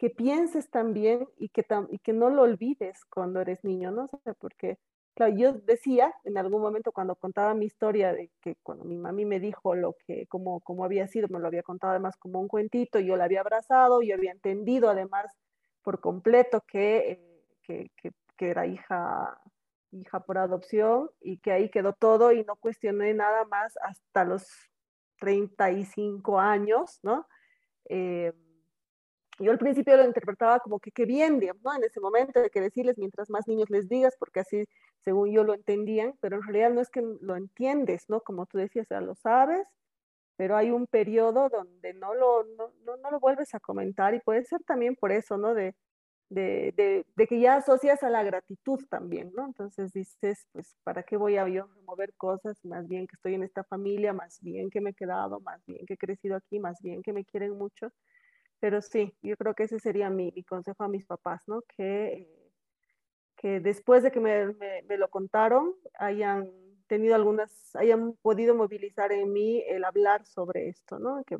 que 0.00 0.08
pienses 0.08 0.70
también 0.70 1.28
y 1.36 1.50
que, 1.50 1.62
y 1.90 1.98
que 1.98 2.14
no 2.14 2.30
lo 2.30 2.42
olvides 2.42 3.04
cuando 3.10 3.42
eres 3.42 3.62
niño, 3.64 3.90
¿no? 3.90 4.08
O 4.24 4.34
porque, 4.34 4.78
claro, 5.14 5.34
yo 5.36 5.52
decía 5.52 6.12
en 6.24 6.38
algún 6.38 6.62
momento 6.62 6.92
cuando 6.92 7.16
contaba 7.16 7.54
mi 7.54 7.66
historia 7.66 8.12
de 8.12 8.30
que 8.40 8.56
cuando 8.62 8.84
mi 8.84 8.96
mami 8.96 9.24
me 9.24 9.40
dijo 9.40 9.74
lo 9.74 9.96
que, 10.06 10.26
como, 10.26 10.60
como 10.60 10.84
había 10.84 11.06
sido, 11.08 11.28
me 11.28 11.38
lo 11.40 11.46
había 11.46 11.62
contado 11.62 11.92
además 11.92 12.16
como 12.16 12.40
un 12.40 12.48
cuentito, 12.48 13.00
yo 13.00 13.16
la 13.16 13.24
había 13.24 13.40
abrazado, 13.40 14.02
yo 14.02 14.14
había 14.14 14.32
entendido 14.32 14.90
además 14.90 15.26
por 15.82 16.00
completo 16.00 16.62
que, 16.66 17.12
eh, 17.12 17.44
que, 17.62 17.90
que, 17.96 18.12
que 18.36 18.50
era 18.50 18.66
hija 18.66 19.40
hija 19.92 20.20
por 20.20 20.38
adopción 20.38 21.10
y 21.20 21.38
que 21.38 21.52
ahí 21.52 21.68
quedó 21.68 21.92
todo 21.92 22.32
y 22.32 22.44
no 22.44 22.56
cuestioné 22.56 23.14
nada 23.14 23.44
más 23.44 23.76
hasta 23.82 24.24
los 24.24 24.46
35 25.18 26.38
años, 26.38 27.00
¿no? 27.02 27.26
Eh, 27.88 28.32
yo 29.40 29.50
al 29.52 29.58
principio 29.58 29.96
lo 29.96 30.04
interpretaba 30.04 30.60
como 30.60 30.78
que 30.80 30.92
qué 30.92 31.04
bien, 31.06 31.40
¿no? 31.64 31.74
En 31.74 31.84
ese 31.84 32.00
momento 32.00 32.40
de 32.40 32.50
que 32.50 32.60
decirles 32.60 32.98
mientras 32.98 33.30
más 33.30 33.48
niños 33.48 33.70
les 33.70 33.88
digas, 33.88 34.14
porque 34.18 34.40
así, 34.40 34.64
según 35.00 35.32
yo 35.32 35.44
lo 35.44 35.54
entendían, 35.54 36.14
pero 36.20 36.36
en 36.36 36.42
realidad 36.42 36.70
no 36.70 36.80
es 36.80 36.90
que 36.90 37.02
lo 37.02 37.36
entiendes, 37.36 38.08
¿no? 38.08 38.20
Como 38.20 38.46
tú 38.46 38.58
decías, 38.58 38.86
ya 38.90 39.00
lo 39.00 39.14
sabes, 39.14 39.66
pero 40.36 40.56
hay 40.56 40.70
un 40.70 40.86
periodo 40.86 41.48
donde 41.50 41.94
no 41.94 42.14
lo, 42.14 42.44
no, 42.56 42.72
no, 42.84 42.96
no 42.96 43.10
lo 43.10 43.20
vuelves 43.20 43.54
a 43.54 43.60
comentar 43.60 44.14
y 44.14 44.20
puede 44.20 44.44
ser 44.44 44.62
también 44.64 44.96
por 44.96 45.12
eso, 45.12 45.36
¿no? 45.38 45.54
De, 45.54 45.74
de, 46.30 47.04
de, 47.16 47.26
que 47.26 47.40
ya 47.40 47.56
asocias 47.56 48.02
a 48.04 48.10
la 48.10 48.22
gratitud 48.22 48.78
también, 48.88 49.32
¿no? 49.34 49.46
Entonces 49.46 49.92
dices, 49.92 50.46
pues, 50.52 50.76
¿para 50.84 51.02
qué 51.02 51.16
voy 51.16 51.36
a 51.36 51.48
yo 51.48 51.66
remover 51.66 52.14
cosas? 52.16 52.64
Más 52.64 52.86
bien 52.86 53.06
que 53.06 53.16
estoy 53.16 53.34
en 53.34 53.42
esta 53.42 53.64
familia, 53.64 54.12
más 54.12 54.40
bien 54.40 54.70
que 54.70 54.80
me 54.80 54.90
he 54.90 54.94
quedado, 54.94 55.40
más 55.40 55.60
bien 55.66 55.84
que 55.86 55.94
he 55.94 55.98
crecido 55.98 56.36
aquí, 56.36 56.60
más 56.60 56.80
bien 56.82 57.02
que 57.02 57.12
me 57.12 57.24
quieren 57.24 57.58
mucho. 57.58 57.92
Pero 58.60 58.82
sí, 58.82 59.14
yo 59.22 59.36
creo 59.36 59.54
que 59.54 59.64
ese 59.64 59.80
sería 59.80 60.10
mi, 60.10 60.32
mi 60.34 60.44
consejo 60.44 60.84
a 60.84 60.88
mis 60.88 61.06
papás, 61.06 61.42
¿no? 61.48 61.62
Que, 61.76 62.28
que 63.36 63.60
después 63.60 64.02
de 64.02 64.12
que 64.12 64.20
me, 64.20 64.54
me, 64.86 64.98
lo 64.98 65.08
contaron, 65.08 65.74
hayan 65.98 66.50
tenido 66.86 67.14
algunas, 67.14 67.74
hayan 67.74 68.14
podido 68.20 68.54
movilizar 68.54 69.12
en 69.12 69.32
mí 69.32 69.64
el 69.66 69.84
hablar 69.84 70.26
sobre 70.26 70.68
esto, 70.68 70.98
¿no? 70.98 71.24
Que, 71.24 71.38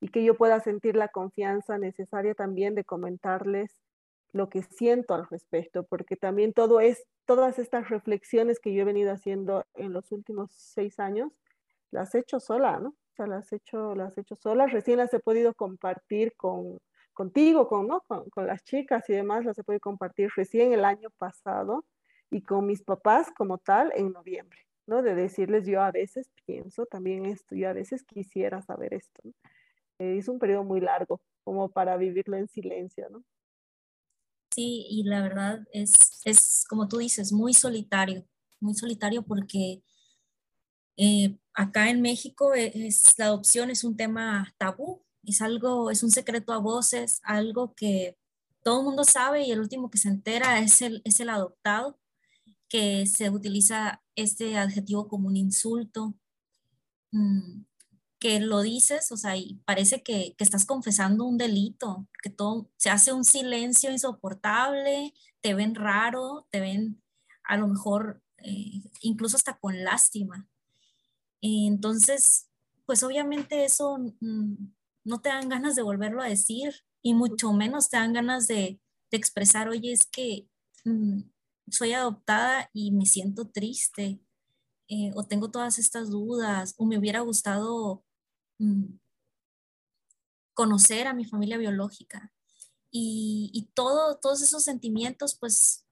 y 0.00 0.08
que 0.08 0.22
yo 0.22 0.36
pueda 0.36 0.60
sentir 0.60 0.94
la 0.94 1.08
confianza 1.08 1.78
necesaria 1.78 2.34
también 2.34 2.74
de 2.74 2.84
comentarles 2.84 3.74
lo 4.32 4.50
que 4.50 4.62
siento 4.62 5.14
al 5.14 5.26
respecto, 5.26 5.84
porque 5.84 6.16
también 6.16 6.52
todo 6.52 6.80
es, 6.80 7.06
todas 7.24 7.58
estas 7.58 7.88
reflexiones 7.88 8.60
que 8.60 8.74
yo 8.74 8.82
he 8.82 8.84
venido 8.84 9.10
haciendo 9.10 9.64
en 9.74 9.94
los 9.94 10.12
últimos 10.12 10.52
seis 10.52 11.00
años, 11.00 11.32
las 11.90 12.14
he 12.14 12.18
hecho 12.18 12.38
sola, 12.38 12.78
¿no? 12.78 12.94
Sea, 13.18 13.26
las 13.26 13.52
he 13.52 13.56
hecho, 13.56 13.96
las 13.96 14.16
he 14.16 14.20
hecho 14.20 14.36
sola, 14.36 14.68
recién 14.68 14.98
las 14.98 15.12
he 15.12 15.18
podido 15.18 15.52
compartir 15.52 16.36
con, 16.36 16.78
contigo, 17.12 17.66
con, 17.66 17.88
¿no? 17.88 18.02
Con, 18.02 18.30
con, 18.30 18.46
las 18.46 18.62
chicas 18.62 19.10
y 19.10 19.12
demás, 19.12 19.44
las 19.44 19.58
he 19.58 19.64
podido 19.64 19.80
compartir 19.80 20.30
recién 20.36 20.72
el 20.72 20.84
año 20.84 21.10
pasado 21.18 21.84
y 22.30 22.42
con 22.42 22.64
mis 22.64 22.80
papás 22.82 23.32
como 23.36 23.58
tal 23.58 23.90
en 23.96 24.12
noviembre, 24.12 24.60
¿no? 24.86 25.02
De 25.02 25.16
decirles 25.16 25.66
yo 25.66 25.82
a 25.82 25.90
veces 25.90 26.30
pienso 26.46 26.86
también 26.86 27.26
esto, 27.26 27.56
yo 27.56 27.68
a 27.68 27.72
veces 27.72 28.04
quisiera 28.04 28.62
saber 28.62 28.94
esto. 28.94 29.20
¿no? 29.24 29.32
Eh, 29.98 30.18
es 30.18 30.28
un 30.28 30.38
periodo 30.38 30.62
muy 30.62 30.80
largo 30.80 31.20
como 31.42 31.70
para 31.70 31.96
vivirlo 31.96 32.36
en 32.36 32.46
silencio, 32.46 33.08
¿no? 33.10 33.24
Sí, 34.54 34.86
y 34.88 35.02
la 35.02 35.22
verdad 35.22 35.66
es, 35.72 36.22
es, 36.24 36.64
como 36.68 36.86
tú 36.86 36.98
dices, 36.98 37.32
muy 37.32 37.52
solitario, 37.52 38.24
muy 38.60 38.74
solitario 38.74 39.22
porque 39.22 39.82
eh, 40.96 41.36
acá 41.58 41.90
en 41.90 42.00
México 42.00 42.54
e, 42.54 42.70
es, 42.86 43.18
la 43.18 43.26
adopción 43.26 43.70
es 43.70 43.82
un 43.82 43.96
tema 43.96 44.54
tabú, 44.58 45.02
es 45.24 45.42
algo, 45.42 45.90
es 45.90 46.02
un 46.04 46.10
secreto 46.10 46.52
a 46.52 46.58
voces, 46.58 47.20
algo 47.24 47.74
que 47.74 48.16
todo 48.62 48.78
el 48.78 48.84
mundo 48.84 49.04
sabe 49.04 49.44
y 49.44 49.50
el 49.50 49.60
último 49.60 49.90
que 49.90 49.98
se 49.98 50.08
entera 50.08 50.60
es 50.60 50.80
el, 50.82 51.02
es 51.04 51.18
el 51.20 51.30
adoptado, 51.30 51.98
que 52.68 53.06
se 53.06 53.30
utiliza 53.30 54.02
este 54.14 54.56
adjetivo 54.56 55.08
como 55.08 55.28
un 55.28 55.36
insulto. 55.36 56.14
Mm, 57.12 57.64
que 58.20 58.40
lo 58.40 58.62
dices, 58.62 59.12
o 59.12 59.16
sea, 59.16 59.36
y 59.36 59.60
parece 59.64 60.02
que, 60.02 60.34
que, 60.36 60.44
estás 60.44 60.66
confesando 60.66 61.24
un 61.24 61.38
delito, 61.38 62.08
que 62.22 62.30
todo 62.30 62.68
se 62.76 62.90
hace 62.90 63.12
un 63.12 63.24
silencio 63.24 63.92
insoportable, 63.92 65.14
te 65.40 65.54
ven 65.54 65.74
raro, 65.76 66.48
te 66.50 66.60
ven 66.60 67.00
a 67.44 67.56
lo 67.56 67.68
mejor 67.68 68.22
eh, 68.38 68.82
incluso 69.02 69.36
hasta 69.36 69.58
con 69.58 69.84
lástima. 69.84 70.48
Entonces, 71.40 72.48
pues 72.86 73.02
obviamente 73.02 73.64
eso 73.64 73.98
mm, 74.20 74.54
no 75.04 75.20
te 75.20 75.28
dan 75.28 75.48
ganas 75.48 75.76
de 75.76 75.82
volverlo 75.82 76.22
a 76.22 76.28
decir 76.28 76.74
y 77.02 77.14
mucho 77.14 77.52
menos 77.52 77.90
te 77.90 77.96
dan 77.96 78.12
ganas 78.12 78.46
de, 78.48 78.80
expresar, 79.10 79.70
oye, 79.70 79.92
es 79.92 80.04
que 80.06 80.48
mm, 80.84 81.20
soy 81.70 81.92
adoptada 81.94 82.68
y 82.74 82.90
me 82.92 83.06
siento 83.06 83.48
triste. 83.48 84.20
Eh, 84.88 85.12
o 85.14 85.24
tengo 85.24 85.50
todas 85.50 85.78
estas 85.78 86.10
dudas, 86.10 86.74
o 86.78 86.86
me 86.86 86.98
hubiera 86.98 87.20
gustado 87.20 88.04
Mm, 88.58 88.98
conocer 90.54 91.06
a 91.06 91.14
mi 91.14 91.24
familia 91.24 91.56
biológica. 91.56 92.32
Y, 92.90 93.70
todo, 93.74 94.18
todos 94.18 94.42
esos 94.42 94.64
sentimientos, 94.64 95.36
pues 95.38 95.86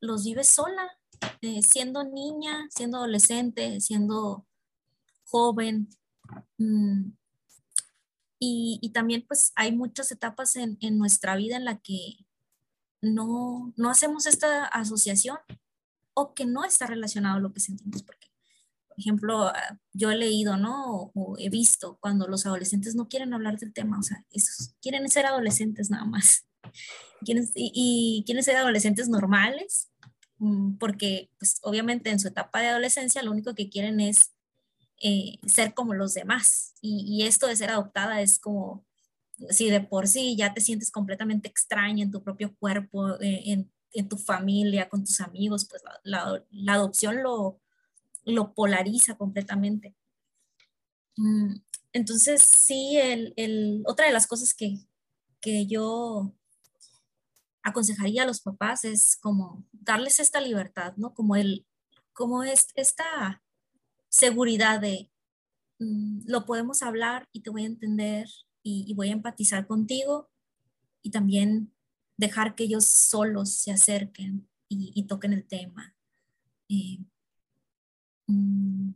los 0.00 0.24
vives 0.24 0.48
sola, 0.48 0.98
eh, 1.40 1.62
siendo 1.62 2.04
niña, 2.04 2.68
siendo 2.70 2.98
adolescente, 2.98 3.80
siendo 3.80 4.46
joven. 5.30 5.88
Mm, 6.58 7.12
y, 8.38 8.90
también 8.94 9.24
pues 9.26 9.52
hay 9.54 9.72
muchas 9.72 10.10
etapas 10.12 10.56
en, 10.56 10.78
en, 10.80 10.98
nuestra 10.98 11.36
vida 11.36 11.56
en 11.56 11.64
la 11.64 11.78
que 11.78 12.26
no, 13.02 13.74
no 13.76 13.90
hacemos 13.90 14.26
esta 14.26 14.64
asociación 14.66 15.38
o 16.14 16.34
que 16.34 16.46
no 16.46 16.64
está 16.64 16.86
relacionado 16.86 17.36
a 17.36 17.40
lo 17.40 17.52
que 17.52 17.60
sentimos, 17.60 18.02
porque 18.02 18.30
ejemplo, 19.00 19.48
ah, 19.48 19.78
yo 19.92 20.10
he 20.10 20.16
leído, 20.16 20.56
¿no? 20.56 21.10
O, 21.14 21.36
he 21.38 21.50
visto 21.50 21.98
cuando 22.00 22.28
los 22.28 22.46
adolescentes 22.46 22.94
no 22.94 23.08
quieren 23.08 23.34
hablar 23.34 23.58
del 23.58 23.72
tema, 23.72 23.98
o 23.98 24.02
sea, 24.02 24.24
quieren 24.80 25.08
ser 25.08 25.26
adolescentes 25.26 25.90
nada 25.90 26.04
más. 26.04 26.46
Quieren, 27.22 27.46
y, 27.54 28.22
quieren 28.24 28.42
ser 28.42 28.56
adolescentes 28.56 29.10
normales, 29.10 29.90
mm, 30.38 30.78
porque 30.78 31.30
pues 31.38 31.58
obviamente 31.62 32.08
en 32.08 32.18
su 32.18 32.28
etapa 32.28 32.60
de 32.62 32.68
adolescencia 32.68 33.22
lo 33.22 33.30
único 33.30 33.54
que 33.54 33.68
quieren 33.68 34.00
es 34.00 34.32
eh, 35.00 35.38
ser 35.46 35.74
como 35.74 35.94
los 35.94 36.14
demás. 36.14 36.74
Y, 36.80 37.24
esto 37.24 37.46
de 37.46 37.56
ser 37.56 37.70
adoptada 37.70 38.22
es 38.22 38.38
como, 38.38 38.84
si 39.50 39.70
de 39.70 39.80
por 39.80 40.08
sí 40.08 40.36
ya 40.36 40.54
te 40.54 40.60
sientes 40.60 40.90
completamente 40.90 41.48
extraña 41.48 42.02
en 42.04 42.10
tu 42.10 42.22
propio 42.22 42.54
cuerpo, 42.56 43.20
eh, 43.20 43.42
en, 43.46 43.72
en, 43.92 44.08
tu 44.08 44.16
familia, 44.16 44.88
con 44.88 45.04
tus 45.04 45.20
amigos, 45.20 45.66
pues 45.68 45.82
la, 46.04 46.44
la 46.50 46.72
adopción 46.74 47.22
lo, 47.22 47.60
lo 48.24 48.54
polariza 48.54 49.16
completamente. 49.16 49.94
Mm, 51.16 51.56
entonces, 51.92 52.42
sí, 52.42 52.96
el, 52.96 53.82
otra 53.86 54.06
de 54.06 54.12
las 54.12 54.26
cosas 54.26 54.54
que, 54.54 54.78
yo 55.66 56.34
aconsejaría 57.62 58.24
a 58.24 58.26
los 58.26 58.42
papás 58.42 58.84
es 58.84 59.16
como 59.16 59.64
darles 59.72 60.20
esta 60.20 60.40
libertad, 60.40 60.94
¿no? 60.96 61.14
Como, 61.14 61.34
el, 61.36 61.66
como 62.12 62.42
es 62.44 62.68
esta 62.74 63.42
seguridad 64.10 64.80
de 64.80 65.10
mm, 65.78 66.24
lo 66.26 66.44
podemos 66.44 66.82
hablar 66.82 67.26
y 67.32 67.40
te 67.40 67.48
voy 67.48 67.62
a 67.62 67.68
entender 67.68 68.28
y, 68.62 68.92
voy 68.94 69.08
a 69.08 69.12
empatizar 69.12 69.66
contigo 69.66 70.30
y 71.00 71.10
también 71.10 71.72
dejar 72.18 72.54
que 72.54 72.64
ellos 72.64 72.84
solos 72.84 73.54
se 73.54 73.72
acerquen 73.72 74.46
y, 74.68 75.06
toquen 75.06 75.32
el 75.32 75.46
tema. 75.48 75.96
Eh, 76.68 76.98
Mm, 78.30 78.92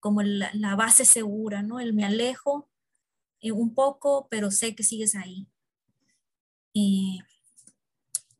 como 0.00 0.22
la, 0.22 0.76
base 0.76 1.04
segura, 1.04 1.62
¿no? 1.62 1.80
El 1.80 1.94
me 1.94 2.04
alejo 2.04 2.68
eh, 3.40 3.52
un 3.52 3.74
poco, 3.74 4.28
pero 4.30 4.50
sé 4.50 4.74
que 4.74 4.82
sigues 4.82 5.14
ahí. 5.14 5.48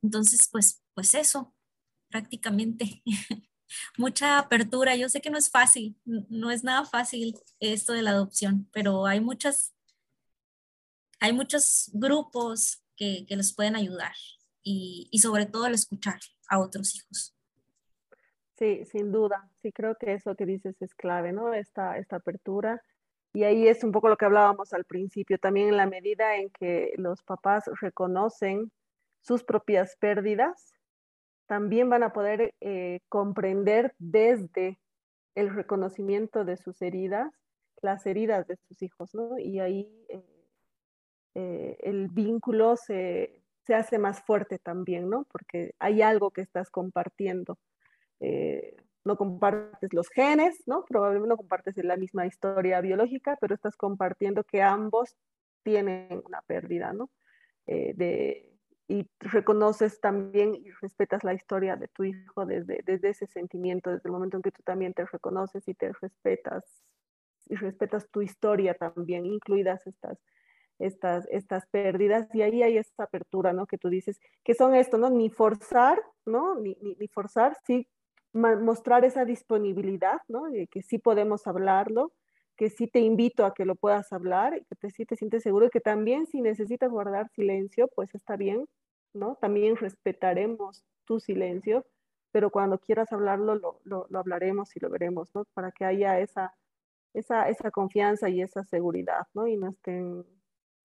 entonces, 0.03 0.49
pues, 0.51 0.83
pues 0.95 1.15
eso, 1.15 1.55
prácticamente. 2.09 3.03
Mucha 3.99 4.39
apertura. 4.39 4.97
Yo 4.97 5.09
sé 5.09 5.21
que 5.21 5.31
no 5.31 5.39
es 5.39 5.51
fácil, 5.51 5.97
no 6.05 6.51
es 6.51 6.65
nada 6.65 6.85
fácil 6.85 7.35
esto 7.61 7.93
de 7.93 8.03
la 8.03 8.11
adopción, 8.11 8.69
pero 8.73 9.07
hay 9.07 9.21
muchas, 9.21 9.75
hay 11.21 11.33
muchos 11.33 11.91
grupos 11.93 12.83
que, 12.97 13.27
que 13.27 13.37
les 13.37 13.53
pueden 13.55 13.77
ayudar 13.77 14.15
y, 14.63 15.09
y 15.11 15.19
sobre 15.19 15.47
todo 15.47 15.67
el 15.67 15.75
escuchar 15.75 16.21
a 16.49 16.59
otros 16.59 16.95
hijos. 16.95 17.35
Sí, 18.57 18.85
sin 18.85 19.11
duda. 19.11 19.51
Sí, 19.63 19.73
creo 19.73 19.97
que 19.97 20.15
eso 20.15 20.37
que 20.37 20.47
dices 20.47 20.81
es 20.81 20.95
clave, 20.95 21.33
¿no? 21.33 21.53
Esta, 21.53 21.99
esta 21.99 22.17
apertura. 22.17 22.81
Y 23.33 23.43
ahí 23.43 23.67
es 23.67 23.83
un 23.83 23.91
poco 23.91 24.09
lo 24.09 24.17
que 24.17 24.27
hablábamos 24.27 24.73
al 24.73 24.85
principio, 24.85 25.39
también 25.39 25.69
en 25.69 25.77
la 25.77 25.87
medida 25.87 26.37
en 26.37 26.51
que 26.51 26.93
los 26.97 27.23
papás 27.25 27.65
reconocen 27.81 28.71
sus 29.21 29.43
propias 29.43 29.97
pérdidas, 29.97 30.74
también 31.47 31.89
van 31.91 32.03
a 32.03 32.13
poder 32.13 32.55
eh, 32.61 33.01
comprender 33.09 33.95
desde 33.99 34.79
el 35.35 35.55
reconocimiento 35.55 36.45
de 36.45 36.57
sus 36.57 36.81
heridas 36.83 37.33
las 37.85 38.07
heridas 38.07 38.47
de 38.47 38.57
sus 38.57 38.83
hijos, 38.83 39.15
¿no? 39.15 39.39
Y 39.39 39.61
ahí 39.61 39.89
eh, 41.35 41.77
el 41.81 42.09
vínculo 42.09 42.77
se, 42.77 43.43
se, 43.67 43.75
hace 43.75 43.99
más 43.99 44.23
fuerte 44.23 44.59
también, 44.59 45.11
¿no? 45.11 45.27
Porque 45.31 45.75
hay 45.79 46.03
algo 46.03 46.31
que 46.31 46.41
estás 46.41 46.71
compartiendo. 46.71 47.59
Eh, 48.21 48.77
no 49.05 49.17
compartes 49.17 49.93
los 49.93 50.09
genes, 50.09 50.63
¿no? 50.67 50.85
Probablemente 50.87 51.29
no 51.29 51.37
compartes 51.37 51.77
la 51.77 51.97
misma 51.97 52.27
historia 52.27 52.81
biológica, 52.81 53.37
pero 53.39 53.55
estás 53.55 53.77
compartiendo 53.77 54.45
que 54.45 54.63
ambos 54.63 55.17
tienen 55.63 56.23
una 56.25 56.41
pérdida, 56.43 56.93
¿no? 56.95 57.11
Eh, 57.67 57.93
de, 57.95 58.54
y 58.87 59.09
reconoces 59.19 60.01
también 60.01 60.55
y 60.55 60.71
respetas 60.83 61.25
la 61.25 61.35
historia 61.35 61.77
de 61.77 61.89
tu 61.89 62.05
hijo 62.05 62.45
desde, 62.45 62.81
desde 62.85 63.11
ese 63.11 63.27
sentimiento, 63.27 63.91
desde 63.91 64.09
el 64.09 64.13
momento 64.13 64.37
en 64.37 64.43
que 64.43 64.53
tú 64.53 64.63
también 64.63 64.93
te 64.93 65.07
reconoces 65.07 65.67
y 65.69 65.75
te 65.75 65.93
respetas 66.01 66.65
y 67.47 67.57
respetas 67.57 68.09
tu 68.11 68.23
historia 68.23 68.75
también, 68.75 69.27
incluidas 69.27 69.87
estas, 69.87 70.19
estas, 70.79 71.27
estas 71.31 71.67
pérdidas, 71.67 72.29
y 72.35 72.43
ahí 72.43 72.63
hay 72.63 72.79
esta 72.79 73.05
apertura, 73.05 73.53
¿no? 73.53 73.67
Que 73.67 73.79
tú 73.79 73.89
dices, 73.89 74.21
que 74.43 74.55
son 74.55 74.75
esto, 74.75 74.99
¿no? 74.99 75.11
Ni 75.11 75.31
forzar, 75.31 76.01
¿no? 76.25 76.55
Ni, 76.57 76.77
ni, 76.81 77.09
forzar, 77.09 77.57
sí 77.67 77.89
mostrar 78.33 79.05
esa 79.05 79.25
disponibilidad, 79.25 80.21
¿no? 80.27 80.45
Que 80.71 80.83
sí 80.83 80.99
podemos 80.99 81.47
hablarlo, 81.47 82.13
que 82.57 82.71
sí 82.71 82.87
te 82.87 83.01
invito 83.01 83.45
a 83.45 83.55
que 83.55 83.65
lo 83.65 83.75
puedas 83.75 84.13
hablar, 84.13 84.65
que 84.67 84.75
te, 84.77 84.91
sí 84.91 85.07
te 85.07 85.17
sientes 85.17 85.43
seguro 85.43 85.67
y 85.67 85.71
que 85.71 85.81
también 85.81 86.27
si 86.27 86.41
necesitas 86.41 86.91
guardar 86.91 87.29
silencio, 87.31 87.89
pues 87.95 88.15
está 88.15 88.37
bien, 88.37 88.67
¿no? 89.13 89.37
También 89.37 89.77
respetaremos 89.77 90.85
tu 91.05 91.21
silencio, 91.21 91.85
pero 92.33 92.51
cuando 92.51 92.79
quieras 92.79 93.13
hablarlo, 93.13 93.57
lo, 93.57 93.81
lo, 93.85 94.07
lo 94.09 94.19
hablaremos 94.19 94.75
y 94.77 94.81
lo 94.81 94.91
veremos, 94.91 95.35
¿no? 95.35 95.45
Para 95.55 95.73
que 95.73 95.85
haya 95.85 96.21
esa, 96.21 96.55
esa, 97.15 97.49
esa 97.49 97.71
confianza 97.71 98.29
y 98.29 98.43
esa 98.43 98.65
seguridad, 98.65 99.27
¿no? 99.35 99.47
Y 99.47 99.57
no, 99.57 99.69
estén, 99.69 100.25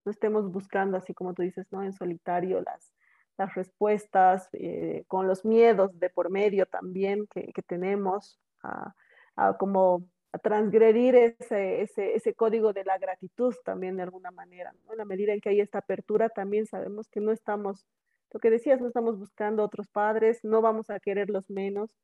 no 0.06 0.12
estemos 0.12 0.52
buscando, 0.52 0.98
así 0.98 1.14
como 1.14 1.34
tú 1.34 1.42
dices, 1.42 1.68
¿no? 1.72 1.84
En 1.84 1.94
solitario 1.94 2.62
las, 2.62 2.94
las 3.38 3.54
respuestas, 3.56 4.50
eh, 4.54 5.04
con 5.08 5.28
los 5.28 5.46
miedos 5.46 6.00
de 6.00 6.10
por 6.10 6.30
medio 6.30 6.66
también 6.66 7.28
que, 7.28 7.52
que 7.54 7.62
tenemos, 7.64 8.40
a, 8.64 8.94
a, 9.36 9.58
como 9.58 10.08
a 10.32 10.38
transgredir 10.38 11.16
ese, 11.16 11.82
ese, 11.82 12.16
ese, 12.16 12.34
código 12.36 12.72
de 12.72 12.84
la 12.84 12.98
gratitud 12.98 13.56
también 13.66 13.98
de 13.98 14.04
alguna 14.04 14.32
manera. 14.32 14.74
¿no? 14.86 14.92
En 14.92 14.98
la 14.98 15.06
medida 15.06 15.34
en 15.34 15.42
que 15.42 15.50
hay 15.50 15.60
esta 15.60 15.80
apertura, 15.80 16.30
también 16.30 16.68
sabemos 16.68 17.08
que 17.10 17.20
no 17.20 17.32
estamos, 17.32 17.86
lo 18.32 18.40
que 18.40 18.52
decías, 18.52 18.80
no 18.80 18.88
estamos 18.88 19.18
buscando 19.18 19.64
otros 19.64 19.88
padres, 19.88 20.44
no 20.44 20.62
vamos 20.62 20.90
a 20.90 21.00
quererlos 21.00 21.50
menos, 21.50 21.96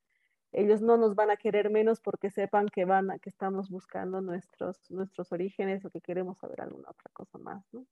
ellos 0.52 0.82
no 0.82 0.98
nos 0.98 1.16
van 1.16 1.30
a 1.30 1.38
querer 1.38 1.70
menos 1.70 2.00
porque 2.00 2.32
sepan 2.32 2.68
que 2.70 2.86
van 2.86 3.12
a, 3.12 3.20
que 3.20 3.30
estamos 3.30 3.70
buscando 3.70 4.22
nuestros, 4.22 4.90
nuestros 4.90 5.32
orígenes 5.32 5.86
o 5.86 5.90
que 5.90 6.02
queremos 6.02 6.38
saber 6.40 6.62
alguna 6.62 6.90
otra 6.90 7.12
cosa 7.14 7.38
más. 7.38 7.64
¿no? 7.74 7.86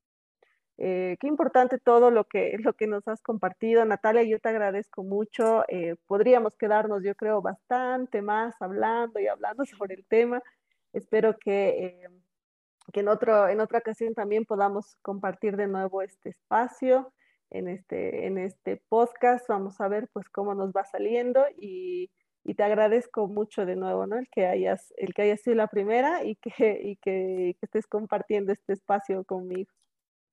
Eh, 0.77 1.17
qué 1.19 1.27
importante 1.27 1.77
todo 1.77 2.09
lo 2.09 2.25
que, 2.25 2.55
lo 2.59 2.73
que 2.73 2.87
nos 2.87 3.07
has 3.07 3.21
compartido, 3.21 3.85
Natalia. 3.85 4.23
Yo 4.23 4.39
te 4.39 4.49
agradezco 4.49 5.03
mucho. 5.03 5.63
Eh, 5.67 5.95
podríamos 6.07 6.55
quedarnos, 6.57 7.03
yo 7.03 7.15
creo, 7.15 7.41
bastante 7.41 8.21
más 8.21 8.55
hablando 8.61 9.19
y 9.19 9.27
hablando 9.27 9.65
sobre 9.85 9.95
el 9.95 10.05
tema. 10.05 10.41
Espero 10.93 11.37
que, 11.37 11.69
eh, 11.69 12.09
que 12.91 13.01
en, 13.01 13.07
otro, 13.07 13.47
en 13.49 13.59
otra 13.59 13.79
ocasión 13.79 14.13
también 14.13 14.45
podamos 14.45 14.97
compartir 15.01 15.57
de 15.57 15.67
nuevo 15.67 16.01
este 16.01 16.29
espacio 16.29 17.13
en 17.51 17.67
este, 17.67 18.27
en 18.27 18.37
este 18.37 18.81
podcast. 18.89 19.47
Vamos 19.47 19.79
a 19.79 19.87
ver 19.87 20.09
pues 20.11 20.29
cómo 20.29 20.55
nos 20.55 20.71
va 20.71 20.85
saliendo 20.85 21.45
y, 21.57 22.11
y 22.43 22.55
te 22.55 22.63
agradezco 22.63 23.27
mucho 23.27 23.65
de 23.65 23.75
nuevo, 23.75 24.07
¿no? 24.07 24.17
El 24.17 24.27
que 24.29 24.47
hayas, 24.47 24.93
el 24.97 25.13
que 25.13 25.23
hayas 25.23 25.41
sido 25.41 25.55
la 25.55 25.67
primera 25.67 26.23
y 26.23 26.35
que, 26.35 26.79
y 26.83 26.95
que, 26.97 27.55
que 27.59 27.65
estés 27.65 27.87
compartiendo 27.87 28.51
este 28.51 28.73
espacio 28.73 29.23
conmigo. 29.23 29.71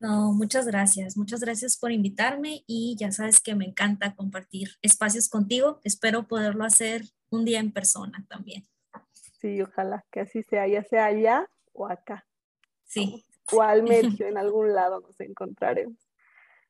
No, 0.00 0.32
muchas 0.32 0.66
gracias. 0.66 1.18
Muchas 1.18 1.40
gracias 1.40 1.76
por 1.76 1.92
invitarme 1.92 2.64
y 2.66 2.96
ya 2.98 3.12
sabes 3.12 3.38
que 3.40 3.54
me 3.54 3.66
encanta 3.66 4.14
compartir 4.14 4.70
espacios 4.80 5.28
contigo. 5.28 5.78
Espero 5.84 6.26
poderlo 6.26 6.64
hacer 6.64 7.02
un 7.28 7.44
día 7.44 7.60
en 7.60 7.70
persona 7.70 8.24
también. 8.28 8.66
Sí, 9.40 9.60
ojalá 9.60 10.04
que 10.10 10.20
así 10.20 10.42
sea, 10.42 10.66
ya 10.66 10.82
sea 10.84 11.04
allá 11.04 11.46
o 11.72 11.86
acá. 11.86 12.26
Sí. 12.84 13.26
O 13.52 13.60
al 13.60 13.82
medio, 13.82 14.26
en 14.26 14.38
algún 14.38 14.72
lado 14.74 15.00
nos 15.00 15.20
encontraremos. 15.20 15.98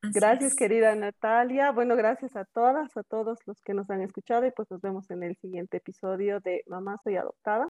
Así 0.01 0.13
gracias, 0.13 0.51
es. 0.51 0.57
querida 0.57 0.93
Natalia. 0.95 1.71
Bueno, 1.71 1.95
gracias 1.95 2.35
a 2.35 2.43
todas, 2.43 2.95
a 2.97 3.03
todos 3.03 3.39
los 3.45 3.61
que 3.61 3.73
nos 3.73 3.89
han 3.89 4.01
escuchado 4.01 4.45
y 4.45 4.51
pues 4.51 4.69
nos 4.69 4.81
vemos 4.81 5.09
en 5.09 5.23
el 5.23 5.37
siguiente 5.37 5.77
episodio 5.77 6.41
de 6.41 6.63
Mamá 6.67 6.99
Soy 7.03 7.15
Adoptada. 7.15 7.69